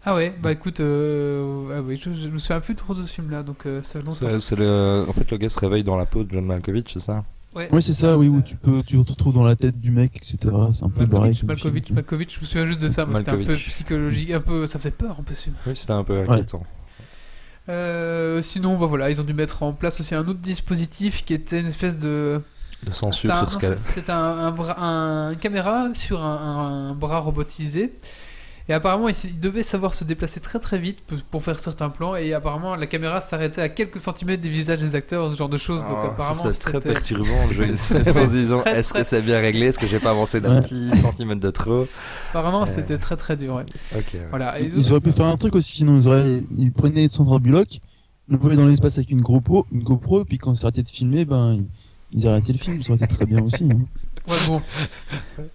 [0.04, 1.78] Ah ouais, bah écoute, euh...
[1.78, 4.06] ah ouais, je, je me souviens plus trop de ce film-là, donc euh, ça fait
[4.06, 4.40] longtemps.
[4.40, 5.06] c'est- le...
[5.08, 7.24] En fait, le gars se réveille dans la peau de John Malkovich, c'est ça
[7.54, 7.72] Ouais.
[7.72, 10.16] Ouais, c'est ça, oui, où tu peux, tu te retrouves dans la tête du mec,
[10.16, 10.38] etc.
[10.74, 11.38] C'est un peu pareil.
[11.46, 14.66] Malkovich, Malkovich, je me souviens juste de ça, mais c'était un peu psychologique, un peu,
[14.66, 15.56] ça faisait peur un peu ce film.
[15.68, 16.64] Oui, c'était un peu inquiétant.
[17.72, 21.34] Euh, sinon, bah voilà, ils ont dû mettre en place aussi un autre dispositif qui
[21.34, 22.42] était une espèce de.
[22.84, 24.16] De censure C'est un- sur ce un,
[24.48, 27.94] un, bras- un- une caméra sur un, un bras robotisé.
[28.72, 31.90] Et apparemment, il, il devait savoir se déplacer très très vite pour, pour faire certains
[31.90, 32.16] plans.
[32.16, 35.58] Et apparemment, la caméra s'arrêtait à quelques centimètres des visages des acteurs, ce genre de
[35.58, 35.82] choses.
[35.86, 39.42] Donc Ah, apparemment, ça, c'est très c'était- perturbant en se disant est-ce que c'est bien
[39.42, 39.66] réglé?
[39.66, 41.86] Est-ce que j'ai pas avancé d'un petit centimètre de trop?
[42.30, 42.66] Apparemment, Euh.
[42.74, 43.56] c'était très très dur.
[43.56, 43.66] ouais.
[43.94, 44.06] Ok.
[44.14, 44.28] ouais.
[44.30, 44.62] Voilà.
[44.62, 47.68] Et Ils auraient pu faire un truc aussi, sinon ils auraient, ils prenaient Sandra Bullock,
[48.30, 50.88] ils l'envoyaient dans l'espace avec une GoPro, une GoPro, et puis quand ils arrêtaient de
[50.90, 51.66] filmer, ben, ils,
[52.22, 53.66] ils arrêtaient le film, ça aurait été très bien aussi.
[53.66, 53.80] hein.
[54.28, 54.62] Ouais, bon.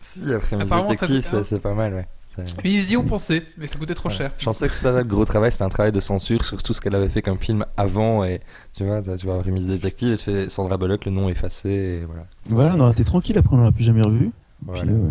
[0.01, 2.07] Si, après mes Apparemment, ça c'est un- pas mal, ouais.
[2.27, 4.14] C'est- Ils y ont pensé, mais ça coûtait trop Ouais.
[4.14, 4.33] cher.
[4.39, 6.81] Je pensais que ça, le gros travail, c'était un travail de censure sur tout ce
[6.81, 8.25] qu'elle avait fait comme film avant.
[8.25, 8.41] Et
[8.75, 12.05] tu vois, tu vois, Remise détective, et tu fais Sandra Bullock, le nom effacé, et
[12.05, 12.27] voilà.
[12.51, 14.33] Voilà, on aurait été tranquille après, on l'aurait plus jamais revu.
[14.64, 14.83] Voilà.
[14.83, 15.11] Puis, euh,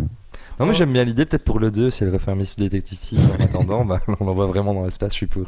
[0.60, 2.98] Non, mais j'aime bien l'idée, peut-être pour le 2, si elle refait un Miss Detective
[3.00, 5.44] 6 en attendant, bah, on l'envoie vraiment dans l'espace, je suis pour.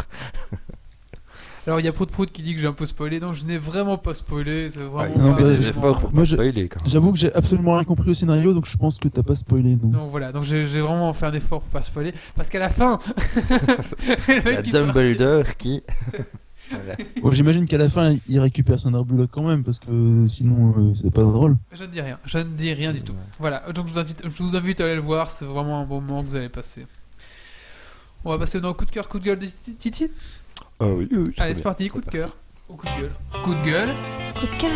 [1.67, 3.45] Alors il y a Prout Prout qui dit que j'ai un peu spoilé, donc je
[3.45, 4.71] n'ai vraiment pas spoilé.
[4.71, 6.69] C'est vraiment non, pas bah, pour Moi, spoiler.
[6.87, 9.77] J'avoue que j'ai absolument rien compris au scénario, donc je pense que t'as pas spoilé.
[9.77, 9.89] Non.
[9.89, 12.99] Donc voilà, donc j'ai vraiment fait un effort pour pas spoiler, parce qu'à la fin,
[14.29, 15.83] Il y a Dumbledore qui.
[16.71, 16.97] Voilà.
[17.23, 20.95] Bon, J'imagine qu'à la fin, il récupère son Bullock quand même, parce que sinon, euh,
[20.95, 21.57] c'est pas drôle.
[21.73, 23.15] Je ne dis rien, je ne dis rien du tout.
[23.39, 25.87] Voilà, donc je vous invite, je vous invite à aller le voir, c'est vraiment un
[25.87, 26.87] bon moment que vous allez passer.
[28.25, 30.11] On va passer dans le coup de cœur, coup de gueule de Titi.
[30.81, 32.37] Ah oui, oui, Allez, c'est parti, coup de cœur.
[32.68, 33.12] Ou coup de gueule.
[33.43, 33.95] Coup de gueule.
[34.39, 34.70] Coup de cœur.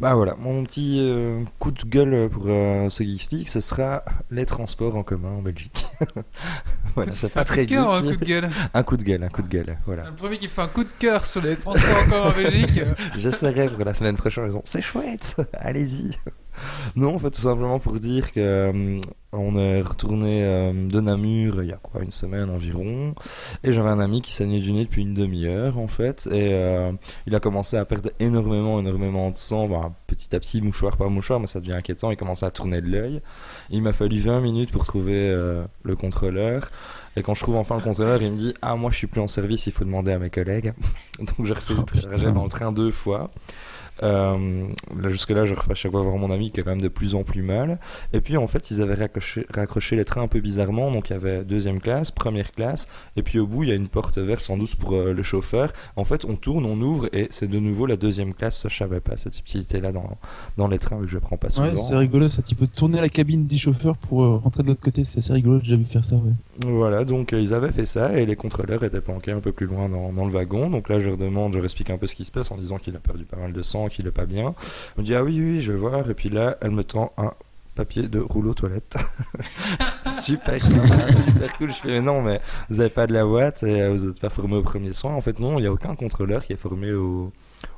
[0.00, 4.02] Bah voilà, mon petit euh, coup de gueule pour euh, ce Geeks League, ce sera
[4.30, 5.86] les transports en commun en Belgique.
[6.94, 8.50] voilà, c'est pas un très coup de cœur, un coup de gueule.
[8.72, 10.06] Un coup de gueule, un coup de gueule, voilà.
[10.06, 12.82] Le premier qui fait un coup de cœur sur les transports encore en Belgique.
[13.18, 16.16] J'essaierai pour la semaine prochaine en disant c'est chouette, allez-y.
[16.96, 19.00] Non, en fait, tout simplement pour dire que euh,
[19.32, 23.14] on est retourné euh, de Namur il y a quoi, une semaine environ,
[23.62, 26.92] et j'avais un ami qui saignait du nez depuis une demi-heure en fait, et euh,
[27.26, 31.10] il a commencé à perdre énormément, énormément de sang, bah, petit à petit, mouchoir par
[31.10, 33.22] mouchoir, mais ça devient inquiétant, il commençait à tourner de l'œil.
[33.70, 36.68] Il m'a fallu 20 minutes pour trouver euh, le contrôleur.
[37.16, 39.20] Et quand je trouve enfin le contrôleur, il me dit Ah, moi je suis plus
[39.20, 40.72] en service, il faut demander à mes collègues.
[41.18, 42.32] Donc j'ai refait Oh, le trajet putain.
[42.32, 43.30] dans le train deux fois.
[44.02, 44.66] Euh,
[44.98, 46.88] là, jusque-là, je refais à chaque fois voir mon ami qui a quand même de
[46.88, 47.78] plus en plus mal.
[48.12, 50.90] Et puis en fait, ils avaient raccroché, raccroché les trains un peu bizarrement.
[50.90, 53.74] Donc il y avait deuxième classe, première classe, et puis au bout, il y a
[53.74, 55.72] une porte verte sans doute pour euh, le chauffeur.
[55.96, 58.58] En fait, on tourne, on ouvre, et c'est de nouveau la deuxième classe.
[58.58, 60.18] Ça, je savais pas cette subtilité-là dans,
[60.56, 61.68] dans les trains, vu que je prends pas souvent.
[61.68, 62.42] Ouais, c'est rigolo ça.
[62.42, 65.04] Tu peux tourner la cabine du chauffeur pour euh, rentrer de l'autre côté.
[65.04, 66.16] C'est assez rigolo, j'ai déjà vu faire ça.
[66.16, 66.32] Ouais.
[66.66, 69.88] Voilà, donc ils avaient fait ça et les contrôleurs étaient planqués un peu plus loin
[69.88, 70.68] dans, dans le wagon.
[70.68, 72.56] Donc là, je leur demande, je leur explique un peu ce qui se passe en
[72.56, 74.54] disant qu'il a perdu pas mal de sang, qu'il est pas bien.
[74.96, 76.08] Elle me dit ah oui, oui, je vais voir.
[76.08, 77.32] Et puis là, elle me tend un
[77.74, 78.96] papier de rouleau toilette.
[80.06, 81.70] super sympa, super cool.
[81.72, 82.38] Je fais mais non, mais
[82.68, 85.14] vous avez pas de la boîte et euh, vous n'êtes pas formé au premier soin.
[85.14, 87.32] En fait, non, il n'y a aucun contrôleur qui est formé au,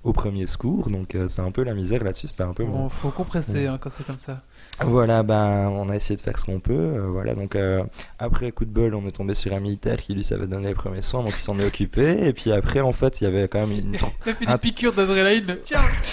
[0.04, 2.28] au premier secours, donc euh, c'est un peu la misère là-dessus.
[2.28, 4.42] C'était un peu Bon, faut compresser hein, quand c'est comme ça.
[4.84, 6.72] Voilà, ben, on a essayé de faire ce qu'on peut.
[6.72, 7.82] euh, voilà, donc euh,
[8.18, 10.74] après coup de bol, on est tombé sur un militaire qui lui savait donner les
[10.74, 12.26] premiers soins, donc il s'en est occupé.
[12.26, 13.94] Et puis après, en fait, il y avait quand même une.
[14.26, 15.58] Il a fait Un- des piqûres d'adrénaline.
[15.62, 15.80] Tiens,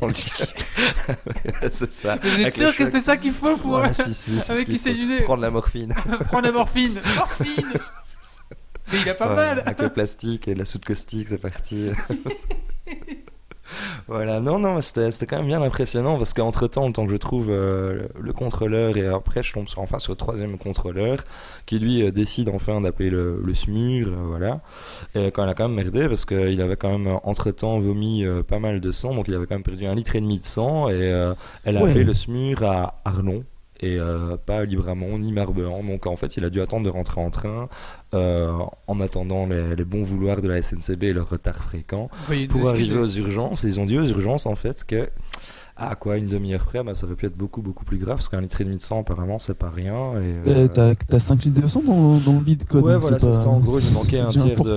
[0.00, 0.10] cœur.
[1.70, 2.16] c'est ça.
[2.22, 4.66] vous êtes Avec sûr que c'est ça qu'il faut pour Ouais, si, si, c'est avec
[4.66, 4.94] qui c'est.
[5.24, 5.94] Prendre la morphine.
[6.26, 7.68] prendre la morphine Morphine
[8.92, 11.90] Mais il a pas Ouais, mal Avec le plastique et la soude caustique, c'est parti.
[14.08, 17.16] Voilà, non, non, c'était quand même bien impressionnant parce qu'entre temps, le temps que je
[17.16, 21.18] trouve euh, le contrôleur et après je tombe sur, enfin sur le troisième contrôleur
[21.66, 24.60] qui lui euh, décide enfin d'appeler le, le SMUR, euh, voilà.
[25.14, 28.24] Et quand il a quand même merdé parce qu'il avait quand même entre temps vomi
[28.48, 30.44] pas mal de sang, donc il avait quand même perdu un litre et demi de
[30.44, 31.12] sang et
[31.64, 31.90] elle a Ouais.
[31.90, 33.44] appelé le SMUR à Arlon.
[33.82, 35.82] Et euh, pas Libramont ni Marbehan.
[35.82, 37.68] Donc en fait, il a dû attendre de rentrer en train
[38.14, 38.50] euh,
[38.86, 42.08] en attendant les, les bons vouloirs de la SNCB et leur retard fréquent
[42.46, 43.64] pour arriver aux urgences.
[43.64, 45.08] Et ils ont dit aux urgences en fait que
[45.74, 48.28] à quoi une demi-heure près, bah, ça aurait pu être beaucoup beaucoup plus grave parce
[48.28, 50.12] qu'un litre et demi de sang apparemment c'est pas rien.
[50.46, 52.82] Et, Euh, T'as t'as 5 litres de sang dans, dans le bide, quoi.
[52.82, 53.48] Ouais, donc voilà, c'est pas- ça.
[53.48, 54.70] En gros, il manquait un tiers, de,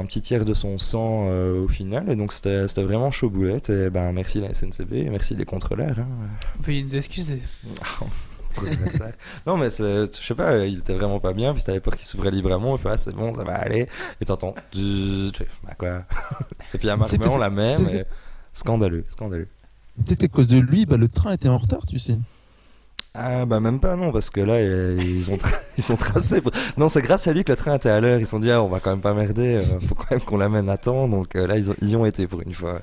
[0.00, 2.08] un petit tiers de son sang euh, au final.
[2.10, 3.70] Et donc, c'était c'était vraiment chaud boulette.
[3.70, 5.98] Et ben, merci la SNCB, et merci les contrôleurs.
[5.98, 6.06] hein.
[6.60, 7.40] Veuillez nous excuser.
[9.46, 11.52] Non, mais je sais pas, il était vraiment pas bien.
[11.54, 12.76] Puis t'avais peur qu'il s'ouvrait librement.
[12.76, 13.88] Il fait, ah, c'est bon, ça va aller.
[14.20, 16.02] Et t'entends, tu fais, bah quoi?
[16.74, 17.88] et puis à peut-être- la même.
[17.92, 18.04] et
[18.52, 19.48] Scandaleux, scandaleux.
[20.04, 22.18] Peut-être qu'à cause de lui, bah, le train était en retard, tu sais.
[23.14, 25.36] Ah bah même pas non parce que là ils ont
[25.76, 26.40] ils sont tracés.
[26.78, 28.18] Non c'est grâce à lui que le train était à l'heure.
[28.18, 29.56] Ils se sont dit ah on va quand même pas merder.
[29.56, 31.08] euh, faut quand même qu'on l'amène à temps.
[31.08, 32.80] Donc euh, là ils, ont- ils y ont été pour une fois.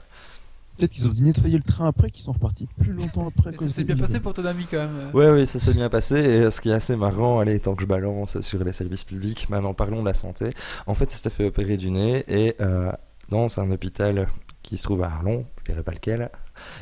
[0.80, 3.56] Peut-être qu'ils ont dû nettoyer le train après, qu'ils sont repartis plus longtemps après.
[3.56, 5.12] ça s'est bien passé pour ton ami quand même.
[5.14, 6.16] Ouais oui ça s'est bien passé.
[6.16, 9.04] Et euh, ce qui est assez marrant, allez tant que je balance sur les services
[9.04, 10.52] publics, maintenant parlons de la santé.
[10.88, 12.92] En fait il s'était fait opérer du nez et euh,
[13.30, 14.28] dans un hôpital
[14.64, 16.30] qui se trouve à Arlon, je dirais pas lequel.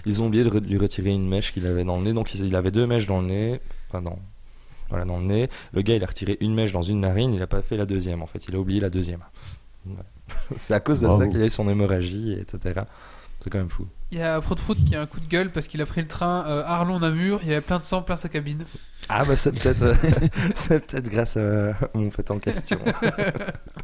[0.05, 2.13] Ils ont oublié de lui retirer une mèche qu'il avait dans le nez.
[2.13, 3.61] Donc il avait deux mèches dans le nez.
[3.89, 4.17] Enfin non.
[4.89, 5.49] Voilà, dans le nez.
[5.73, 7.85] Le gars, il a retiré une mèche dans une narine, il a pas fait la
[7.85, 8.47] deuxième, en fait.
[8.47, 9.19] Il a oublié la deuxième.
[10.55, 12.81] C'est à cause de ça qu'il a eu son hémorragie, etc.
[13.47, 13.87] C'est quand même fou.
[14.11, 16.01] Il y a Prout Prout qui a un coup de gueule parce qu'il a pris
[16.01, 17.39] le train euh, Arlon-Namur.
[17.43, 18.65] Il y avait plein de sang, plein sa cabine.
[19.07, 19.93] Ah bah c'est peut-être euh,
[20.67, 22.77] peut-être grâce à mon fait en question.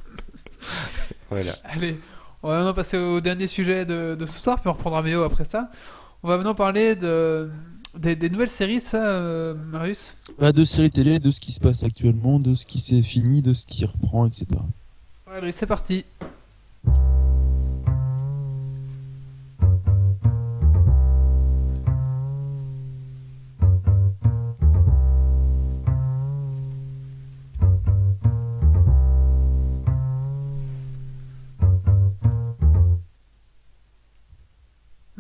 [1.30, 1.54] voilà.
[1.64, 1.98] Allez,
[2.42, 5.24] on va maintenant passer au dernier sujet de, de ce soir, puis on reprendra Méo
[5.24, 5.72] après ça.
[6.24, 7.50] On va maintenant parler de,
[7.98, 10.18] des, des nouvelles séries, ça, euh, Marius?
[10.38, 13.42] Bah, de séries télé, de ce qui se passe actuellement, de ce qui s'est fini,
[13.42, 14.46] de ce qui reprend, etc.
[15.34, 16.04] Allez, c'est parti.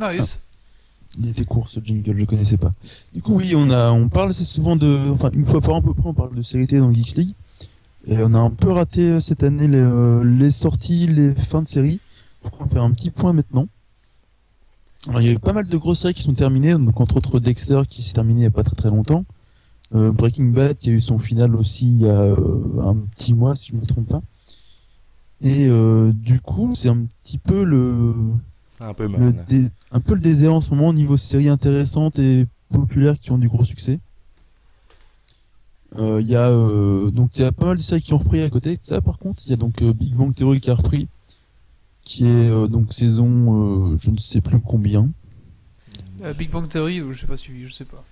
[0.03, 0.41] Marius
[1.17, 2.71] Il était court ce jingle, je connaissais pas.
[3.13, 5.79] Du coup, oui, on a, on parle assez souvent de, enfin, une fois par an
[5.79, 7.35] à peu près, on parle de séries télé dans Geeks League.
[8.05, 11.61] Et on a un peu raté euh, cette année les, euh, les sorties, les fins
[11.61, 12.01] de série.
[12.59, 13.67] On va faire un petit point maintenant.
[15.07, 17.17] Alors, il y a eu pas mal de grosses séries qui sont terminées, donc entre
[17.17, 19.23] autres Dexter qui s'est terminé il y a pas très très longtemps.
[19.95, 22.35] Euh, Breaking Bad qui a eu son final aussi il y a
[22.81, 24.21] un petit mois, si je me trompe pas.
[25.41, 25.67] Et
[26.13, 28.13] du coup, c'est un petit peu le,
[28.89, 29.45] Un peu le mal.
[29.47, 33.31] dé- un peu le désert en ce moment au niveau séries intéressantes et populaires qui
[33.31, 33.99] ont du gros succès.
[35.97, 38.17] Euh, Il y a euh, donc il y a pas mal de séries qui ont
[38.17, 39.43] repris à côté de ça par contre.
[39.45, 41.07] Il y a donc euh, Big Bang Theory qui a repris
[42.03, 45.09] qui est euh, donc saison euh, je ne sais plus combien.
[46.23, 48.03] Euh, Big Bang Theory, ou je sais pas suivi, je sais pas.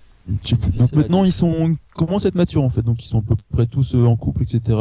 [0.78, 2.82] Donc maintenant ils sont ils commencent à être matures en fait.
[2.82, 4.78] Donc ils sont à peu près tous euh, en couple etc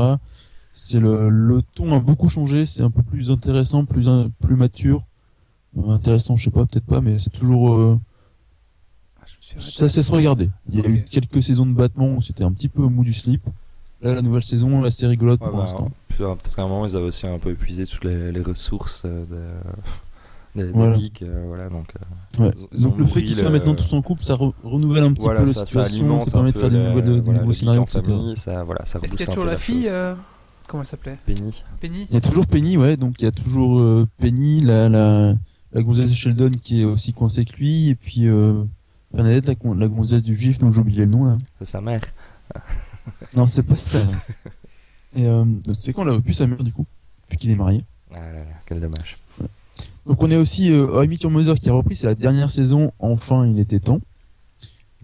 [0.74, 2.66] c'est le, le ton a beaucoup changé.
[2.66, 4.06] C'est un peu plus intéressant plus
[4.40, 5.00] plus mature.
[5.00, 5.02] Euh,
[5.88, 8.00] intéressant je sais pas peut-être pas mais c'est toujours euh,
[9.22, 9.26] Ah,
[9.58, 10.50] Ça c'est se regarder.
[10.70, 13.04] Il y a eu quelques saisons de battement où c'était un petit peu au mou
[13.04, 13.42] du slip.
[14.02, 15.92] Là, la nouvelle saison, là, c'est rigolote Ouais, pour bah, l'instant.
[16.18, 19.26] Peut-être qu'à un moment ils avaient aussi un peu épuisé toutes les, les ressources euh,
[20.56, 20.98] de, des, des Voilà.
[20.98, 21.94] geeks, euh, voilà, donc,
[22.40, 22.52] euh, Ouais.
[22.74, 25.04] ils ont Donc le fait qu'ils soient le- maintenant tous en couple, ça re- renouvelle
[25.04, 26.90] un petit voilà, peu la ça, ça situation, alimente ça permet de faire des, la-
[26.90, 28.02] nouvelles, des voilà, nouveaux scénarios, etc.
[28.04, 29.90] famille, ça, voilà, ça Est-ce qu'il y a toujours la fille
[30.68, 31.18] Comment elle s'appelait?
[31.26, 31.64] Penny.
[31.80, 34.90] Penny Il y a toujours Penny, ouais, donc il y a toujours euh, Penny, la,
[34.90, 35.36] la,
[35.74, 38.64] la gonzesse de Sheldon qui est aussi coincée que lui, et puis euh,
[39.14, 41.38] Bernadette, la, la gonzesse du juif, dont j'ai oublié le nom là.
[41.60, 42.02] C'est sa mère.
[43.36, 44.00] Non, c'est pas ça.
[45.16, 45.44] et euh,
[45.74, 46.86] c'est quand on l'a plus sa mère du coup,
[47.30, 47.84] puis qu'il est marié.
[48.12, 49.18] Ah là là, quel dommage.
[50.06, 53.46] Donc on est aussi euh, Your Mother qui a repris, c'est la dernière saison, enfin
[53.48, 54.02] il était temps.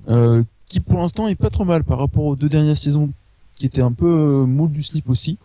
[0.09, 3.09] Euh, qui pour l'instant est pas trop mal par rapport aux deux dernières saisons
[3.55, 5.37] qui étaient un peu euh, moule du slip aussi.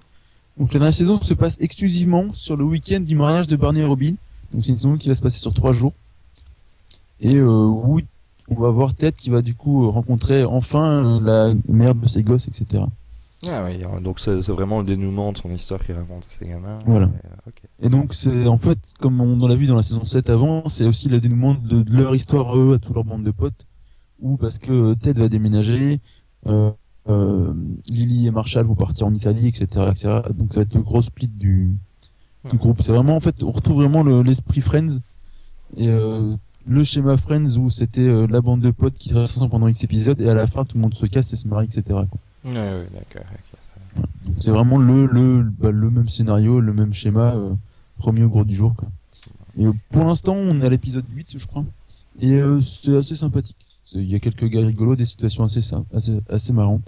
[0.58, 3.84] Donc la dernière saison se passe exclusivement sur le week-end du mariage de Barney et
[3.84, 4.14] Robin.
[4.53, 5.92] Donc c'est une saison qui va se passer sur trois jours.
[7.20, 8.00] Et euh, où
[8.48, 12.48] on va voir Ted qui va du coup rencontrer enfin la mère de ses gosses,
[12.48, 12.84] etc.
[13.48, 16.78] Ah oui, donc c'est vraiment le dénouement de son histoire qu'il raconte à ses gamins.
[16.86, 17.07] Voilà.
[17.07, 17.86] Et, euh.
[17.86, 20.84] Et donc c'est en fait, comme on l'a vu dans la saison 7 avant, c'est
[20.84, 23.66] aussi le dénouement de, de leur histoire eux à toute leur bande de potes.
[24.20, 26.00] Ou parce que Ted va déménager,
[26.46, 26.70] euh,
[27.09, 27.53] euh,
[27.88, 30.20] Lily et Marshall vont partir en Italie, etc., etc.
[30.34, 31.74] Donc ça va être le gros split du,
[32.51, 32.82] du groupe.
[32.82, 34.99] C'est vraiment en fait, on retrouve vraiment le- l'esprit Friends
[35.76, 36.34] et euh,
[36.66, 39.82] le schéma Friends où c'était euh, la bande de potes qui reste ensemble pendant X
[39.84, 41.82] épisodes et à la fin tout le monde se casse et se marie, etc.
[41.88, 42.07] quoi.
[42.45, 43.22] Ouais, ouais, d'accord.
[44.38, 47.55] c'est vraiment le le bah, le même scénario, le même schéma euh,
[47.99, 48.74] remis au gros du jour.
[48.76, 48.88] Quoi.
[49.57, 51.64] Et euh, pour l'instant, on est à l'épisode 8, je crois.
[52.20, 53.57] Et euh, c'est assez sympathique.
[53.95, 55.61] Il y a quelques gars rigolos, des situations assez
[55.95, 56.86] assez assez marrantes.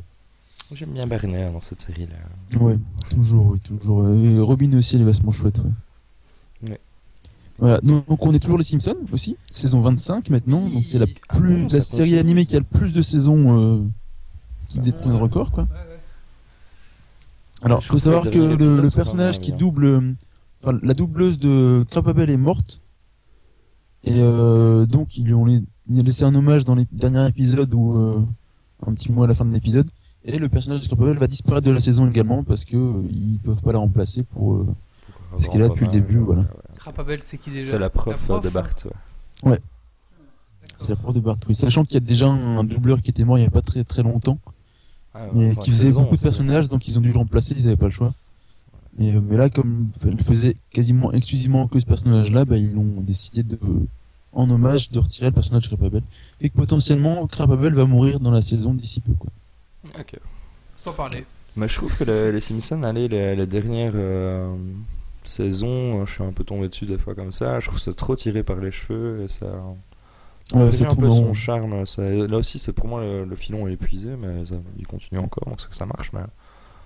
[0.74, 2.58] J'aime bien Barney hein, dans cette série-là.
[2.60, 2.76] Ouais,
[3.10, 4.08] toujours, oui, toujours.
[4.08, 5.58] Et Robin aussi, elle est vachement chouette.
[5.58, 6.70] Ouais.
[6.70, 6.80] Ouais.
[7.58, 10.66] Voilà, donc, donc on est toujours les Simpsons aussi, saison 25 maintenant.
[10.68, 12.18] Donc c'est la Ah plus bon, la série continue.
[12.18, 13.82] animée qui a le plus de saisons euh,
[14.68, 15.68] qui Ah détient le record, quoi.
[17.62, 20.12] Alors, Je faut savoir que le personnage qui double, euh,
[20.62, 22.80] enfin, la doubleuse de Crapabel est morte.
[24.02, 27.96] Et euh, donc, ils lui ont, il laissé un hommage dans les derniers épisodes ou
[27.96, 28.20] euh,
[28.86, 29.88] un petit mot à la fin de l'épisode.
[30.24, 33.38] Et le personnage de Crapabel va disparaître de la saison également parce que euh, ils
[33.38, 34.54] peuvent pas la remplacer pour.
[34.54, 34.66] euh,
[35.30, 36.44] Parce qu'il est là depuis le début, voilà.
[36.76, 38.68] Crapabel, c'est qui déjà C'est la prof, de Bart.
[39.44, 39.60] ouais.
[40.76, 41.36] C'est la prof de Bart.
[41.48, 43.60] Oui, sachant qu'il y a déjà un doubleur qui était mort il y a pas
[43.62, 44.38] très très longtemps,
[45.14, 47.76] Ah, mais qui faisait beaucoup de personnages, donc ils ont dû le remplacer, ils avaient
[47.76, 48.14] pas le choix.
[48.98, 53.00] Et, euh, mais là, comme elle faisait quasiment exclusivement que ce personnage-là, bah, ils ont
[53.02, 53.58] décidé de,
[54.32, 56.02] en hommage, de retirer le personnage de Crapabel.
[56.40, 59.30] Et que potentiellement, Crapabel va mourir dans la saison d'ici peu, quoi.
[59.98, 60.16] Ok.
[60.76, 61.24] Sans parler.
[61.56, 64.54] Mais je trouve que le- les Simpsons, allez, les, les dernières euh,
[65.24, 67.60] saisons, euh, je suis un peu tombé dessus des fois comme ça.
[67.60, 69.46] Je trouve ça trop tiré par les cheveux et ça.
[70.52, 71.86] Ouais, c'est un peu son charme.
[71.86, 75.18] ça- là aussi, c'est pour moi le, le filon est épuisé, mais ça- il continue
[75.20, 76.12] encore, donc c'est que ça marche.
[76.12, 76.20] Mais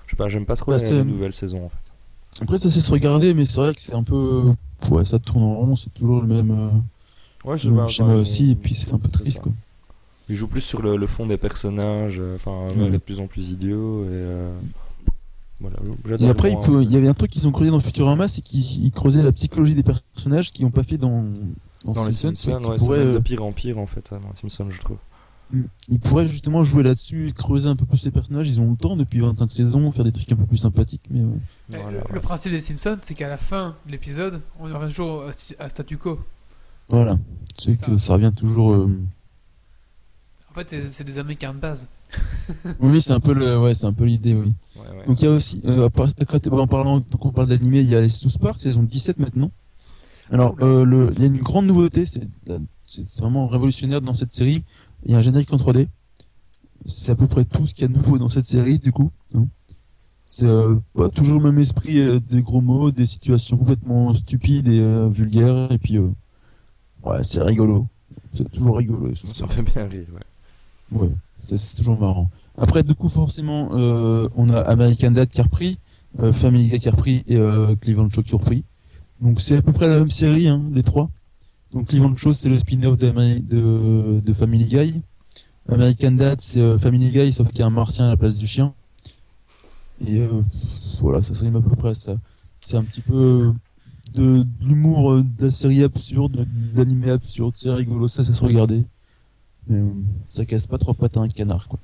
[0.07, 2.43] je sais pas, j'aime pas trop Bah, les, les nouvelles saisons en fait.
[2.43, 4.45] Après, ça c'est se regarder, mais c'est vrai que c'est un peu,
[4.91, 6.71] ouais, ça tourne en rond, c'est toujours le même, euh,
[7.45, 9.53] Ouais, le même schéma aussi, et puis c'est un peu triste, quoi.
[10.29, 12.91] Il joue plus sur le, le fond des personnages, euh, enfin, Ouais.
[12.91, 14.09] de plus en plus idiot et.
[14.11, 14.53] euh,
[15.61, 17.71] voilà, Et j'adore après, il, vraiment, peut- il y avait un truc qu'ils ont creusé
[17.71, 21.25] dans Futurama, c'est qu'ils ils creusaient la psychologie des personnages qu'ils n'ont pas fait dans,
[21.85, 22.53] dans, dans les Simpsons.
[22.61, 24.71] Simpsons, qui ouais, même de euh, pire en pire en fait, hein, dans les Simpsons,
[24.71, 24.99] je trouve.
[25.89, 28.51] Ils pourraient justement jouer là-dessus, creuser un peu plus les personnages.
[28.51, 31.05] Ils ont le temps depuis 25 saisons, faire des trucs un peu plus sympathiques.
[31.11, 31.39] Mais ouais.
[31.71, 32.05] Voilà, le, ouais.
[32.13, 35.25] le principe des Simpsons, c'est qu'à la fin de l'épisode, on aura toujours
[35.59, 36.21] à, statu quo.
[36.91, 37.19] voilà,
[37.57, 38.73] c'est que ça revient toujours.
[38.75, 38.95] euh,
[40.65, 41.89] fait, c'est- des Américains de base.
[42.81, 44.53] Oui, c'est un peu le, ouais, c'est un peu l'idée, oui.
[44.77, 45.07] Ouais, ouais.
[45.07, 45.89] Donc il y a aussi, euh,
[46.27, 49.19] côté- en parlant, tant qu'on parle d'animé, il y a les South Park, saison 17
[49.19, 49.51] maintenant.
[50.31, 52.23] Alors, euh, le, il y a une grande nouveauté, c'est
[52.85, 54.65] c'est vraiment révolutionnaire dans cette série.
[55.05, 55.89] Il y a un générique en 3D.
[56.87, 58.93] C'est à peu près tout ce qu'il y a de nouveau dans cette série, du
[58.93, 59.11] coup.
[59.35, 59.47] hein.
[60.25, 64.69] C'est euh, pas toujours le même esprit, euh, des gros mots, des situations complètement stupides
[64.69, 66.09] et euh, vulgaires, et puis euh,
[67.05, 67.87] ouais, c'est rigolo.
[68.35, 69.15] C'est toujours rigolo.
[69.15, 69.53] Ça Park.
[69.53, 70.21] fait bien rire, ouais.
[70.93, 72.31] Ouais, c'est toujours marrant.
[72.57, 75.79] Après, du coup, forcément, euh, on a American Dad qui a repris,
[76.21, 78.65] euh, Family Guy qui a repris et euh, Cleveland Show qui a repris.
[79.21, 81.11] Donc c'est à peu près la même série, hein, les trois.
[81.73, 85.03] Donc Cleveland Show c'est le spin-off de, de Family Guy.
[85.71, 88.37] American Dad c'est euh, Family Guy sauf qu'il y a un martien à la place
[88.37, 88.73] du chien.
[90.07, 90.43] Et euh,
[91.01, 92.17] voilà, ça s'anime à peu près à ça.
[92.65, 93.53] C'est un petit peu
[94.15, 98.33] de, de l'humour euh, de la série absurde, de l'animé absurde, c'est rigolo, ça, ça
[98.33, 98.85] se regarder.
[99.69, 99.91] Mais euh,
[100.27, 101.79] ça casse pas trois pattes à un canard, quoi.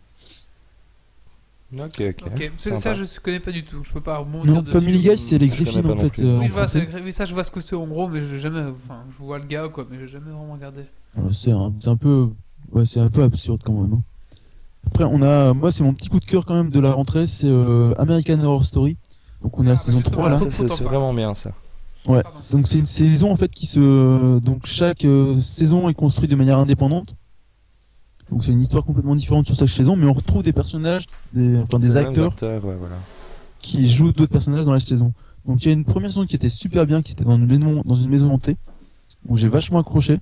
[1.77, 2.25] Ok, ok.
[2.27, 3.83] Ok, ça, je ne connais pas du tout.
[3.83, 4.73] Je peux pas rebondir Non, dessus.
[4.73, 6.23] Family Guy, c'est les Griffins en fait.
[6.23, 8.61] euh, Oui, en ça, je vois ce que c'est en gros, mais je jamais.
[8.71, 10.83] Enfin, je vois le gars, quoi, mais j'ai jamais vraiment regardé.
[11.19, 12.29] Euh, C'est un, c'est un peu,
[12.73, 13.95] ouais, c'est un peu absurde quand même.
[13.95, 14.03] hein.
[14.87, 17.27] Après, on a, moi, c'est mon petit coup de cœur quand même de la rentrée,
[17.27, 18.97] c'est euh, American Horror Story.
[19.43, 20.39] Donc on est à Ah, la saison justement, 3 là.
[20.39, 21.51] C'est vraiment bien ça.
[22.07, 22.23] Ouais.
[22.23, 22.39] Pardon.
[22.53, 26.37] Donc c'est une saison en fait qui se, donc chaque euh, saison est construite de
[26.37, 27.15] manière indépendante.
[28.31, 31.59] Donc c'est une histoire complètement différente sur chaque saison, mais on retrouve des personnages, des,
[31.59, 32.97] enfin des acteurs acteurs, ouais, voilà.
[33.61, 35.13] qui jouent d'autres personnages dans la saison.
[35.47, 37.47] Donc il y a une première saison qui était super bien, qui était dans une
[37.47, 38.57] maison, dans une maison hantée,
[39.29, 40.21] où j'ai vachement accroché.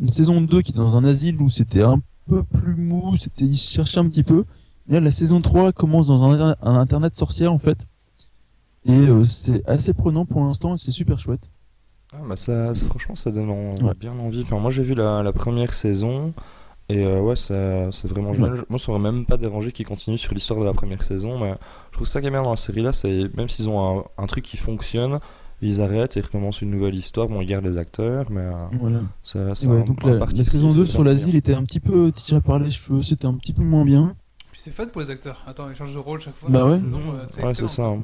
[0.00, 3.44] Une saison 2 qui était dans un asile où c'était un peu plus mou, c'était,
[3.44, 4.44] ils cherchaient un petit peu.
[4.88, 7.78] Et là, la saison 3 commence dans un, internet- un internat de sorcières, en fait.
[8.86, 11.50] Et euh, c'est assez prenant pour l'instant, et c'est super chouette.
[12.12, 13.94] Ah, bah ça, ça- franchement, ça donne en- Ouais.
[13.98, 14.42] bien envie.
[14.42, 16.32] Enfin, moi, j'ai vu la, la première saison.
[16.90, 18.62] Et euh, ouais, ça- c'est vraiment génial.
[18.68, 21.54] Moi, ça m'aurait même pas dérangé qu'ils continuent sur l'histoire de la première saison, mais
[21.90, 24.04] je trouve ça qui est bien dans la série là, c'est même s'ils ont un,
[24.22, 25.18] un truc qui fonctionne,
[25.62, 27.26] ils arrêtent et recommencent une nouvelle histoire.
[27.28, 29.00] Bon, ils gardent les acteurs, mais euh, Voilà.
[29.22, 31.36] ça, c'est Ouais, un- donc un la, parti la pris, saison c'est 2 sur l'asile
[31.36, 34.14] était un petit peu tirée par les cheveux, c'était un petit peu moins bien.
[34.52, 35.42] C'est fun pour les acteurs.
[35.46, 36.50] Attends, ils changent de rôle chaque fois.
[36.50, 36.80] Bah dans la ouais.
[36.80, 37.86] saison, euh, c'est Ouais, c'est ça.
[37.86, 38.00] hein.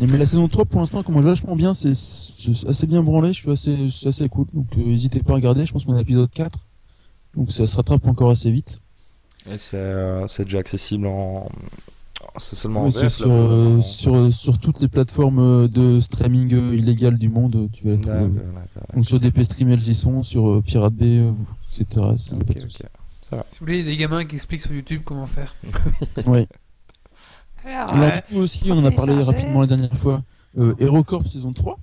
[0.00, 3.40] Et mais la saison 3 pour l'instant commence vachement bien, c'est assez bien branlé, je
[3.40, 4.46] suis assez, c'est assez cool.
[4.52, 6.58] Donc euh, n'hésitez pas à regarder, je pense qu'on est à l'épisode 4.
[7.36, 8.80] Donc ça se rattrape encore assez vite.
[9.50, 11.48] Et c'est euh, c'est déjà accessible en.
[12.36, 15.68] C'est seulement en Oui, c'est VF, sur, là, euh, sur, sur toutes les plateformes euh,
[15.68, 18.16] de streaming euh, illégal du monde, tu vas les trouver.
[18.16, 18.94] D'accord, d'accord.
[18.94, 21.32] Donc sur DP Stream, y sont, sur Pirate Bay,
[21.72, 21.86] etc.
[22.16, 22.66] s'il y a Ok, pas de.
[23.28, 23.46] Ça va.
[23.50, 25.54] Si vous voulez des gamins qui expliquent sur YouTube comment faire.
[26.26, 26.48] Ouais.
[27.64, 30.22] Alors, Alors du coup aussi, on en a parlé rapidement la dernière fois.
[30.56, 31.78] Euh, HeroCorp saison 3.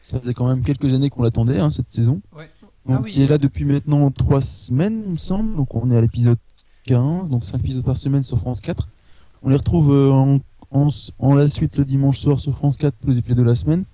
[0.00, 2.20] Ça faisait quand même quelques années qu'on l'attendait, hein, cette saison.
[2.38, 2.48] Ouais.
[2.86, 3.10] Donc Ah oui.
[3.10, 5.56] qui est là depuis maintenant 3 semaines, il me semble.
[5.56, 6.38] Donc on est à l'épisode
[6.86, 8.88] 15, donc 5 épisodes par semaine sur France 4.
[9.42, 10.38] On les retrouve euh, en,
[10.70, 13.54] en, en la suite le dimanche soir sur France 4 pour les épisodes de la
[13.54, 13.84] semaine.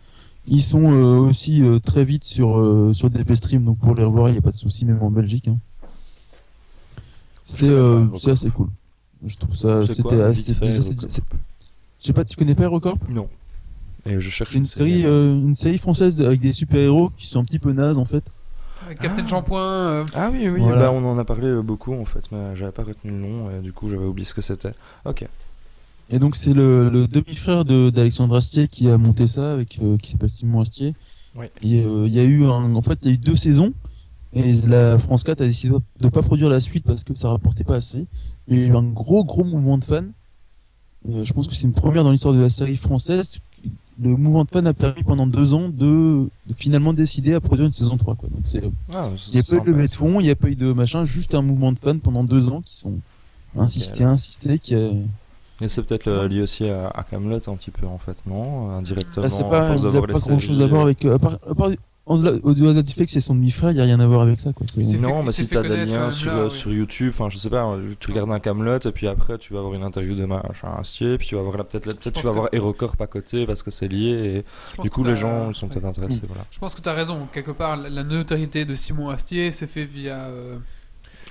[0.46, 4.02] Ils sont euh, aussi euh, très vite sur, euh, sur DP Stream, donc pour les
[4.02, 5.48] revoir, il n'y a pas de souci, même en Belgique.
[5.48, 5.58] hein.
[7.44, 8.68] C'est euh, c'est assez cool.
[9.24, 10.54] Je trouve ça, c'était assez.
[12.00, 13.28] Je sais pas, tu connais pas HeroCorp Non.
[14.06, 17.40] Et je cherche C'est une série, euh, une série française avec des super-héros qui sont
[17.40, 18.24] un petit peu nazes en fait.
[18.90, 19.28] Avec Captain Ah.
[19.28, 19.60] Shampoing.
[19.62, 20.76] euh, Ah oui, oui, Voilà.
[20.82, 23.50] bah, on en a parlé euh, beaucoup en fait, mais j'avais pas retenu le nom
[23.50, 24.72] et du coup j'avais oublié ce que c'était.
[25.04, 25.26] Ok.
[26.12, 29.96] Et donc c'est le, le demi-frère de- d'Alexandre Astier qui a monté ça, avec euh,
[29.96, 30.94] qui s'appelle Simon Astier.
[31.62, 33.72] Et euh, il y a eu un, en fait il y a eu deux saisons
[34.32, 37.62] et la France 4 a décidé de pas produire la suite parce que ça rapportait
[37.64, 38.06] pas assez.
[38.48, 40.02] Il y a eu un gros gros mouvement de fans.
[41.08, 43.38] Euh, je pense que c'est une première dans l'histoire de la série française.
[44.02, 47.66] Le mouvement de fans a permis pendant deux ans de, de finalement décider à produire
[47.66, 48.28] une saison 3 quoi.
[48.30, 48.62] Donc c'est
[48.94, 50.54] Ah, Il n'y a pas eu de levée de fonds, il n'y a pas eu
[50.56, 52.94] de machin, juste un mouvement de fans pendant deux ans qui sont
[53.56, 54.90] insistés, insistés, qui a...
[55.62, 58.70] Et c'est peut-être euh, lié aussi à, à Camelot un petit peu en fait, non?
[58.70, 59.22] Indirectement.
[59.22, 60.62] Là, c'est à pas, force il de n'y a voir les pas grand chose séries,
[60.62, 61.04] à voir avec.
[61.04, 61.68] euh, à part, à part-
[62.06, 64.40] au-delà au-delà du fait que c'est son demi-frère, il n'y a rien à voir avec
[64.40, 64.52] ça.
[64.52, 64.66] Quoi.
[64.76, 66.50] Non, mais si t'as liens même sur, là, euh, oui.
[66.50, 69.52] sur YouTube, enfin je sais pas, euh, tu regardes un Camelot et puis après tu
[69.52, 72.20] vas avoir une interview de machin Astier, puis tu vas voir là peut-être peut-être pense
[72.20, 74.44] tu vas que- voir HeroCorp à côté parce que c'est lié
[74.78, 75.88] et du coup les t'as- gens ils sont peut-être ouais.
[75.90, 76.22] intéressés.
[76.26, 76.44] Voilà.
[76.50, 77.28] Je pense que tu as raison.
[77.32, 80.24] Quelque part, la, la notoriété de Simon Astier s'est fait via.
[80.24, 80.56] euh,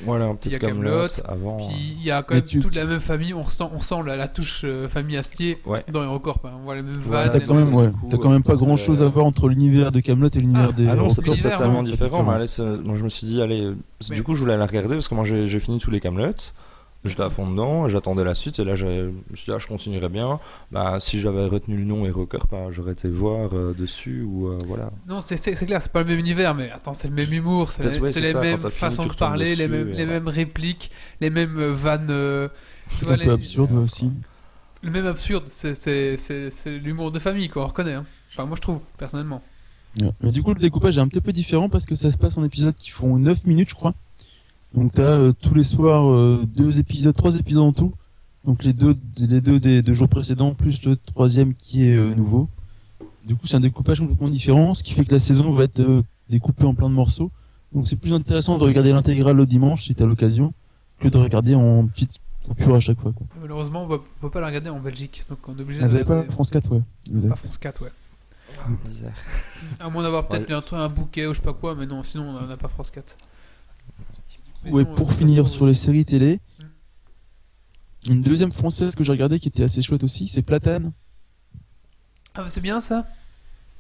[0.05, 1.57] Voilà, un Il y petit a Camelot Kaamelott, avant.
[1.57, 3.33] Puis il y a quand même tu- toute la même famille.
[3.33, 5.83] On ressent, on ressent la, la touche euh, famille Astier Ouais.
[5.91, 6.39] dans HeroCorp.
[6.45, 6.51] hein.
[6.59, 7.31] On voit les mêmes Voilà, vannes.
[7.33, 9.07] T'as les quand même, ouais, coup, t'as quand même pas parce que- grand chose à
[9.09, 10.87] voir entre l'univers de Camelot et l'univers Ah, des.
[10.87, 12.65] Ah non, c'est totalement non, différent, mais différent.
[12.69, 13.75] allez, moi je me suis dit, allez, euh,
[14.09, 16.31] Mais- du coup je voulais la regarder parce que moi j'ai fini tous les Camelot,
[17.05, 19.67] j'étais à fond dedans, j'attendais la suite et là je me suis dit, ah, je
[19.67, 20.39] continuerai bien.
[20.71, 24.57] Bah, si j'avais retenu le nom HeroCorp, bah, j'aurais été voir euh, dessus ou euh,
[24.67, 24.91] voilà.
[25.07, 27.31] Non, c'est c'est- c'est clair, c'est pas le même univers, mais attends, c'est le même
[27.31, 30.05] humour, c'est ouais, les ça, mêmes façons de parler, les mêmes, et les ouais.
[30.05, 30.91] mêmes répliques,
[31.21, 32.07] les mêmes euh, vannes.
[32.09, 32.49] euh,
[32.87, 34.11] C'est un peu absurde aussi.
[34.81, 36.15] Le même absurde, c'est-
[36.83, 37.93] l'humour de famille, quoi, on reconnaît.
[37.95, 38.05] hein.
[38.31, 39.41] Enfin, moi je trouve, personnellement.
[39.99, 40.11] Ouais.
[40.21, 42.37] Mais du coup, le découpage est un petit peu différent parce que ça se passe
[42.37, 43.93] en épisodes qui font 9 minutes, je crois.
[44.73, 47.93] Donc t'as euh, tous les soirs euh, deux épisodes, trois épisodes en tout.
[48.45, 52.13] Donc les deux, les deux des deux jours précédents plus le troisième qui est euh,
[52.15, 52.47] nouveau.
[53.25, 55.81] Du coup, c'est un découpage complètement différent, ce qui fait que la saison va être
[55.81, 57.31] euh, découpée en plein de morceaux.
[57.73, 60.53] Donc c'est plus intéressant de regarder l'intégrale le dimanche si t'as l'occasion
[60.99, 62.17] que de regarder en petites
[62.47, 63.11] coupures à chaque fois.
[63.11, 63.27] Quoi.
[63.41, 65.91] Malheureusement, on on peut pas la regarder en Belgique, donc on est obligé Ah, Vous
[65.93, 66.81] de avez pas regarder- France 4, ouais.
[67.11, 67.91] Vous avez- pas France 4, ouais.
[68.85, 69.13] misère.
[69.79, 70.55] À moins d'avoir peut-être Ouais.
[70.55, 72.67] un, truc- un bouquet ou je sais pas quoi, mais non, sinon on n'a pas
[72.67, 73.15] France 4.
[74.71, 76.39] Ouais, pour euh, finir sur les séries télé,
[78.07, 78.11] Mm.
[78.11, 80.91] une deuxième française que j'ai regardée qui était assez chouette aussi, c'est Platane.
[82.35, 83.05] Ah, mais c'est bien ça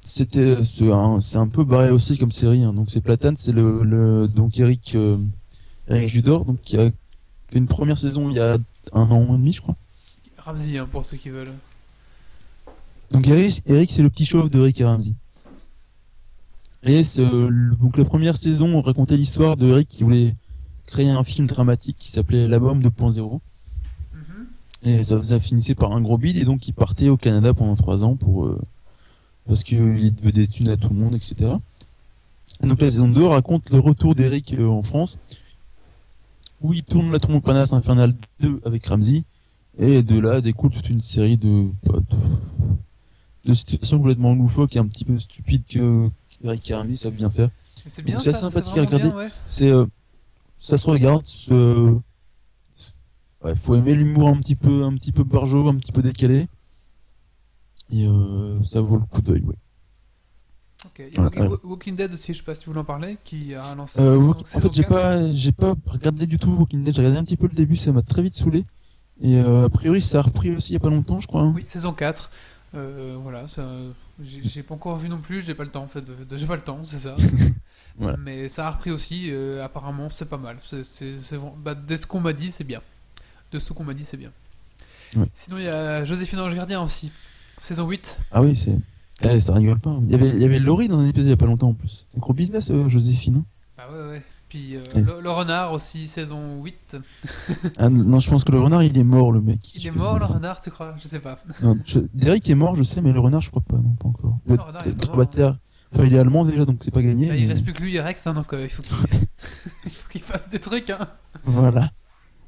[0.01, 2.63] C'était c'est un, c'est un peu barré aussi comme série.
[2.63, 2.73] hein.
[2.73, 5.17] Donc c'est Platane, c'est le, le donc Eric euh,
[5.87, 6.89] Eric Judor, donc qui a
[7.47, 8.57] fait une première saison il y a
[8.93, 9.75] un an et demi, je crois.
[10.37, 11.53] Ramsey, hein, pour ceux qui veulent.
[13.11, 15.13] Donc Eric, Eric c'est le petit chauve de Rick et Ramsey.
[16.83, 17.49] Et euh,
[17.79, 20.33] donc la première saison on racontait l'histoire de Eric qui voulait
[20.89, 23.39] créer un film dramatique qui s'appelait L'album 2.0.
[24.13, 24.47] Mhm.
[24.83, 27.75] Et ça, ça finissait par un gros bide et donc il partait au Canada pendant
[27.75, 28.59] trois ans pour euh,
[29.47, 31.51] parce qu'il devait des thunes à tout le monde, etc.
[32.63, 35.17] Et donc la saison 2 raconte le retour d'Eric euh, en France
[36.61, 39.23] où il tourne la trompe Panas Infernal 2 avec Ramsey
[39.77, 42.01] et de là découle toute une série de, de,
[43.45, 46.09] de situations complètement loufoques et un petit peu stupides que
[46.43, 47.49] Eric et Ramsey savent bien faire.
[47.85, 49.07] C'est bien c'est ça, sympathique à regarder.
[49.09, 49.29] ouais.
[49.45, 49.85] C'est euh,
[50.59, 51.95] ça se regarde ce...
[53.43, 56.47] ouais, faut aimer l'humour un petit peu un petit peu barjot un petit peu décalé
[57.91, 59.55] et euh, ça vaut le coup d'œil ouais.
[60.85, 61.01] Ok.
[61.01, 61.01] Ok.
[61.11, 61.57] Il y a Ouais, Walking- ouais.
[61.63, 63.99] Walking Dead aussi, je sais pas si tu voulais en parler, qui a lancé.
[63.99, 64.89] Euh, saison- en saison fait, j'ai 4.
[64.89, 66.93] pas, j'ai pas regardé du tout Walking Dead.
[66.95, 68.63] J'ai regardé un petit peu le début, ça m'a très vite saoulé.
[69.21, 71.41] Et euh, a priori, ça a repris aussi il y a pas longtemps, je crois.
[71.41, 71.51] hein.
[71.55, 72.31] Oui, saison 4.
[72.75, 73.67] Euh, voilà, ça,
[74.21, 76.03] j'ai pas encore vu non plus, j'ai pas le temps en fait,
[76.35, 77.15] j'ai pas le temps, c'est ça.
[77.97, 78.17] Voilà.
[78.17, 80.57] Mais ça a repris aussi, euh, apparemment c'est pas mal.
[80.63, 82.81] C'est, c'est, c'est vra- bah, de ce qu'on m'a dit, c'est bien.
[83.51, 84.31] De ce qu'on m'a dit, c'est bien.
[85.33, 87.11] Sinon, il y a Joséphine Ange Gardien aussi,
[87.57, 88.19] saison 8.
[88.31, 88.75] Ah oui, c'est.
[89.23, 89.97] Eh, ça rigole pas.
[90.03, 91.69] Il y avait, il y avait Laurie dans un épisode il y a pas longtemps
[91.69, 92.05] en plus.
[92.09, 93.37] C'est un gros business, euh, Joséphine.
[93.37, 93.45] hein.
[93.77, 94.23] Ah ouais, ouais.
[94.49, 95.01] Puis euh, Ouais.
[95.01, 96.97] le, le renard aussi, saison 8.
[97.77, 99.75] Ah non, je pense que le renard, il est mort, le mec.
[99.75, 100.95] Il est mort le renard, tu crois?
[101.01, 101.39] Je sais pas.
[101.61, 101.99] Non, je...
[102.13, 104.37] Derek est mort, je sais, mais le renard, je crois pas, non, pas encore.
[104.47, 105.15] Non, le renard, il est mort.
[105.93, 107.27] Enfin, il est allemand déjà, donc c'est pas gagné.
[107.29, 108.63] Là, il mais- reste plus que lui et Rex, hein, donc euh,
[109.85, 110.89] il faut qu'il fasse des trucs.
[110.91, 111.07] Hein.
[111.43, 111.91] Voilà.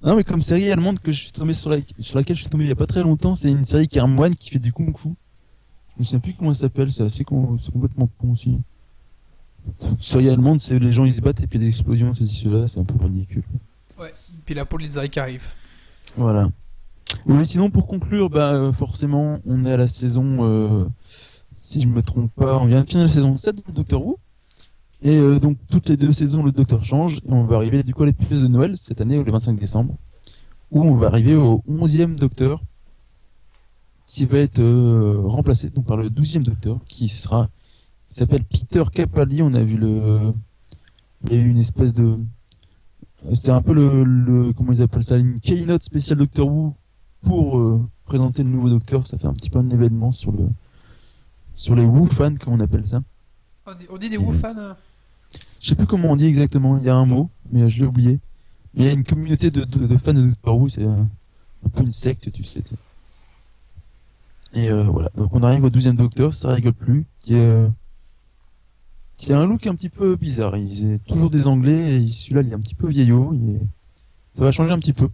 [0.03, 1.77] Non, mais comme série allemande que je suis tombé sur, la...
[1.99, 3.97] sur laquelle je suis tombé il y a pas très longtemps, c'est une série qui
[3.99, 5.09] est un moine qui fait du kung fu.
[5.97, 8.57] Je ne sais plus comment ça s'appelle, c'est assez con- complètement con aussi.
[9.99, 12.80] Série allemande, c'est les gens ils se battent et puis des explosions, ceci, cela, c'est
[12.80, 13.43] un peu ridicule.
[14.45, 15.47] Puis la police qui arrive.
[16.18, 16.49] Voilà.
[17.27, 20.85] Oui, sinon pour conclure, bah euh, forcément, on est à la saison, euh,
[21.61, 24.17] si je me trompe pas, on vient de finir la saison 7 de Doctor Who.
[25.03, 27.93] Et euh, donc toutes les deux saisons, le Docteur change et on va arriver du
[27.93, 29.95] coup à l'épisode de Noël cette année, le 25 décembre,
[30.71, 32.63] où on va arriver au 11e Docteur,
[34.07, 37.47] qui va être euh, remplacé donc par le 12e Docteur, qui sera,
[38.09, 39.43] qui s'appelle Peter Capaldi.
[39.43, 40.33] On a vu le,
[41.25, 42.17] il y a eu une espèce de
[43.33, 46.73] c'est un peu le, le comment ils appellent ça une keynote spéciale Doctor Who
[47.21, 49.05] pour euh, présenter le nouveau Docteur.
[49.05, 50.47] Ça fait un petit peu un événement sur le
[51.61, 53.01] sur les Who fans comme on appelle ça.
[53.67, 54.75] On dit, on dit des Who fans hein
[55.59, 56.77] Je sais plus comment on dit exactement.
[56.79, 58.19] Il y a un mot, mais euh, je l'ai oublié.
[58.73, 60.69] Il y a une communauté de, de, de fans de Doctor Who.
[60.69, 61.07] C'est un,
[61.65, 62.63] un peu une secte, tu sais.
[64.53, 65.09] Et euh, voilà.
[65.15, 66.33] Donc on arrive au 12 Docteur.
[66.33, 67.05] Ça rigole plus.
[67.21, 67.67] Qui est euh,
[69.17, 70.57] qui a un look un petit peu bizarre.
[70.57, 73.33] Il est toujours des Anglais et celui-là il est un petit peu vieillot.
[73.35, 73.59] Il est-
[74.35, 75.09] Ça va changer un petit peu.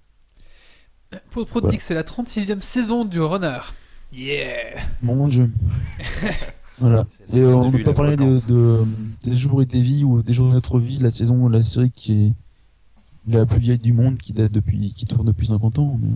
[1.32, 1.78] Pour Pro Voilà.
[1.80, 3.74] c'est la 36e saison du renard.
[4.14, 5.52] Yeah Mon dieu.
[6.80, 7.06] voilà.
[7.34, 8.48] Et euh, on ne peut pas parler de, vacances.
[8.48, 8.86] de-
[9.24, 11.92] des jours et des vies ou des jours de notre vie, la saison, la série
[11.92, 12.34] qui est
[13.32, 16.00] la plus vieille du monde, qui date depuis, qui tourne depuis 50 ans.
[16.02, 16.10] Mais...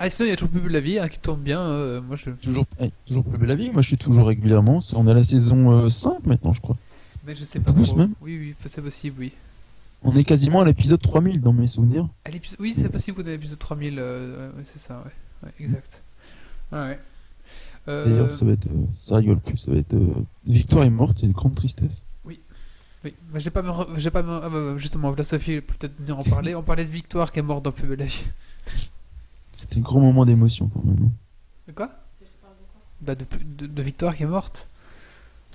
[0.00, 1.60] Ah, sinon, il y a toujours plus de la vie hein, qui tourne bien.
[1.60, 2.30] euh, moi, je...
[2.30, 3.70] Toujours, eh, toujours plus belle la vie.
[3.70, 4.80] Moi, je suis toujours régulièrement.
[4.94, 6.76] On est à la saison euh, 5 maintenant, je crois.
[7.24, 7.96] Mais je sais pas Plus trop.
[7.98, 9.32] même Oui, oui, c'est possible, oui.
[10.02, 12.08] On est quasiment à l'épisode 3000 dans mes souvenirs.
[12.24, 13.94] À l'épisode- Oui, c'est possible qu'on ait l'épisode 3000.
[14.00, 15.12] euh, ouais, c'est ça, ouais.
[15.44, 16.01] Ouais, exact.
[16.72, 17.00] Ouais, ouais.
[17.88, 19.58] Euh, D'ailleurs, ça va être, euh, ça rigole plus.
[19.58, 20.14] Ça va être euh,
[20.46, 21.18] Victoire est morte.
[21.20, 22.04] C'est une grande tristesse.
[23.04, 23.62] Oui, mais j'ai pas,
[23.96, 26.54] j'ai pas, me- ah, bah, justement, voilà, Sophie peut peut-être venir en parler.
[26.54, 28.24] On parlait de Victoire qui est morte dans Plus belle la vie.
[29.56, 31.10] C'était un grand moment d'émotion quand même.
[31.66, 31.90] De quoi?
[33.00, 33.24] Bah de,
[33.58, 34.68] de, de Victoire qui est morte.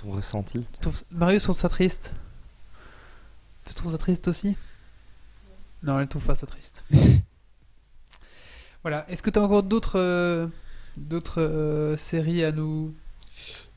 [0.01, 2.11] Ton ressenti trouves- Marius trouve ça triste?
[3.65, 4.57] Tu trouves ça triste aussi?
[5.83, 6.83] Non, elle trouve pas ça triste.
[8.83, 9.09] voilà.
[9.09, 10.47] Est-ce que tu as encore d'autres euh,
[10.97, 12.93] d'autres euh, séries à nous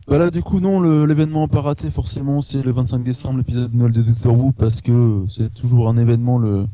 [0.06, 3.92] Voilà, du coup, non, l'événement pas raté, forcément, c'est le 25 décembre, l'épisode de Noël
[3.92, 6.66] de Doctor Who, parce que c'est toujours un événement, le,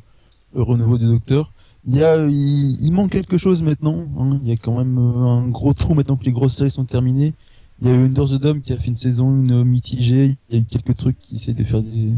[0.55, 1.53] le renouveau du Docteur.
[1.89, 4.41] Il y a, il, il manque quelque chose maintenant, hein.
[4.43, 6.85] il y a quand même euh, un gros trou maintenant que les grosses séries sont
[6.85, 7.33] terminées.
[7.81, 10.55] Il y a eu Under the Dome qui a fait une saison une mitigée, il
[10.55, 12.11] y a eu quelques trucs qui essaient de faire des...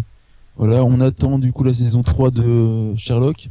[0.57, 3.49] Voilà, on attend du coup la saison 3 de Sherlock,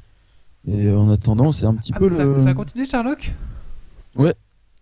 [0.67, 2.37] et en attendant, c'est un petit Ah, peu ça, le...
[2.37, 3.33] ça a continué Sherlock?
[4.15, 4.33] Ouais.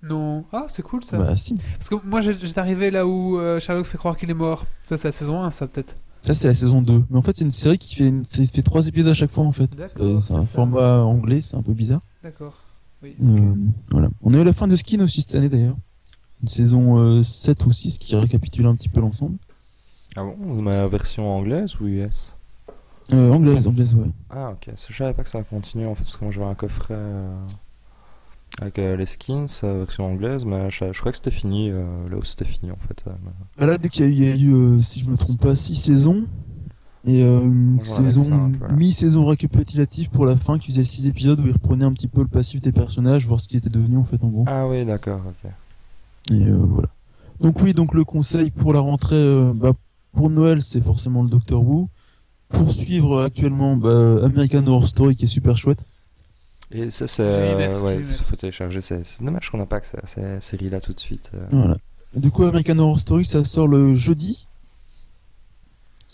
[0.07, 0.45] Non.
[0.53, 1.18] Ah, c'est cool ça.
[1.18, 4.34] Bah si, Parce que moi j'étais arrivé là où euh, Sherlock fait croire qu'il est
[4.36, 4.65] mort.
[4.86, 5.95] Ça, c'est la saison 1, ça peut-être.
[6.22, 7.03] ça c'est la saison 2.
[7.10, 8.23] Mais en fait, c'est une série qui fait, une...
[8.23, 9.73] c'est- fait trois épisodes à chaque fois en fait.
[9.76, 10.48] D'accord, Euh, C'est un ça.
[10.48, 12.02] format anglais, c'est un peu bizarre.
[12.23, 12.53] D'accord.
[13.03, 13.15] Oui.
[13.23, 13.53] Euh,
[13.91, 14.10] voilà.
[14.22, 15.76] On a eu la fin de Skin aussi cette année d'ailleurs.
[16.44, 19.38] Une saison euh, 7 ou 6 qui récapitule un petit peu l'ensemble.
[20.15, 22.36] Ah bon Ma version anglaise ou US
[23.14, 24.10] Euh, anglaise, anglaise, ouais.
[24.30, 26.56] Ah ok, je savais pas que ça continuait en fait parce que moi j'avais un
[26.56, 27.36] coffret euh,
[28.61, 31.84] avec euh, les skins euh, version anglaise mais je, je croyais que c'était fini euh,
[32.09, 33.03] là où c'était fini en fait.
[33.07, 34.99] euh, mais- Bah là, dès qu'il y a eu, il y a eu, euh, si
[35.01, 36.26] je me trompe pas, 6 saisons.
[37.07, 38.73] Et euh, une saison, cinq, voilà.
[38.73, 42.22] mi-saison récapitulative pour la fin qui faisait 6 épisodes où ils reprenaient un petit peu
[42.22, 44.45] le passif des personnages, voir ce qui était devenu en fait en gros.
[44.47, 45.51] Ah oui d'accord ok.
[46.31, 46.88] Et euh, voilà.
[47.41, 49.73] Donc oui, donc le conseil pour la rentrée, euh, bah,
[50.13, 51.89] pour Noël, c'est forcément le Doctor Who.
[52.49, 55.84] Pour suivre actuellement bah, American Horror Story qui est super chouette.
[56.71, 60.07] Et ça c'est euh, ouais faut télécharger c'est c'est dommage qu'on n'a pas accès à
[60.07, 61.31] ces séries là tout de suite.
[61.35, 61.45] euh.
[61.51, 61.77] Voilà.
[62.15, 64.45] Du coup, American Horror Story, ça sort le jeudi.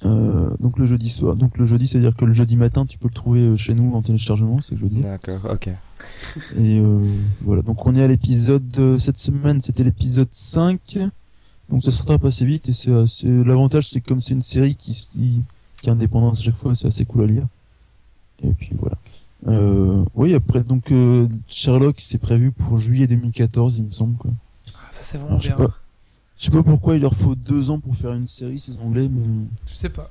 [0.03, 1.35] Euh, donc le jeudi soir.
[1.35, 3.93] Donc le jeudi, c'est-à-dire que le jeudi matin, tu peux le trouver euh, chez nous
[3.93, 5.03] en téléchargement, c'est que je veux dire.
[5.03, 5.67] D'accord ok.
[5.67, 6.99] Et euh,
[7.41, 7.61] voilà.
[7.61, 10.97] Donc on est à l'épisode de cette semaine, c'était l'épisode 5.
[11.69, 14.41] Donc ça sortira pas assez vite et c'est assez- l'avantage c'est que comme c'est une
[14.41, 15.41] série qui, se- qui,
[15.81, 17.47] qui est indépendante à chaque fois, c'est assez cool à lire.
[18.43, 18.97] Et puis voilà.
[19.47, 24.31] Euh, oui, après donc euh, Sherlock c'est prévu pour juillet 2014, il me semble quoi.
[24.65, 24.73] Ça,
[25.03, 25.65] c'est vraiment Alors, je sais bien.
[25.67, 25.73] pas,
[26.37, 29.09] je sais pas pourquoi il leur faut deux ans pour faire une série, ces Anglais,
[29.11, 30.09] mais Je sais pas.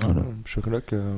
[0.00, 0.22] voilà.
[0.44, 1.16] Sherlock, euh,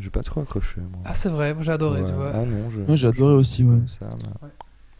[0.00, 0.80] j'ai pas trop accroché.
[0.80, 1.00] Moi.
[1.04, 2.06] Ah, c'est vrai, moi j'ai adoré, Ouais.
[2.08, 2.32] tu vois.
[2.34, 3.78] Ah non, j'ai adoré aussi, ouais.
[3.86, 4.06] Ça,
[4.42, 4.48] mais-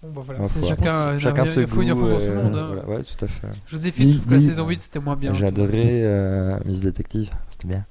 [0.02, 2.54] Bon, bah voilà, Ouais, faut- chacun, chacun il ce faut info pour tout le monde.
[2.56, 2.66] hein.
[2.68, 3.48] voilà, ouais, tout à fait.
[3.66, 5.32] Joséphine, je trouve que la saison 8 c'était moins bien.
[5.34, 7.84] J'ai adoré euh, Miss Detective, c'était bien.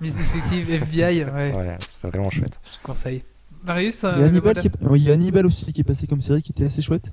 [0.00, 2.60] Miss Detective FBI, ouais, Voilà, c'était vraiment chouette.
[2.72, 3.22] je conseille.
[3.64, 4.60] Marius, Il y a euh, Hannibal, voilà.
[4.60, 4.72] qui est...
[4.82, 7.12] oui, il y a Hannibal aussi qui est passé comme série qui était assez chouette.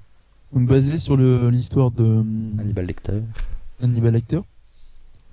[0.54, 3.22] Donc basé sur l'histoire de hum, Hannibal Lecter.
[3.82, 4.42] Hannibal Lecter.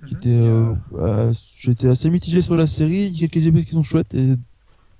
[0.02, 0.16] Mhm.
[0.26, 3.06] euh, euh, j'étais assez mitigé sur la série.
[3.12, 4.34] Il y a quelques épisodes qui sont chouettes et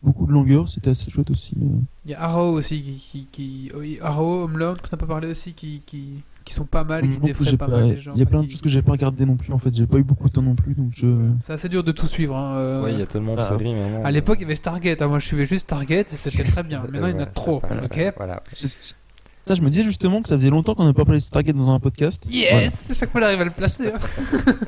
[0.03, 0.69] beaucoup de longueur.
[0.69, 1.55] C'était assez chouette aussi.
[1.57, 4.99] mais, euh, Il y a Arrow aussi, qui, qui, qui- oui, Arrow, Homeland, qu'on n'a
[4.99, 7.89] pas parlé aussi, qui, qui, qui sont pas mal et qui défraient pas, pas- mal
[7.91, 8.13] les gens.
[8.15, 9.53] Il y a plein de choses que j'ai pas regardé non plus.
[9.53, 10.75] En fait, j'ai pas eu beaucoup de temps non plus.
[10.75, 11.07] Donc je.
[11.43, 12.37] C'est assez dur de tout suivre.
[12.37, 13.49] hein, euh, Ouais, il y a tellement de Ah.
[13.49, 14.05] séries maintenant.
[14.05, 15.03] À l'époque, il y avait Stargate.
[15.03, 16.81] hein, Moi, je suivais juste Stargate et c'était très bien.
[16.91, 17.61] Maintenant, il y en a trop.
[17.69, 18.15] c'est pas- Ok.
[18.17, 18.43] Voilà.
[18.53, 21.57] Ça, je me disais justement que ça faisait longtemps qu'on n'a pas parlé de Stargate
[21.57, 22.23] dans un podcast.
[22.31, 23.89] Yes Chaque fois, il arrive à le placer.
[23.93, 23.99] hein.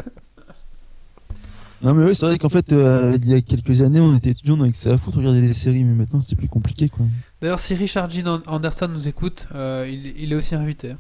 [1.85, 4.31] Non mais oui, c'est vrai qu'en fait, euh, il y a quelques années, on était
[4.31, 6.89] étudiants, on avait que ça à foutre regarder des séries, mais maintenant c'est plus compliqué
[6.89, 7.07] quoi.
[7.41, 10.93] D'ailleurs, si Richard Dean Anderson nous écoute, euh, il, il est aussi invité.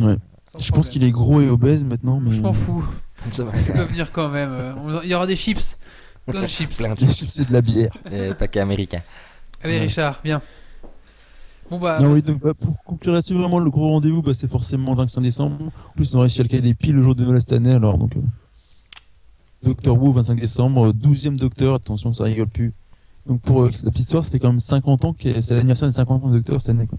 [0.00, 0.16] Ouais.
[0.58, 2.32] Je pense qu'il est gros et obèse maintenant, mais.
[2.32, 2.86] Je m'en fous.
[3.32, 3.52] Ça va.
[3.58, 4.50] Il peut venir quand même.
[4.52, 5.78] euh, on- Il y aura des chips.
[6.26, 6.76] Plein de chips.
[6.78, 7.10] Plein de chips.
[7.12, 7.90] chips, c'est de la bière.
[8.10, 9.00] Et paquet américain.
[9.62, 9.80] Allez, Ouais.
[9.82, 10.40] Richard, viens.
[11.70, 11.98] Bon, bah.
[12.00, 14.98] Non, oui, donc bah, pour conclure là-dessus, vraiment le gros rendez-vous, bah, c'est forcément le
[14.98, 15.56] 25 décembre.
[15.66, 17.72] En plus, on a réussi à le caler pile le jour de Noël cette année,
[17.72, 18.16] alors donc.
[18.16, 18.20] euh,
[19.62, 22.72] Doctor Who, 25 décembre, 12ème Docteur, attention, ça rigole plus.
[23.26, 25.88] Donc pour euh, la petite histoire, ça fait quand même 50 ans que c'est l'anniversaire
[25.88, 26.86] des 50 ans de Docteur cette année.
[26.86, 26.98] Quoi.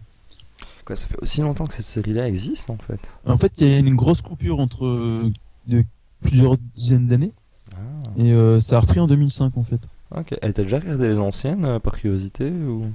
[0.88, 3.20] Quoi, ça fait aussi longtemps que cette série-là existe en fait.
[3.26, 5.30] En fait, il y a une grosse coupure entre euh,
[5.68, 5.84] de
[6.22, 7.34] plusieurs dizaines d'années,
[7.74, 7.78] Ah.
[8.18, 9.82] et euh, ça a repris en 2005 en fait.
[10.16, 10.34] Ok.
[10.42, 12.86] Elle t'a déjà regardé les anciennes euh, par curiosité ou?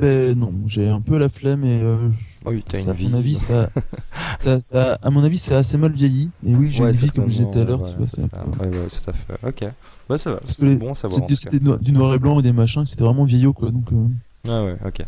[0.00, 1.80] Ben non, j'ai un peu la flemme et
[2.44, 3.08] Oh oui, ça, une à vie.
[3.08, 3.70] mon avis, ça,
[4.40, 6.32] ça, ça, à mon avis, c'est assez mal vieilli.
[6.44, 7.86] Et oui, j'ai Ouais, une vie comme tout à l'heure.
[7.86, 8.88] certainement, tu vois, ouais, ça.
[8.88, 9.46] peu- tout à fait.
[9.66, 9.72] Ok.
[10.10, 10.38] Ouais, ça va.
[10.38, 11.22] Parce que les- bon à savoir.
[11.22, 13.70] en C'était du noir et blanc et des machins, c'était vraiment vieillot quoi.
[13.70, 13.84] Donc,
[14.48, 15.04] Ah ouais, ok.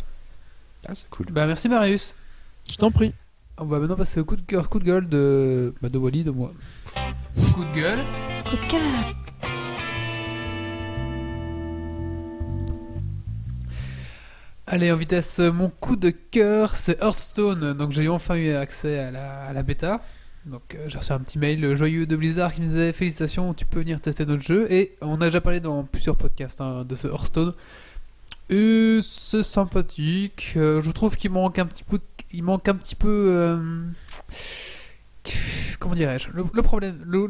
[0.87, 1.25] Ah, c'est cool.
[1.31, 2.15] Bah, merci, Marius.
[2.69, 3.13] je t'en prie.
[3.57, 6.23] On va maintenant passer au coup de cœur, coup de gueule de, bah, de Wally,
[6.23, 6.53] de moi.
[7.53, 7.99] Coup de gueule.
[8.49, 8.81] Coup de cœur.
[14.65, 17.73] Allez, en vitesse, mon coup de cœur, c'est Hearthstone.
[17.73, 20.01] Donc, j'ai enfin eu accès à la, à la bêta.
[20.45, 23.65] Donc, euh, j'ai reçu un petit mail joyeux de Blizzard qui me disait Félicitations, tu
[23.65, 24.71] peux venir tester notre jeu.
[24.71, 27.53] Et on a déjà parlé dans plusieurs podcasts hein, de ce Hearthstone.
[28.49, 30.53] Et c'est sympathique.
[30.55, 31.99] Euh, je trouve qu'il manque un petit peu.
[32.31, 33.07] Il manque un petit peu.
[33.33, 33.83] euh,
[35.79, 36.43] Comment dirais-je le,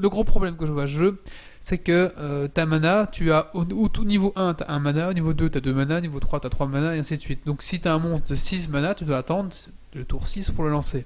[0.10, 1.22] gros problème que je vois à ce jeu,
[1.60, 5.10] c'est que euh, ta mana, tu as au, au niveau 1, tu as un mana,
[5.10, 6.99] au niveau 2, tu as 2 mana, au niveau 3, tu as 3 mana, et
[6.99, 7.41] ainsi de suite.
[7.45, 9.49] Donc si tu as un monstre de 6 mana, tu dois attendre
[9.94, 11.06] le tour 6 pour le lancer.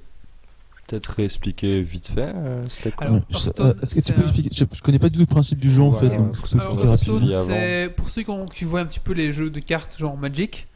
[0.92, 2.34] Peut-être réexpliquer vite fait.
[2.36, 4.66] euh, C'était quoi Alors, Ouais, je- Hearthstone, euh, Est-ce que tu peux un- expliquer je,
[4.74, 6.18] je connais pas du tout le principe du jeu en Voilà, fait.
[6.18, 6.36] donc ouais.
[6.36, 6.92] faut que tu Alors, expliques rapidement.
[7.20, 7.56] Hearthstone, rapidement.
[7.56, 10.18] c'est pour ceux qui, ont- qui voient un petit peu les jeux de cartes genre
[10.18, 10.68] Magic.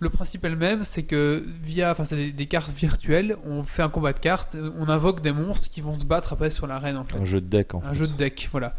[0.00, 3.62] Le principe est le même, c'est que via, enfin, c'est des, des cartes virtuelles, on
[3.62, 6.66] fait un combat de cartes, on invoque des monstres qui vont se battre après sur
[6.66, 7.18] l'arène en fait.
[7.18, 7.86] Un jeu de deck en fait.
[7.88, 8.74] un jeu de deck, voilà.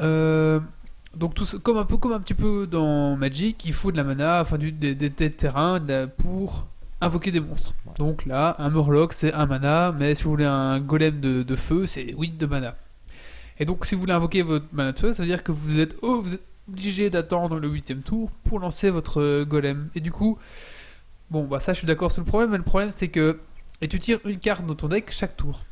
[0.00, 0.60] Euh,
[1.16, 3.96] donc tout ça- comme un peu comme un petit peu dans Magic, il faut de
[3.96, 6.66] la mana, enfin du, des, des, des terrains de la- pour
[7.00, 7.74] invoquer des monstres.
[7.96, 11.56] Donc là, un Murloc c'est un mana, mais si vous voulez un golem de, de
[11.56, 12.74] feu, c'est 8 de mana.
[13.58, 15.78] Et donc si vous voulez invoquer votre mana de feu, ça veut dire que vous
[15.78, 19.88] êtes, obligé d'attendre le 8ème tour pour lancer votre golem.
[19.94, 20.38] Et du coup,
[21.30, 23.40] bon bah ça je suis d'accord sur le problème, mais le problème c'est que
[23.80, 25.62] et tu tires une carte dans ton deck chaque tour.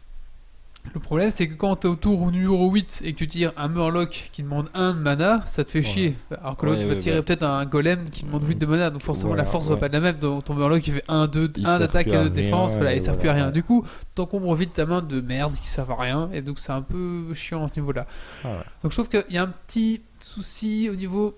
[0.94, 3.68] Le problème, c'est que quand t'es au tour numéro 8 et que tu tires un
[3.68, 6.16] Murloc qui demande 1 de mana, ça te fait chier.
[6.40, 8.90] Alors que l'autre Ouais, va ouais, tirer peut-être un golem qui demande 8 de mana,
[8.90, 10.18] donc forcément Voilà, la force va pas être la même.
[10.18, 12.30] Ton, ton Murloc il fait 1, 2, Il 1 sert d'attaque plus et à 2
[12.30, 13.50] de défense, rien, voilà, et il sert plus à rien.
[13.50, 13.84] Du coup,
[14.14, 17.32] t'encombres vite ta main de merde qui servent à rien, et donc c'est un peu
[17.34, 18.06] chiant à ce niveau-là.
[18.44, 18.48] Ah.
[18.82, 21.36] Donc je trouve qu'il y a un petit souci au niveau.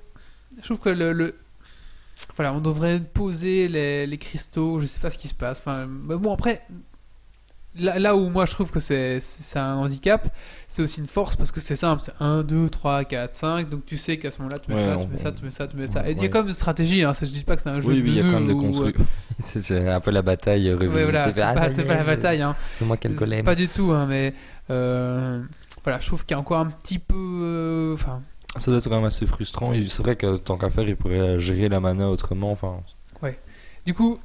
[0.58, 1.12] Je trouve que le.
[1.12, 1.34] le-
[2.36, 5.58] Voilà, on devrait poser les, les cristaux, je sais pas ce qui se passe.
[5.60, 6.62] Enfin, mais bon, après,
[7.76, 9.20] là, là où moi je trouve que c'est
[9.56, 10.34] un handicap,
[10.66, 13.68] c'est aussi une force parce que c'est simple c'est 1, 2, 3, 4, 5.
[13.70, 15.50] Donc tu sais qu'à ce moment-là, tu mets Ouais, ça, tu mets ça, tu mets
[15.50, 16.00] ça, tu mets ça.
[16.02, 16.30] ouais, Et il y a ouais.
[16.30, 18.02] quand même une stratégie, hein, ça, je dis pas que c'est un jeu Oui, de
[18.02, 19.06] oui, il y a quand même des euh, constructions.
[19.38, 20.94] c'est un peu la bataille revisitée.
[20.96, 22.42] Ouais, voilà, c'est ah, pas, la bataille.
[22.42, 22.56] Hein.
[22.74, 23.44] C'est moi quel golem.
[23.44, 24.34] Pas du tout, hein, mais
[24.70, 25.42] euh,
[25.84, 27.14] voilà, je trouve qu'il y a encore un petit peu.
[27.16, 27.96] euh,
[28.56, 29.72] Ça doit être quand même assez frustrant.
[29.88, 32.50] C'est vrai que tant qu'à faire, il pourrait gérer la mana autrement.
[32.52, 32.80] Enfin,
[33.86, 34.18] Du coup,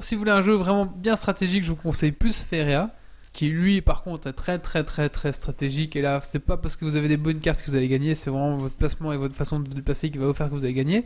[0.00, 2.90] si vous voulez un jeu vraiment bien stratégique, je vous conseille plus Feria,
[3.32, 5.96] qui lui, par contre, est très très très très stratégique.
[5.96, 8.14] Et là, c'est pas parce que vous avez des bonnes cartes que vous allez gagner,
[8.14, 10.64] c'est vraiment votre placement et votre façon de déplacer qui va vous faire que vous
[10.64, 11.04] allez gagner.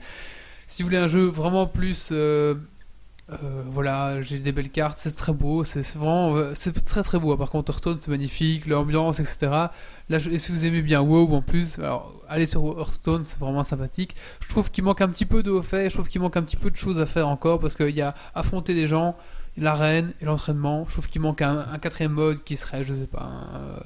[0.66, 2.54] Si vous voulez un jeu vraiment plus euh,
[3.32, 7.18] euh, voilà, j'ai des belles cartes, c'est très beau, c'est vraiment, euh, c'est très très
[7.18, 7.36] beau.
[7.36, 9.38] Par contre, Hearthstone, c'est magnifique, l'ambiance, etc.
[10.08, 13.62] Là, et si vous aimez bien WoW en plus, alors allez sur Hearthstone, c'est vraiment
[13.62, 14.16] sympathique.
[14.42, 16.42] Je trouve qu'il manque un petit peu de haut fait, je trouve qu'il manque un
[16.42, 19.16] petit peu de choses à faire encore parce qu'il y a affronter des gens,
[19.56, 20.84] l'arène et l'entraînement.
[20.86, 23.80] Je trouve qu'il manque un, un quatrième mode qui serait, je sais pas, un, euh,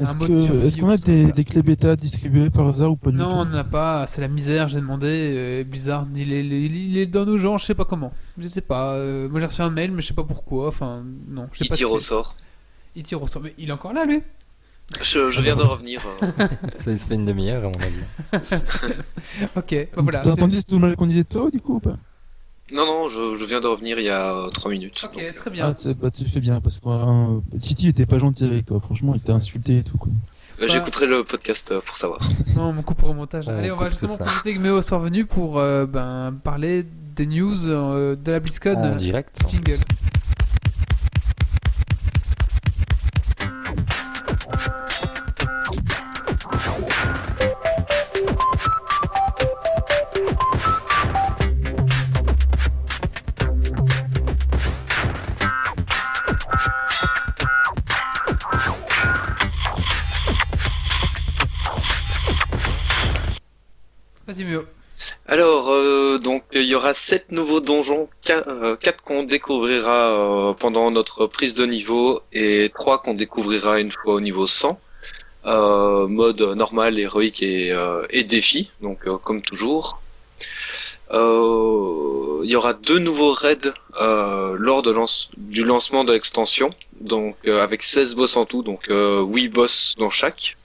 [0.00, 2.96] Est-ce Un mode que- survie est-ce qu'on a des, clés bêta distribuées par hasard ou
[2.96, 6.06] pas du Non, on tout n'en a pas, c'est la misère, j'ai demandé, euh, Blizzard,
[6.14, 8.12] il est- il est dans nos gens, je sais pas comment.
[8.38, 11.02] Je sais pas, euh, moi j'ai reçu un mail, mais je sais pas pourquoi, enfin,
[11.28, 12.36] non, Il pas tire au sort.
[12.94, 14.22] Il tire au sort, mais il est encore là, lui
[15.02, 16.00] Je, je viens de revenir.
[16.76, 18.60] Ça se fait une demi-heure à mon avis.
[19.56, 20.20] Ok, bah voilà.
[20.20, 21.96] T'as entendu tout le mal qu'on disait toi du coup ou pas?
[22.72, 25.00] Non, non, je, je viens de revenir il y a 3 minutes.
[25.04, 25.74] Ok, Donc, très Ah, bien.
[25.74, 29.12] tu, bah, tu fais bien parce que euh, Titi était pas gentil avec toi, franchement,
[29.14, 30.10] il t'a insulté et tout quoi.
[30.60, 32.18] euh, J'écouterai le podcast euh, pour savoir.
[32.56, 33.46] Non, mon coup pour le montage.
[33.46, 36.84] On Allez, on va justement profiter que Méo soit revenu pour euh, ben, parler
[37.14, 38.74] des news euh, de la BlizzCon.
[38.74, 39.38] En direct.
[39.48, 39.78] Jingle.
[65.26, 71.26] Alors, euh, donc il y aura sept nouveaux donjons, 4 qu'on découvrira euh, pendant notre
[71.26, 74.80] prise de niveau et trois qu'on découvrira une fois au niveau 100.
[75.46, 80.00] Euh, mode normal, héroïque et, euh, défi, donc euh, comme toujours.
[81.12, 84.82] Euh, Il y aura deux nouveaux raids euh, lors
[85.36, 89.94] du lancement de l'extension, donc euh, avec 16 boss en tout, donc euh, 8 boss
[89.98, 90.56] dans chaque.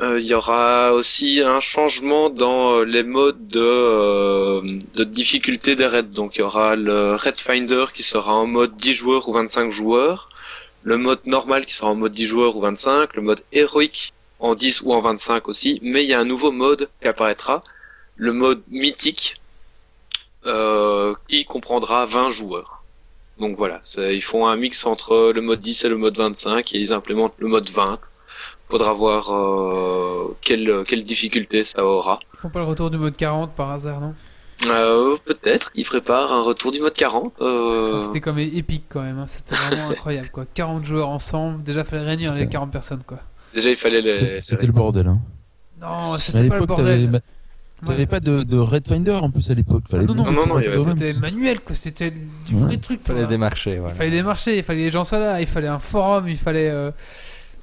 [0.00, 5.74] Euh, Il y aura aussi un changement dans euh, les modes de, euh, de difficulté
[5.74, 6.02] des raids.
[6.02, 9.70] Donc il y aura le Raid Finder qui sera en mode 10 joueurs ou 25
[9.70, 10.28] joueurs,
[10.84, 14.54] le mode normal qui sera en mode 10 joueurs ou 25, le mode héroïque en
[14.54, 17.64] 10 ou en 25 aussi, mais il y a un nouveau mode qui apparaîtra,
[18.16, 19.40] le mode mythique,
[20.46, 22.82] euh, qui comprendra 20 joueurs.
[23.40, 23.80] Donc voilà,
[24.12, 27.34] ils font un mix entre le mode 10 et le mode 25 et ils implémentent
[27.38, 27.98] le mode 20
[28.70, 32.18] faudra voir euh, quelle, quelle difficulté ça aura.
[32.34, 34.14] Ils font pas le retour du mode 40 par hasard, non?
[34.66, 37.32] Euh, Peut-être qu'ils préparent un retour du mode 40.
[37.40, 39.26] euh, C'était comme épique quand même, hein.
[39.28, 40.44] c'était vraiment incroyable quoi.
[40.52, 43.18] 40 joueurs ensemble, déjà fallait réunir les C'était- 40 personnes quoi.
[43.54, 44.40] déjà, il fallait les.
[44.40, 45.06] C'était- le bordel.
[45.06, 45.20] Hein.
[45.80, 47.22] Non, c'était pas le bordel.
[47.86, 48.06] t'avais Ouais.
[48.06, 49.84] pas de, de Red Finder en plus à l'époque.
[49.88, 52.60] Fallait non, non, Non, non, il c'était manuel quoi, c'était du Ouais.
[52.62, 53.00] vrai truc.
[53.00, 53.78] Fallait démarcher.
[53.78, 53.94] Voilà.
[53.94, 56.36] Il fallait démarcher, il fallait que les gens soient là, il fallait un forum, il
[56.36, 56.68] fallait.
[56.68, 56.90] euh,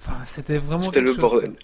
[0.08, 0.80] Enfin, c'était vraiment.
[0.80, 1.56] C'était le chose, bordel.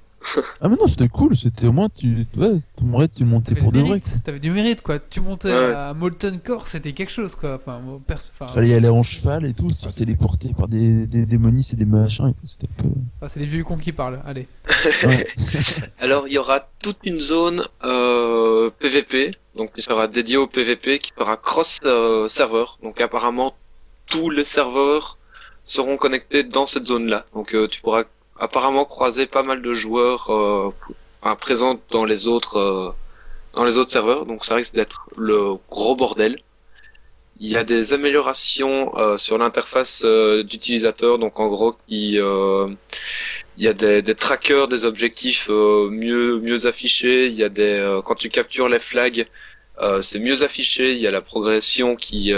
[0.62, 3.72] Ah mais non, c'était cool, c'était au moins tu ouais, ton raid tu montais pour
[3.72, 4.00] de vrai.
[4.24, 5.00] t'avais du mérite quoi.
[5.00, 5.74] Tu montais Ouais.
[5.74, 7.56] à Molten Core, c'était quelque chose quoi.
[7.56, 11.08] Enfin, moi, perso- enfin, Fallait y aller en cheval et tout, se téléporter par des,
[11.08, 12.90] des démonistes et des machins et tout, c'était peu...
[13.18, 14.22] enfin, c'est les vieux cons qui parlent.
[14.28, 14.48] Allez.
[15.06, 15.26] Ouais.
[16.00, 21.00] Alors, il y aura toute une zone euh, PVP, donc qui sera dédiée au PVP,
[21.00, 22.78] qui sera cross-serveur.
[22.84, 23.56] donc apparemment,
[24.06, 25.18] tous les serveurs
[25.64, 27.26] seront connectés dans cette zone-là.
[27.34, 28.04] Donc euh, tu pourras
[28.42, 30.74] apparemment croiser pas mal de joueurs euh,
[31.40, 32.90] présents dans les autres euh,
[33.54, 34.26] dans les autres serveurs.
[34.26, 36.36] Donc ça risque d'être le gros bordel.
[37.40, 42.68] Il y a des améliorations euh, sur l'interface euh, d'utilisateur, donc en gros qui euh,
[43.58, 47.28] il y a des, des trackers des objectifs mieux mieux affichés.
[47.28, 49.28] Il y a des quand tu captures les flags,
[50.02, 50.94] c'est mieux affiché.
[50.94, 52.34] Il y a la progression qui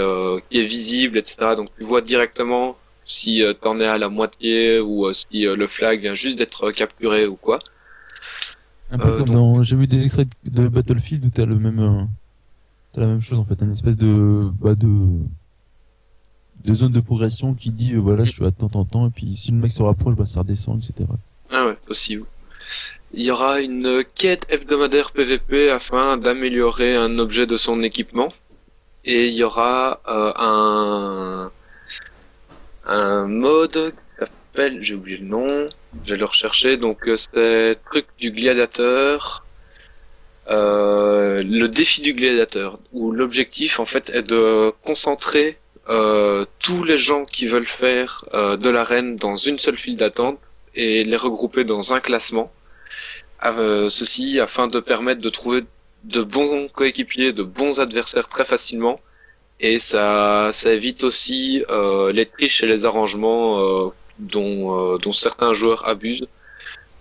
[0.50, 1.36] qui est visible, etc.
[1.56, 5.56] Donc tu vois directement si euh, t'en es à la moitié ou euh, si euh,
[5.56, 7.58] le flag vient juste d'être capturé ou quoi.
[8.90, 9.62] Un peu comme donc- dans...
[9.62, 11.80] J'ai vu des extraits de Battlefield où t'as le même...
[11.80, 12.04] euh,
[12.92, 14.48] T'as la même chose en fait, une espèce de...
[14.60, 14.88] Bah, de...
[16.64, 19.10] de zone de progression qui dit euh, voilà je suis à tant tant tant et
[19.10, 21.08] puis si le mec se rapproche bah ça redescend etc.
[21.50, 22.24] Ah ouais, possible.
[23.12, 28.32] Il y aura une quête hebdomadaire PVP afin d'améliorer un objet de son équipement.
[29.04, 31.50] Et il y aura euh, un
[32.86, 35.68] un mode qui s'appelle, j'ai oublié le nom,
[36.04, 36.76] je vais le rechercher.
[36.76, 39.44] Donc euh, c'est truc du gladiateur,
[40.50, 45.58] euh, le défi du gladiateur, où l'objectif en fait est de concentrer
[45.88, 50.38] euh, tous les gens qui veulent faire euh, de l'arène dans une seule file d'attente
[50.74, 52.50] et les regrouper dans un classement.
[53.44, 55.62] Euh, ceci afin de permettre de trouver
[56.04, 59.00] de bons coéquipiers, de bons adversaires très facilement
[59.60, 65.12] Et ça, ça évite aussi euh, les triches et les arrangements euh, dont, euh, dont
[65.12, 66.26] certains joueurs abusent.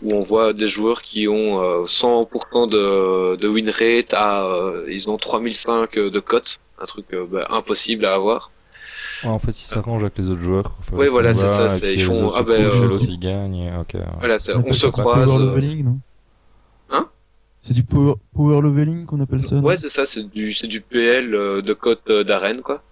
[0.01, 4.85] Où on voit des joueurs qui ont euh, 100% de, de win rate à euh,
[4.89, 8.51] ils ont 3005 de cote, un truc euh, bah, impossible à avoir.
[9.23, 10.73] Ouais, en fait, ils s'arrangent avec les autres joueurs.
[10.79, 13.71] Enfin, Ouais, voilà, c'est ça, ils font- ah ben, euh, l'autre il gagne.
[14.19, 15.99] Voilà, c'est- on se croise euh, leveling, non
[16.89, 17.09] Hein
[17.65, 20.81] C'est du power, power leveling qu'on appelle ça Ouais, c'est ça, c'est du, c'est du
[20.81, 22.83] PL euh, de cote euh, d'arène, quoi.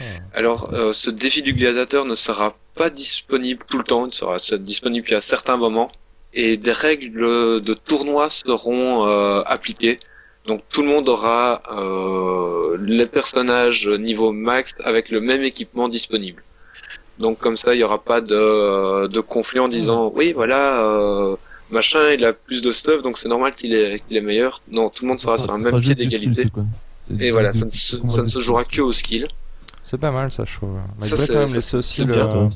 [0.00, 0.04] Ah.
[0.34, 4.38] Alors, euh, ce défi du gladiateur ne sera pas disponible tout le temps, il sera
[4.38, 5.90] sera disponible qu'à certains moments,
[6.34, 9.98] et des règles de tournoi seront euh, appliquées.
[10.46, 16.42] Donc tout le monde aura euh, les personnages niveau max avec le même équipement disponible.
[17.18, 21.36] Donc comme ça, il n'y aura pas de, de conflit en disant oui voilà euh,
[21.72, 24.60] machin il a plus de stuff donc c'est normal qu'il est qu'il est meilleur.
[24.70, 26.44] Non, tout le monde sera Ça sur un même pied d'égalité.
[27.18, 29.26] Et voilà, ça ne se, ça ne se jouera que au skill.
[29.82, 30.78] C'est pas mal ça, je trouve.
[31.00, 32.14] Mais Ça, je voudrais c'est- quand même ça, laisser aussi c'est le.
[32.14, 32.48] bien.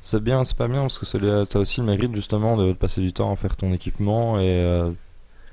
[0.00, 3.12] C'est bien, c'est pas bien parce que t'as aussi le mérite justement de passer du
[3.12, 4.90] temps à faire ton équipement et euh,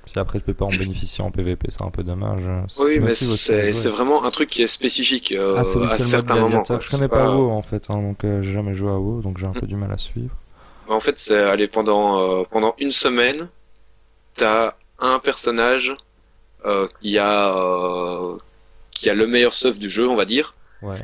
[0.05, 2.43] si après tu peux pas en bénéficier en PVP, c'est un peu dommage.
[2.79, 3.91] Oui, mais c'est ouais.
[3.91, 6.63] vraiment un truc qui est spécifique euh, Ah, à certains moments.
[6.63, 9.37] Je connais pas WoW en fait, hein, donc euh, j'ai jamais joué à WoW, donc
[9.37, 9.59] j'ai un Mm.
[9.59, 10.33] peu du mal à suivre.
[10.87, 13.49] En fait, c'est aller pendant euh, pendant une semaine,
[14.35, 15.95] t'as un personnage
[16.65, 18.37] euh, qui a euh,
[18.91, 20.95] qui a le meilleur stuff du jeu, on va dire, Ouais.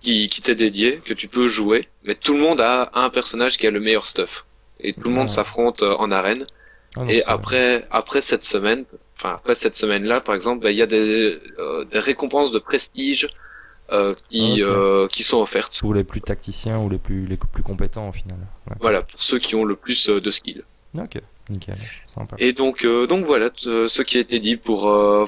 [0.00, 1.88] qui, qui t'est dédié, que tu peux jouer.
[2.04, 4.44] Mais tout le monde a un personnage qui a le meilleur stuff,
[4.80, 6.46] et tout le monde s'affronte en arène.
[6.96, 8.84] Ah, Et après, après cette semaine,
[9.16, 12.58] enfin après cette semaine-là, par exemple, bah, il y a des, euh, des récompenses de
[12.58, 13.28] prestige
[13.92, 14.68] euh, qui, Ok.
[14.68, 15.78] euh, qui sont offertes.
[15.80, 18.38] pour les plus tacticiens ou les plus les plus compétents au final.
[18.68, 18.76] Ouais.
[18.80, 20.62] Voilà, pour ceux qui ont le plus euh, de skill.
[20.98, 21.20] Ok,
[21.50, 22.36] nickel, sympa.
[22.38, 24.80] Et donc, euh, donc voilà ce qui a été dit pour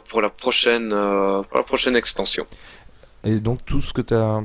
[0.08, 2.46] pour la prochaine pour la prochaine extension.
[3.24, 4.42] Et donc tout ce que tu as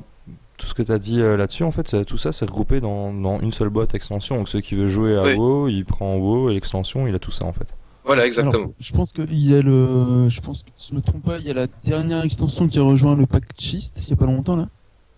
[0.58, 3.14] tout ce que tu as dit euh, là-dessus, en fait, tout ça, c'est regroupé dans,
[3.14, 4.36] dans une seule boîte extension.
[4.36, 5.34] Donc ceux qui veut jouer à Oui.
[5.36, 7.76] WoW, il prend WoW et l'extension, il a tout ça en fait.
[8.06, 8.54] Voilà, exactement.
[8.56, 11.38] Alors, je pense qu'il y a le, je pense que si je me trompe pas,
[11.38, 14.26] il y a la dernière extension qui rejoint le pack Chist il y a pas
[14.26, 14.68] longtemps là.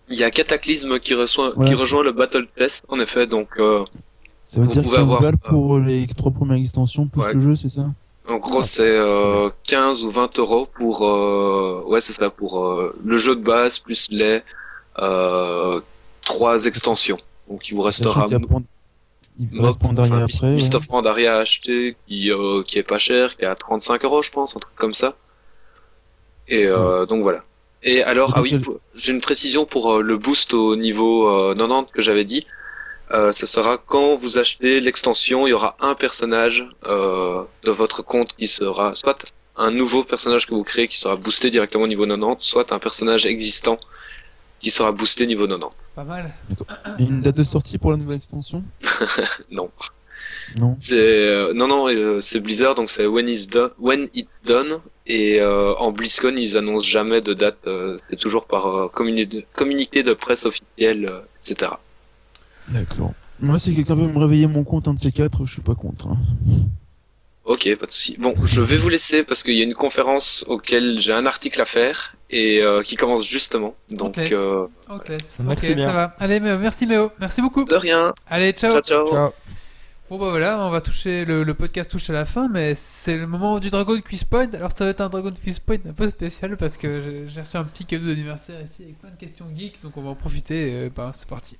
[0.08, 1.70] Il y a Cataclysme qui reçoit Voilà.
[1.70, 3.26] qui rejoint le Battle Test en effet.
[3.26, 3.84] Donc euh,
[4.44, 7.22] Ça veut Vous dire pouvez 15 avoir, balles euh, pour les trois premières extensions plus
[7.22, 7.32] Ouais.
[7.34, 7.86] le jeu, c'est ça?
[8.28, 12.94] En gros c'est euh, 15 ou 20 euros pour euh, ouais c'est ça pour euh,
[13.04, 14.40] le jeu de base plus les
[16.20, 17.18] trois extensions.
[17.48, 18.38] Donc il vous restera y a
[19.40, 20.54] il enfin, après.
[20.54, 20.76] Beast ouais.
[20.76, 24.22] of Pandaria à acheter qui, euh, qui est pas cher, qui est à 35 euros
[24.22, 25.16] je pense, un truc comme ça.
[26.48, 27.44] Et euh, donc voilà.
[27.82, 28.62] Et alors, ah oui, quel-
[28.94, 32.46] j'ai une précision pour euh, le boost au niveau euh, 90 que j'avais dit.
[33.10, 38.02] Euh, ce sera quand vous achetez l'extension, il y aura un personnage euh, de votre
[38.02, 39.24] compte qui sera soit
[39.56, 42.78] un nouveau personnage que vous créez qui sera boosté directement au niveau 90, soit un
[42.78, 43.78] personnage existant
[44.60, 45.74] qui sera boosté niveau 90.
[45.94, 46.30] Pas mal.
[46.98, 48.62] Une date de sortie pour la nouvelle extension
[49.50, 49.70] Non.
[50.56, 50.76] Non.
[50.78, 50.96] C'est
[51.28, 55.40] euh, non non euh, c'est Blizzard donc c'est when it's done when it's done et
[55.40, 60.02] euh, en BlizzCon ils annoncent jamais de date euh, c'est toujours par euh, communi- communiqué
[60.02, 61.72] de presse officiel euh, etc.
[62.68, 63.12] D'accord.
[63.40, 65.74] Moi, si quelqu'un veut me réveiller mon compte, un de ces quatre, je suis pas
[65.74, 66.06] contre.
[66.08, 66.16] hein.
[67.44, 68.16] Ok pas de souci.
[68.18, 71.60] Bon je vais vous laisser parce qu'il y a une conférence auquel j'ai un article
[71.60, 74.32] à faire et euh, qui commence justement donc te laisse.
[74.32, 75.38] euh, On te laisse.
[75.40, 75.86] Merci ok, bien.
[75.86, 76.14] ça va.
[76.20, 77.10] Allez, Méo, merci Méo.
[77.18, 77.64] Merci beaucoup.
[77.64, 78.14] de rien.
[78.28, 78.70] Allez, ciao.
[78.70, 79.08] Ciao ciao.
[79.10, 79.30] Ciao.
[80.08, 83.16] Bon bah voilà, on va toucher le, le podcast touche à la fin, mais c'est
[83.16, 84.50] le moment du Dragon Quiz Point.
[84.52, 87.56] Alors ça va être un Dragon Quiz Point un peu spécial parce que j'ai- reçu
[87.56, 90.70] un petit cadeau d'anniversaire ici avec plein de questions geeks, donc on va en profiter.
[90.74, 91.56] euh, bah, c'est parti.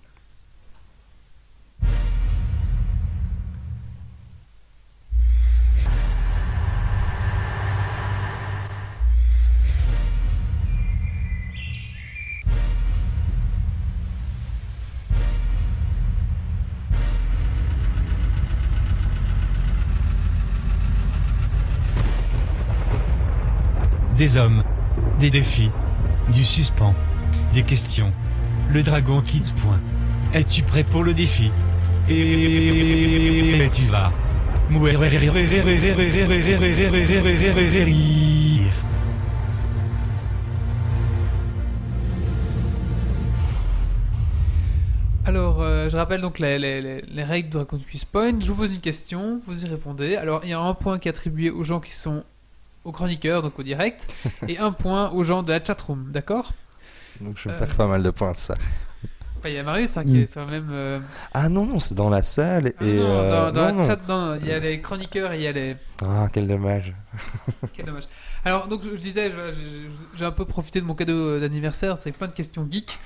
[24.23, 24.63] Des hommes,
[25.19, 25.73] des défis,
[26.33, 26.95] du suspens,
[27.55, 28.13] des questions.
[28.71, 29.81] Le dragon quitte point.
[30.33, 31.51] Es-tu prêt pour le défi?
[32.09, 34.13] Et tu vas.
[45.25, 48.41] Alors, euh, je rappelle donc les, les- les- les règles de Dragon Quiz Point.
[48.41, 50.17] Je vous pose une question, vous y répondez.
[50.17, 52.25] Alors, il y a un point qui est attribué aux gens qui sont
[52.85, 54.15] aux chroniqueurs, donc au direct,
[54.49, 56.53] et un point aux gens de la chatroom, d'accord?
[57.21, 57.67] Donc je vais me Euh.
[57.67, 58.55] faire pas mal de points ça.
[59.39, 60.23] Enfin, il y a Marius hein, qui Mm.
[60.23, 60.69] est sur le même.
[60.71, 61.01] euh,
[61.35, 62.73] Ah non, non, c'est dans la salle.
[62.79, 63.85] ah et non, euh, dans, dans non, la non.
[63.85, 65.77] chat, non, il y a les chroniqueurs et il y a les.
[66.05, 66.95] Ah, quel dommage.
[67.75, 68.05] Quel dommage.
[68.45, 69.89] Alors, donc, je je disais, je- je-
[70.19, 72.99] j'ai un peu profité de mon cadeau d'anniversaire, c'est plein de questions geek.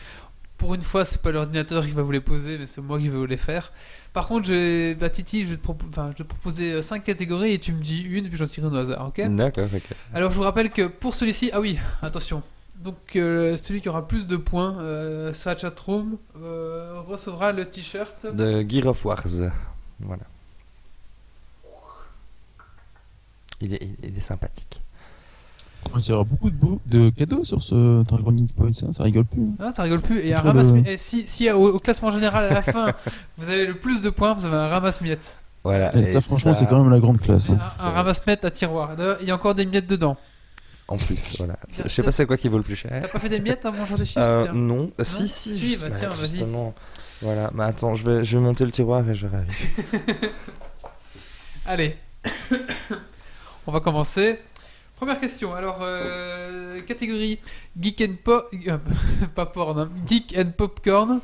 [0.59, 3.09] Pour une fois, c'est pas l'ordinateur qui va vous les poser, mais c'est moi qui
[3.11, 3.73] vais vous les faire.
[4.15, 4.49] Par contre,
[4.95, 7.73] bah, Titi, je vais, te propo- enfin, je vais te proposer 5 catégories et tu
[7.73, 9.21] me dis une, puis j'en tire une au hasard, ok?
[9.37, 9.83] D'accord, ok.
[10.15, 12.43] Alors, je vous rappelle que pour celui-ci, ah oui, attention.
[12.77, 17.69] Donc, euh, celui qui aura plus de points euh, sur la chatroom euh, recevra le
[17.69, 18.27] t-shirt.
[18.35, 19.25] De Gear of Wars.
[20.01, 20.23] Voilà.
[23.61, 24.81] Il est, il est sympathique.
[25.99, 29.03] Il y aura beaucoup de, beaux- de cadeaux sur ce Dragon Age Point, ça, ça
[29.03, 29.43] rigole plus.
[29.59, 30.21] Ah, ça rigole plus.
[30.21, 32.93] Et un ramasse le- et si, si au, au classement général à la fin,
[33.39, 35.37] vous avez le plus de points, vous avez un ramasse-miettes.
[35.65, 35.95] Voilà.
[35.97, 37.51] Et et ça, franchement, ça- c'est quand même la grande classe.
[37.51, 37.61] Un, hein.
[37.61, 38.91] c'est- un ramasse-miettes à tiroir.
[39.21, 40.17] Il y a encore des miettes dedans.
[40.89, 41.57] En plus, voilà.
[41.69, 43.11] Je sais pas c'est quoi qui vaut le plus T'as cher.
[43.11, 44.93] pas fait des miettes en mangeant des chips Euh, tiens non.
[45.01, 45.55] Euh, si, si.
[45.57, 46.21] Si, juste- bah tiens, vas-y.
[46.31, 46.75] Justement.
[47.23, 47.51] Voilà.
[47.55, 49.39] Mais attends, je vais, je vais monter le tiroir et je vais
[51.67, 51.97] Allez.
[53.67, 54.39] On va commencer.
[54.97, 55.55] Première question.
[55.55, 57.39] Alors, euh, catégorie
[57.79, 58.51] Geek and Pop.
[59.35, 59.91] pas porn, hein.
[60.07, 61.21] Geek and Popcorn.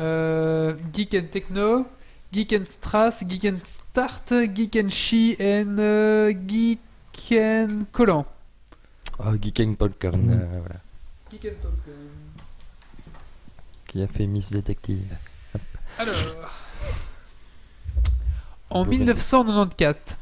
[0.00, 1.86] Euh, geek and Techno.
[2.32, 3.24] Geek and Strass.
[3.24, 4.34] Geek and Start.
[4.52, 5.36] Geek and She.
[5.38, 6.80] And euh, Geek
[7.32, 8.26] and Collant.
[9.20, 10.32] Oh, Geek and Popcorn, Mm.
[10.32, 10.80] euh, voilà.
[11.30, 11.96] Geek and Popcorn.
[13.86, 15.04] Qui a fait Miss Detective.
[15.98, 16.14] Alors.
[18.70, 18.96] En Mauvais.
[18.96, 20.16] 1994,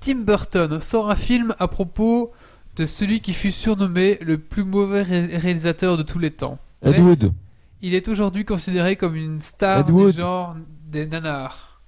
[0.00, 2.32] Tim Burton sort un film à propos
[2.76, 6.58] de celui qui fut surnommé le plus mauvais ré- réalisateur de tous les temps.
[6.82, 7.32] Ed Wood.
[7.80, 10.56] Il est aujourd'hui considéré comme une star Ed du genre
[10.86, 11.80] des nanars.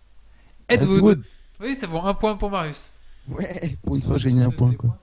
[0.68, 1.02] Ed, Ed Wood.
[1.02, 1.22] Wood.
[1.60, 2.90] Oui, c'est bon, un point pour Marius.
[3.28, 4.72] Ouais, pour une fois, j'ai gagné un point.
[4.74, 4.96] Quoi.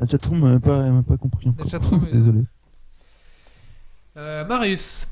[0.00, 1.68] La chatroom m'a pas, pas compris encore.
[1.68, 2.42] chatroom Désolé.
[4.16, 5.08] Euh, Marius,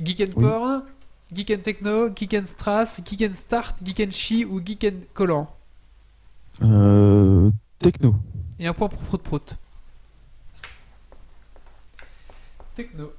[0.00, 0.44] Geek and Oui.
[0.44, 0.82] Porn,
[1.32, 5.00] Geek and Techno, Geek and Strass, Geek and Start, Geek and She ou Geek and
[5.14, 5.46] Collant.
[6.60, 8.14] Euh, techno.
[8.58, 9.56] Et un point pour Prout Prout.
[12.74, 13.12] Techno.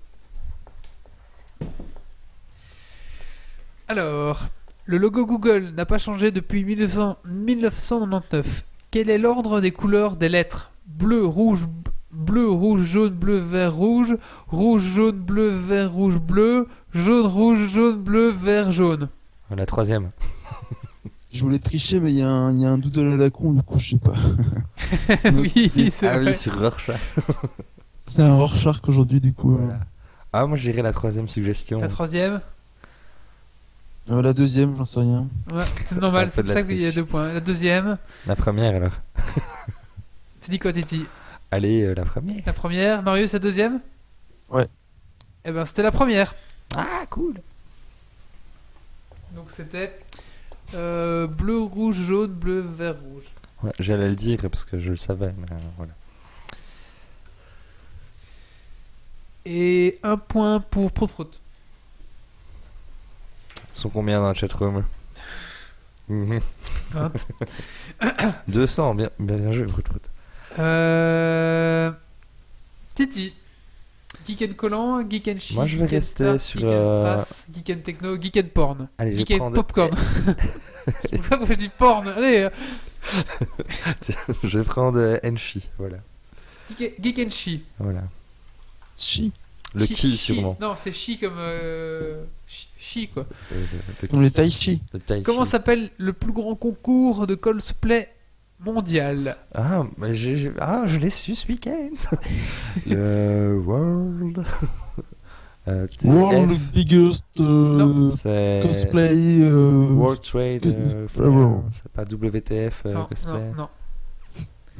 [3.88, 4.45] Alors,
[4.85, 8.64] le logo Google n'a pas changé depuis 1900 1999.
[8.91, 10.72] Quel est l'ordre des couleurs des lettres?
[10.85, 11.68] Bleu, rouge,
[12.11, 18.01] bleu, rouge, jaune, bleu, vert, rouge, rouge, jaune, bleu, vert, rouge, bleu, jaune, rouge, jaune,
[18.01, 19.10] bleu, vert, jaune.
[19.55, 20.11] La troisième.
[21.34, 23.53] Je voulais tricher, mais il y, a un- y a un doodle à la con,
[23.53, 24.14] du coup, je sais pas.
[25.34, 26.27] oui, c'est Ah vrai.
[26.27, 26.99] oui, sur Rorschach.
[28.05, 29.55] C'est un Rorschach aujourd'hui, du coup.
[29.57, 29.80] Voilà.
[30.34, 31.80] Ah, moi j'irais la troisième suggestion.
[31.80, 32.41] La troisième
[34.11, 35.27] Euh, la deuxième, j'en sais rien.
[35.53, 37.31] Ouais, c'est normal, c'est pour ça la qu'il y a deux points.
[37.31, 37.97] La deuxième,
[38.27, 38.91] La première alors.
[40.41, 41.05] tu dis quoi, Titi?
[41.49, 42.43] Allez, euh, la première.
[42.45, 43.80] La première, Marius, la deuxième?
[44.49, 44.68] Ouais.
[45.45, 46.35] Eh ben, c'était la première.
[46.76, 47.35] Ah, cool.
[49.35, 49.97] Donc c'était
[50.74, 53.24] euh, bleu, rouge, jaune, bleu, vert, rouge.
[53.64, 55.91] Ouais, J'allais le dire parce que je le savais, mais euh, voilà.
[59.45, 61.40] Et un point pour Prout Prout.
[63.76, 64.84] Ils sont combien dans la chatroom
[66.10, 66.40] Mhm.
[66.91, 67.12] 20.
[68.48, 70.12] 200, bien, bien, bien joué, Prout Prout.
[70.60, 71.91] Euh...
[72.95, 73.34] Titi.
[74.26, 76.72] Geek and Collant, Geek and She, Moi, je vais Geek and rester sur, Geek and
[76.72, 78.88] euh, Strass, Geek and Techno, Geek and Porn.
[78.98, 79.91] Allez, je Geek vais and prendre, Popcorn.
[80.88, 82.08] je sais pas pourquoi je dis porn.
[82.08, 82.50] Allez, euh,
[84.44, 85.98] je vais prendre euh, Enchi, voilà.
[86.78, 87.60] Geek, Geek and She.
[87.80, 88.04] voilà.
[88.95, 89.32] Chi.
[89.76, 90.18] Le Chi- qui, chi.
[90.18, 90.56] sûrement.
[90.62, 93.26] Non, c'est chi comme euh, chi, chi, quoi.
[93.52, 93.66] Le, le-
[94.04, 94.82] le Comme les Tai Chi.
[94.94, 95.50] le tai Comment chi.
[95.50, 98.08] s'appelle le plus grand concours de cosplay
[98.59, 101.89] mondial Ah, mais j'ai- j'ai- ah, je l'ai su ce week-end.
[102.88, 104.43] le World.
[105.67, 108.09] euh, World Biggest euh,
[108.61, 109.41] Cosplay.
[109.41, 111.57] euh, World Trade euh.
[111.71, 113.34] C'est pas WTF euh, Non, cosplay.
[113.51, 113.69] non, non.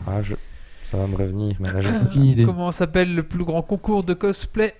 [0.08, 0.36] Ah, je...
[0.84, 2.06] Ça va me revenir, mais là je sais.
[2.06, 2.46] Aucune idée.
[2.46, 4.76] Comment s'appelle le plus grand concours de cosplay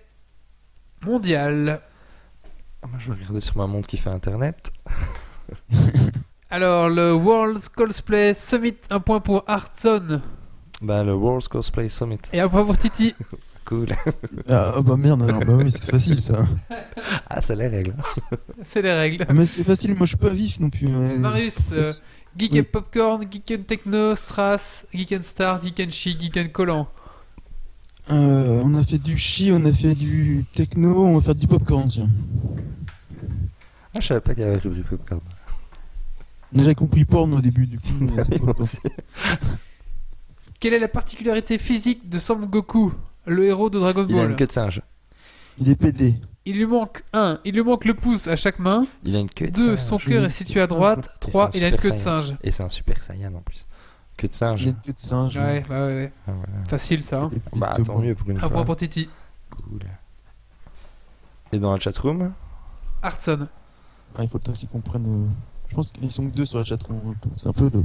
[1.06, 1.82] mondial?
[2.82, 4.72] Ah, moi, je vais regarder sur ma montre qui fait internet.
[6.54, 10.22] Alors, le World's Cosplay Summit, un point pour Hearthstone
[10.84, 12.20] Bah, le World Cosplay Summit.
[12.32, 13.14] et un point pour Titi.
[13.66, 13.88] Cool.
[14.50, 16.46] Ah bah merde, alors, bah oui, c'est facile ça.
[17.30, 17.96] Ah, c'est les règles.
[18.64, 19.26] C'est les règles.
[19.30, 20.86] Ah, mais c'est facile, moi je suis pas vif non plus.
[20.88, 21.18] ouais.
[21.18, 21.94] Marius, euh.
[22.38, 22.60] Geek Oui.
[22.60, 26.88] and Popcorn, Geek and Techno, Strass, Geek and Star, Geek and She, Geek and Collant.
[28.12, 31.48] Euh, on a fait du chi, on a fait du techno, on va faire du
[31.48, 32.10] popcorn tiens.
[33.96, 35.22] Ah, je savais pas qu'il y avait rubrique popcorn.
[36.56, 38.54] J'ai compris porn au début du coup, mais c'est pas.
[40.60, 42.94] Quelle est la particularité physique de Son Goku,
[43.26, 44.82] le héros de Dragon Il a Ball une queue de singe.
[45.58, 46.16] Il est PD.
[46.46, 47.40] Il lui manque 1.
[47.46, 48.86] Il lui manque le pouce à chaque main.
[49.04, 49.78] Il a une queue de 2.
[49.78, 49.88] singe.
[49.88, 51.10] Son cœur est situé à droite.
[51.16, 51.50] Et 3.
[51.52, 52.22] c'est un Il a une super queue de saiyan.
[52.22, 52.36] singe.
[52.44, 53.68] Et c'est un super saiyan en plus.
[54.18, 54.62] Queue de singe.
[54.64, 55.38] Il a une queue de singe.
[55.38, 55.78] Ouais, ouais, ouais.
[55.96, 56.12] ouais.
[56.28, 56.66] Ah, voilà.
[56.68, 57.22] Facile ça.
[57.24, 57.32] hein.
[57.56, 58.50] Bah tant mieux pour une Un fois.
[58.50, 59.10] point pour Titi.
[59.52, 59.80] Cool.
[61.52, 62.32] Et dans la chatroom
[63.02, 63.48] Hartson.
[64.16, 65.26] Ah, il faut le temps qu'ils comprennent.
[65.26, 65.28] euh,
[65.74, 67.16] Je pense qu'ils sont que deux sur la chatroom.
[67.36, 67.84] C'est un peu le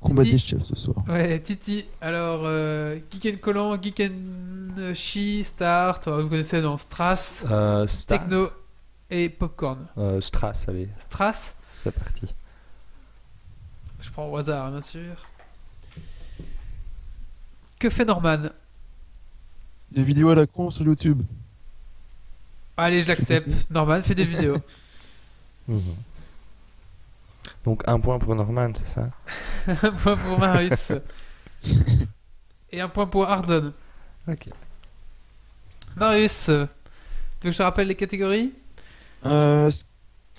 [0.00, 0.98] combat des chefs ce soir.
[1.08, 1.84] Ouais, Titi.
[2.00, 6.06] Alors, euh, Geeken Collant, Geeken Shi, Start.
[6.06, 8.48] euh, Vous connaissez dans Strass, euh, Star- Techno
[9.10, 9.84] et Popcorn.
[9.98, 11.56] euh, Strass, allez, Strass.
[11.74, 12.32] c'est parti.
[14.00, 15.16] Je prends au hasard, hein, bien sûr.
[17.80, 18.50] Que fait Norman?
[19.90, 21.22] Des vidéos à la con sur YouTube.
[22.76, 23.48] Allez, je l'accepte.
[23.72, 24.58] Norman fait des vidéos.
[27.68, 29.10] Donc un point pour Norman, c'est ça?
[29.66, 30.92] Un point pour Marius.
[32.72, 33.74] Et un point pour Hardzon.
[34.26, 34.48] Ok.
[35.98, 36.66] Marius, tu veux
[37.42, 38.54] que je te rappelle les catégories?
[39.26, 39.84] Euh, ce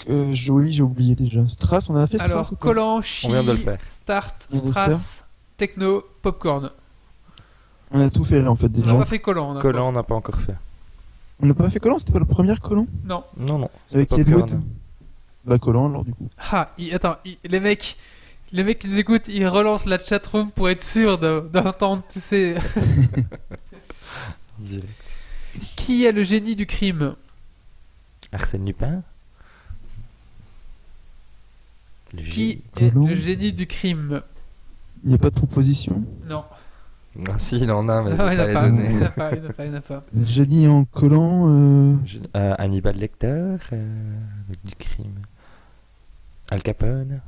[0.03, 1.47] que je- oui, j'ai oublié déjà.
[1.47, 3.77] Strass, on a fait Strass Alors, Collant, Chi, On vient de le faire.
[3.89, 5.26] Start, On le Strass,
[5.56, 6.72] Techno, Popcorn.
[7.91, 8.93] On a tout fait là en fait On déjà.
[8.93, 9.51] n'a pas fait Collant.
[9.51, 10.56] on a Collant, on n'a pas encore fait.
[11.43, 13.23] On n'a pas fait Collant, c'était pas la première Collant pas- Non.
[13.38, 13.69] Non, non.
[13.85, 14.31] c'est Avec Popcorn.
[14.31, 14.61] Edward
[15.57, 16.27] Collant alors du coup.
[16.51, 17.97] Ah, il- attends, il- les mecs.
[18.51, 22.19] Les mecs qui nous écoutent, ils relancent la chatroom pour être sûr de- d'entendre, tu
[22.19, 22.55] sais,
[24.59, 24.89] Direct.
[25.76, 27.15] qui est le génie du crime?
[28.31, 29.01] Arsène Lupin?
[32.13, 33.07] Le Qui est Colomb.
[33.07, 34.21] le génie du crime?
[35.03, 36.03] Il n'y a pas de proposition.
[36.27, 36.43] Non.
[37.27, 39.65] Ah si, il en a, mais Ah il pas en a les pas, il pas,
[39.65, 40.26] il pas, il.
[40.26, 41.47] Génie en collant.
[41.49, 41.95] Euh...
[42.35, 44.15] Euh, Hannibal Lecter euh,
[44.63, 45.15] du crime.
[46.51, 47.21] Al Capone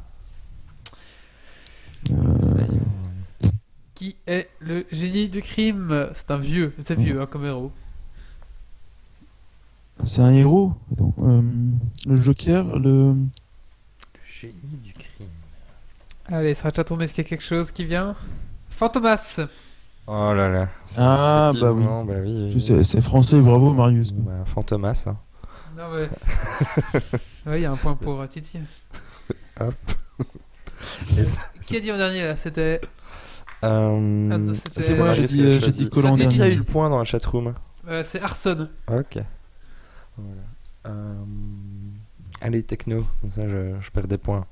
[2.12, 2.56] euh, Ça.
[3.96, 6.10] Qui est le génie du crime?
[6.14, 7.72] C'est un vieux, c'est vieux hein, comme héros.
[10.04, 10.74] C'est un héros?
[10.92, 11.42] Attends, euh,
[12.08, 13.14] le Joker, le.
[13.14, 13.20] Le
[14.26, 15.28] génie du crime.
[16.26, 18.16] Allez, sur la chatroom, est-ce qu'il y a quelque chose qui vient?
[18.72, 19.40] Fantomas
[20.08, 20.70] Oh là là.
[20.86, 21.84] c'est Ah, bah oui.
[22.08, 22.84] bah oui.
[22.84, 24.12] C'est français, bravo Marius.
[24.14, 25.06] Bah, Fantomas.
[25.08, 25.18] hein.
[25.78, 26.10] Non, ouais.
[27.46, 28.58] ouais, il y a un point pour euh, Titi.
[31.66, 32.82] Qui a dit en dernier là C'était.
[33.64, 35.60] Euh, c'était- Moi, j'ai qui dit, a euh,
[36.30, 37.54] Qui a eu le point dans la chatroom?
[37.88, 38.70] Euh, c'est Arson.
[38.88, 39.20] Ok.
[40.18, 40.42] Voilà.
[40.88, 41.14] Euh,
[42.42, 43.06] Allez, techno.
[43.22, 44.46] Comme ça, je, je perds des points.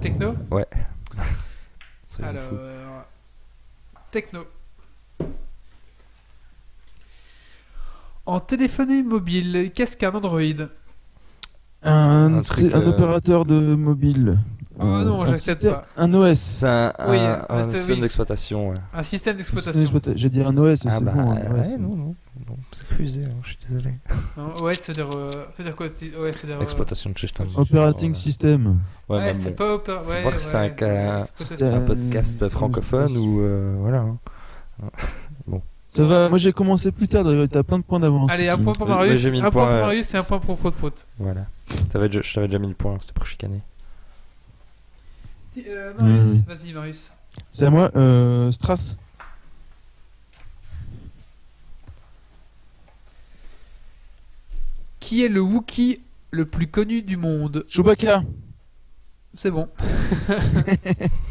[0.00, 0.34] Techno?
[2.06, 2.42] Soyons Alors.
[2.52, 3.00] euh,
[4.12, 4.44] Techno.
[8.26, 10.68] En téléphonie mobile, qu'est-ce qu'un Android?
[11.84, 14.38] Un, Un truc, un euh, opérateur de mobile.
[14.78, 15.82] Oh non, un j'accepte pas.
[15.96, 16.38] Un OS.
[16.38, 18.02] C'est un, Oui, un, un système oui.
[18.02, 18.70] d'exploitation.
[18.70, 18.74] Ouais.
[18.94, 20.16] Un système Un système d'exploitation.
[20.16, 21.30] J'ai dit un OS, Ah c'est bah, bon.
[21.32, 21.50] un OS.
[21.68, 22.14] ouais, non, non,
[22.48, 23.94] non, c'est refusé, hein, je suis désolé.
[24.36, 25.28] Non, Ouais, c'est dire, euh,
[25.62, 26.58] dire quoi c'est- Ouais, c'est dire.
[26.58, 27.46] euh, Exploitation de système.
[27.54, 28.78] Operating Ouais, system.
[29.08, 29.56] Ouais, Ouais, c'est bon.
[29.56, 34.04] pas opéra- ouais, voir si c'est un podcast francophone ou euh, voilà.
[35.94, 38.30] Ça va, moi j'ai commencé plus tard, t'as plein de points d'avance.
[38.30, 40.74] Allez, un point pour Marius, un point pour euh, Marius et un point pour Prout
[40.74, 41.06] Prout.
[41.18, 41.44] Voilà.
[41.68, 43.60] Je t'avais déjà mis le point, c'était pour chicaner.
[45.58, 46.44] Euh, Marius, Mm.
[46.48, 47.12] vas-y Marius.
[47.50, 48.96] C'est à moi, euh, Strass.
[55.00, 56.00] Qui est le Wookie
[56.30, 57.64] le plus connu du monde?
[57.68, 58.22] Chewbacca.
[59.34, 59.68] C'est bon.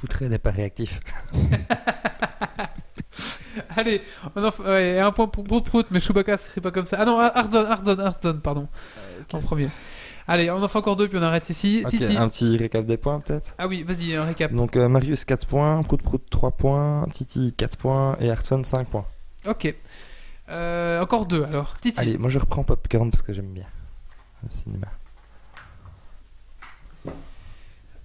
[0.00, 1.00] Foutrais des pas réactifs.
[3.76, 4.00] Allez,
[4.34, 6.96] on en f- ouais, un point pour Prout Prout, mais Chewbacca c'est pas comme ça.
[7.00, 8.68] Ah non, Hardzone, Hardzone, Hardzone, pardon.
[9.32, 9.68] En premier.
[10.26, 11.82] Allez, on en fait encore deux puis on arrête ici.
[11.84, 12.16] Ok, Titi.
[12.16, 13.54] un petit récap des points peut-être?
[13.58, 14.52] Ah oui, vas-y, un récap.
[14.52, 18.88] Donc euh, Marius 4 points, Prout Prout 3 points, Titi 4 points et Hartson 5
[18.88, 19.06] points.
[19.46, 19.74] Ok.
[20.48, 21.76] Euh, encore deux alors.
[21.78, 22.00] Titi.
[22.00, 23.66] Allez, moi je reprends Popcorn parce que j'aime bien
[24.44, 24.86] le cinéma.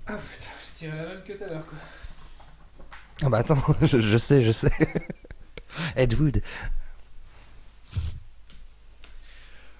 [0.07, 0.44] Ah putain,
[0.85, 1.77] tirais la même que tout à l'heure quoi.
[3.23, 4.71] Ah bah attends, je, je sais, je sais.
[5.95, 6.41] Ed Wood.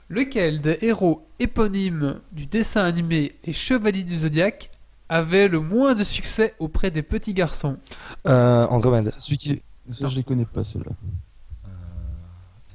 [0.10, 4.70] Lequel des héros éponymes du dessin animé Les Chevaliers du Zodiaque
[5.10, 7.78] avait le moins de succès auprès des petits garçons?
[8.28, 9.10] Euh, Andromède.
[9.10, 9.62] C'est celui qui.
[9.90, 10.10] Ça, Non.
[10.10, 10.92] je les connais pas, ceux-là.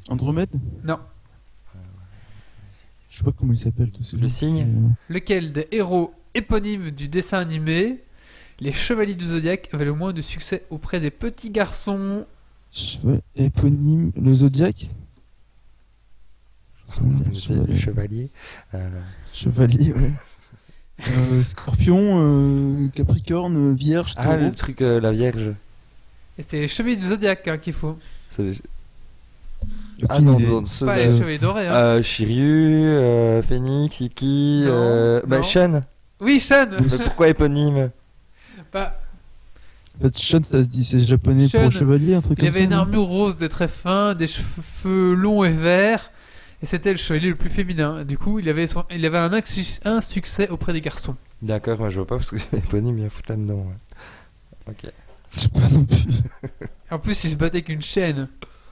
[0.08, 0.50] Andromède?
[0.84, 0.98] Non.
[3.10, 4.28] Je sais pas comment il s'appelle, tous ces Le gens.
[4.28, 8.02] cygne Euh, Lequel des héros éponymes du dessin animé
[8.60, 12.26] Les Chevaliers du Zodiaque avait le moins de succès auprès des petits garçons
[12.70, 14.12] cheval- Éponyme.
[14.20, 14.88] Le Zodiac
[17.02, 17.78] Le Chevalier.
[17.78, 18.30] chevalier.
[18.74, 18.88] Euh,
[19.32, 20.12] Chevalier, ouais.
[21.08, 25.54] Euh, Scorpion, euh, Capricorne, Vierge, Ah, le truc, euh, la Vierge.
[26.36, 27.96] Et c'est les Chevaliers du Zodiaque hein, qu'il faut.
[28.28, 28.60] C'est-
[30.10, 30.46] Ah non, idée.
[30.48, 31.72] dans ceux Pas de- les chevaliers dorés, hein.
[31.74, 35.42] Euh, Shiryu, euh, Phoenix, Iki, Non, euh, bah non.
[35.42, 35.80] Shen.
[36.20, 36.66] Oui, Mais
[37.06, 37.90] pourquoi éponyme?
[38.72, 39.00] Bah,
[39.98, 42.48] En fait, Sean, ça se dit, c'est japonais Sean, pour chevalier, un truc Il comme
[42.48, 42.64] avait ça.
[42.64, 46.10] une non armure rose des très fins, des cheveux longs et verts,
[46.62, 48.04] et c'était le chevalier le plus féminin.
[48.04, 51.16] Du coup, il avait, son- il avait un, succès auprès des garçons.
[51.42, 53.66] D'accord, moi je vois pas parce que éponyme il y a foutre là-dedans.
[53.66, 53.74] ouais.
[54.68, 54.92] Ok.
[55.34, 55.98] Je sais pas non plus.
[56.90, 58.28] En plus, il se battait avec une chaîne.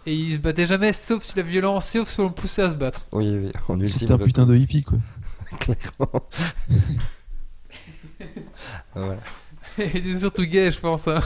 [0.06, 2.70] Et il se battait jamais, sauf si la violence, sauf si on le poussait à
[2.70, 3.06] se battre.
[3.12, 3.98] Oui, oui, en ultime.
[3.98, 4.98] C'était un putain de hippie, quoi.
[5.60, 6.28] clairement.
[8.94, 9.16] voilà.
[9.94, 11.08] Il est surtout gay, je pense.
[11.08, 11.20] hein.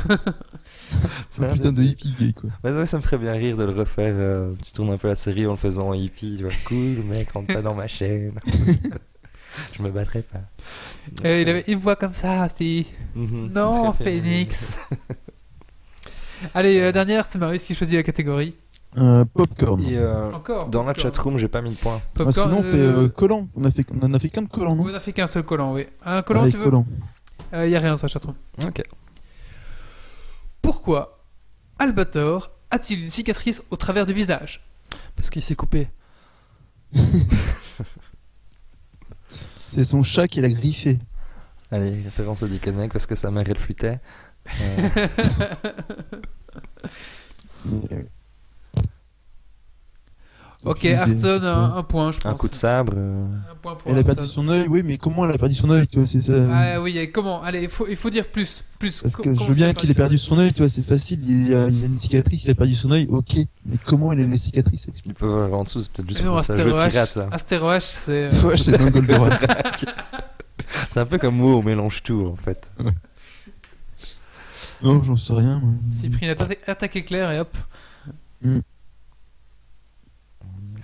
[1.29, 2.51] C'est un putain de hippie gay, quoi.
[2.63, 4.15] Mais ouais, ça me ferait bien rire de le refaire.
[4.17, 6.37] euh, tu tournes un peu la série en le faisant en hippie.
[6.39, 8.35] Tu vois, cool, mec, rentre pas dans ma chaîne.
[9.77, 10.41] je me battrai pas.
[11.29, 12.87] Et il avait une voix comme ça aussi.
[13.15, 13.51] Mhm.
[13.55, 13.93] Non.
[13.93, 14.79] Phoenix.
[16.55, 18.55] Allez, la dernière, c'est Marius qui choisit la catégorie.
[18.99, 19.81] Euh, popcorn.
[19.85, 20.69] Et euh, Encore.
[20.69, 21.15] dans la popcorn.
[21.15, 22.01] chatroom, j'ai pas mis le point.
[22.05, 23.49] Ah, Popcorn, sinon, on fait euh, euh, collant.
[23.57, 25.27] On, a fait, on en a fait qu'un de collant, non On a fait qu'un
[25.27, 25.87] seul collant, oui.
[26.05, 26.85] Un collant, tu veux collant.
[27.53, 28.35] Il y a rien sur la chatroom.
[28.65, 28.83] Ok.
[30.63, 31.25] Pourquoi
[31.79, 34.65] Albator a-t-il une cicatrice au travers du visage?
[35.17, 35.89] Parce qu'il s'est coupé.
[39.73, 40.99] C'est son chat qui l'a griffé.
[41.71, 44.01] Allez, référence au Diconnect parce que sa mère elle flûtait.
[44.61, 44.89] Euh,
[50.65, 52.33] Ok, sais un, point, je pense.
[52.33, 52.93] un coup de sabre.
[52.97, 55.55] euh, Un point pour Elle a perdu son œil, oui, mais comment elle a perdu
[55.57, 56.33] son œil, tu vois, c'est ça.
[56.53, 58.63] Ah oui, et comment Allez, il faut, il faut dire plus.
[58.79, 59.03] plus.
[59.03, 61.53] Parce que je veux bien qu'il ait perdu son œil, tu vois, c'est facile, il
[61.55, 63.37] a, il a une cicatrice, il a perdu son œil, ok.
[63.67, 66.33] Mais comment il a les cicatrices Il peut voir en dessous, c'est peut-être juste non,
[66.33, 66.55] pour ça.
[66.57, 67.29] Jeu pirate, ça.
[67.81, 68.27] C'est.
[68.33, 69.85] euh, Ouais, c'est dans Goldorak.
[70.91, 72.71] C'est un peu comme WoW, on mélange tout en fait.
[74.83, 75.59] non, j'en sais rien.
[75.61, 75.73] moi.
[76.01, 77.57] C'est pris une atta- attaque éclair et hop.
[78.43, 78.59] Mm.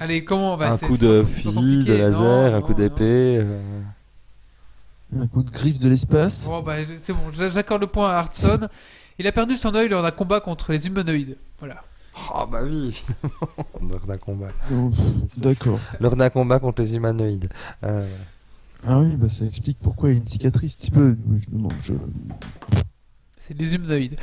[0.00, 3.38] Allez, comment bah, un c'est- coup de fusil, de laser, Non, un coup d'épée.
[3.40, 3.60] euh,
[5.18, 6.44] Un coup de griffe de l'espace.
[6.46, 8.68] Bon, bah, c'est bon, j'a- j'accorde le point à Hartson.
[9.18, 11.36] Il a perdu son œil lors d'un combat contre les humanoïdes.
[11.58, 11.82] Voilà.
[12.34, 13.66] Oh bah oui, évidemment.
[13.90, 14.48] Lors d'un combat.
[15.36, 15.78] D'accord.
[16.00, 17.48] Lors d'un combat contre les humanoïdes.
[17.84, 18.06] Euh,
[18.86, 21.16] Ah oui, bah ça explique pourquoi il a une cicatrice, un petit peu.
[21.36, 21.94] Je, bon, je...
[23.38, 24.16] C'est les humanoïdes.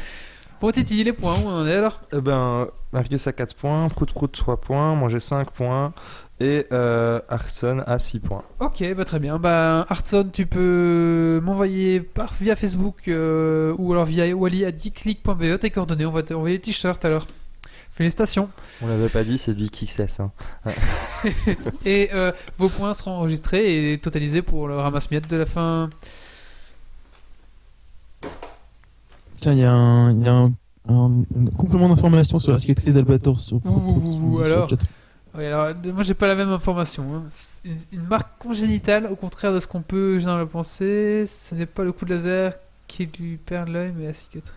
[0.61, 3.89] Bon, Titi, les points, où on en est alors eh ben, Marius a 4 points,
[3.89, 5.93] Prout Prout 3 points, moi j'ai 5 points,
[6.39, 8.43] et euh, Arson a 6 points.
[8.59, 9.37] Ok, bah très bien.
[9.37, 15.59] Bah, Hartson, tu peux m'envoyer par via Facebook euh, ou alors via wally à geeksleague.be
[15.59, 16.05] tes coordonnées.
[16.05, 17.27] On va t'envoyer des t-shirts alors.
[17.91, 18.49] Félicitations.
[18.81, 20.19] On l'avait pas dit, c'est du XS.
[20.19, 20.31] Hein.
[21.85, 25.89] Et euh, vos points seront enregistrés et totalisés pour le ramasse-miettes de la fin.
[29.45, 30.53] Tiens, il y a un, il y a un,
[30.89, 34.77] un- un complément d'information sur la cicatrice d'Albator sur, Ouh, alors chat.
[35.37, 37.03] Oui, alors, moi j'ai pas la même information.
[37.15, 37.23] hein.
[37.63, 41.83] Une, une marque congénitale, au contraire de ce qu'on peut généralement penser, ce n'est pas
[41.83, 42.53] le coup de laser
[42.87, 44.53] qui lui perd l'œil, mais la cicatrice.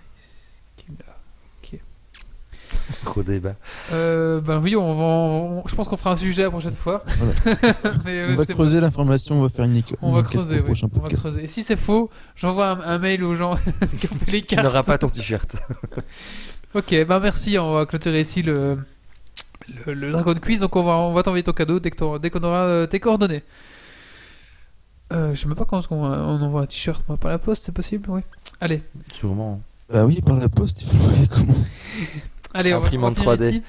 [3.05, 3.53] Gros débat.
[3.93, 7.05] Euh, ben oui, on va, on- je pense qu'on fera un sujet la prochaine fois.
[8.05, 10.81] Mais, euh, On va creuser l'information, on va faire une On va creuser, oui.
[10.95, 11.45] On va creuser.
[11.45, 13.57] Et si c'est faux, j'envoie un, un mail aux gens
[14.01, 14.65] qui ont fait les Tu cartes.
[14.65, 15.57] n'auras pas ton t-shirt.
[16.75, 18.79] Ok, bah merci, on va clôturer ici le,
[19.87, 20.61] le, le Dragon Quiz.
[20.61, 23.43] Donc on va, on va t'envoyer ton cadeau dès qu'on aura euh, tes coordonnées.
[25.13, 28.11] Euh, je sais même pas quand on envoie un t-shirt par la poste, c'est possible
[28.11, 28.21] Oui.
[28.61, 28.83] Allez,
[29.13, 29.63] Sûrement.
[29.91, 31.55] Bah oui, par la poste, il faut voir comment?
[32.55, 33.51] Allez, on va, on va Imprimante finir 3D.
[33.51, 33.63] ici.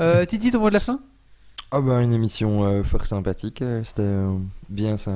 [0.00, 1.00] Euh, Titi, ton mot de la fin?
[1.70, 4.38] Ah bah une émission euh, fort sympathique, euh, c'était euh,
[4.70, 5.12] bien ça,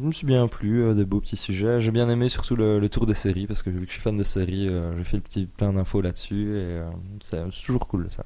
[0.00, 2.80] je me suis bien plu, euh, des beaux petits sujets, j'ai bien aimé surtout le,
[2.80, 5.04] le tour des séries parce que vu que je suis fan de séries, euh, j'ai
[5.04, 6.90] fait le petit plein d'infos là-dessus et euh,
[7.20, 8.24] c'est toujours cool ça.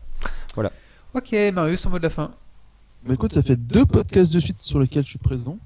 [1.12, 2.30] Ok, Marius, ton mot de la fin.
[3.06, 5.58] Bah écoute, ça fait deux podcasts de suite sur lesquels je suis présent.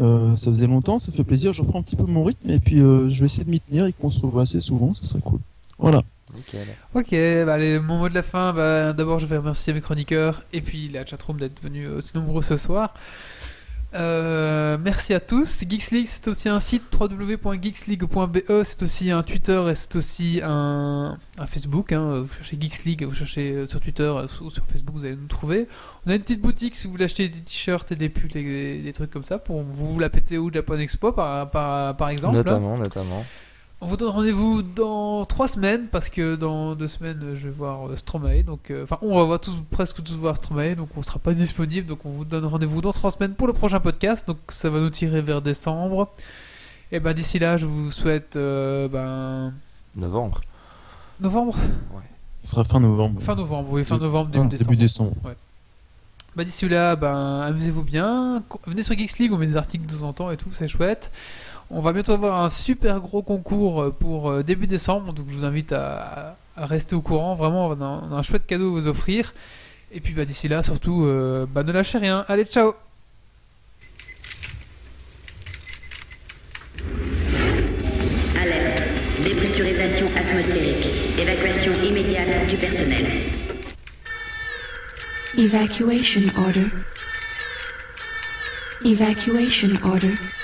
[0.00, 2.60] Euh, ça faisait longtemps, ça fait plaisir, je reprends un petit peu mon rythme et
[2.60, 5.02] puis euh, je vais essayer de m'y tenir et qu'on se revoit assez souvent, ça
[5.04, 5.40] serait cool.
[5.80, 6.00] Voilà.
[6.34, 6.66] Nickel.
[6.94, 7.10] Ok,
[7.46, 10.88] bah mon mot de la fin, bah, d'abord je vais remercier mes chroniqueurs et puis
[10.88, 12.94] la chatroom d'être venus aussi nombreux ce soir.
[13.94, 15.62] Euh, merci à tous.
[15.68, 21.16] Geeks League, c'est aussi un site www.geeksleague.be, c'est aussi un Twitter et c'est aussi un,
[21.38, 21.92] un Facebook.
[21.92, 22.22] hein.
[22.22, 25.14] Vous cherchez Geeks League, vous cherchez euh, sur Twitter euh, ou sur Facebook, vous allez
[25.14, 25.68] nous trouver.
[26.06, 28.42] On a une petite boutique si vous voulez acheter des t-shirts et des pulls et
[28.42, 32.08] des, des trucs comme ça pour vous la péter au Japan Expo par, par, par
[32.08, 32.34] exemple.
[32.36, 33.24] Notamment, notamment.
[33.84, 37.86] On vous donne rendez-vous dans trois semaines parce que dans deux semaines je vais voir
[37.86, 38.42] euh, Stromae.
[38.42, 40.74] Donc, euh, enfin, on va voir tous, presque tous voir Stromae.
[40.74, 41.86] Donc, on sera pas disponible.
[41.86, 44.26] Donc, on vous donne rendez-vous dans trois semaines pour le prochain podcast.
[44.26, 46.08] Donc, ça va nous tirer vers décembre.
[46.92, 49.52] Et ben d'ici là, je vous souhaite euh, ben
[50.00, 50.40] Novembre.
[51.20, 51.54] novembre,
[52.40, 53.20] Ce sera fin novembre.
[53.20, 54.70] fin novembre, oui, fin novembre, début décembre.
[54.70, 55.14] Début décembre.
[56.36, 58.42] Bah d'ici là, ben amusez-vous bien.
[58.66, 60.68] Venez sur Geeks League, on met des articles de temps en temps et tout, c'est
[60.68, 61.12] chouette.
[61.70, 65.44] On va bientôt avoir un super gros concours pour euh, début décembre, donc je vous
[65.44, 67.34] invite à, à rester au courant.
[67.34, 69.32] Vraiment, on a un, on a un chouette cadeau à vous offrir.
[69.92, 72.24] Et puis bah d'ici là, surtout, euh, bah ne lâchez rien.
[72.28, 72.74] Allez, ciao
[78.40, 78.82] Alerte.
[79.22, 80.86] Dépressurisation atmosphérique.
[81.18, 83.06] Évacuation immédiate du personnel.
[85.38, 86.66] Evacuation order.
[88.84, 90.43] Evacuation order.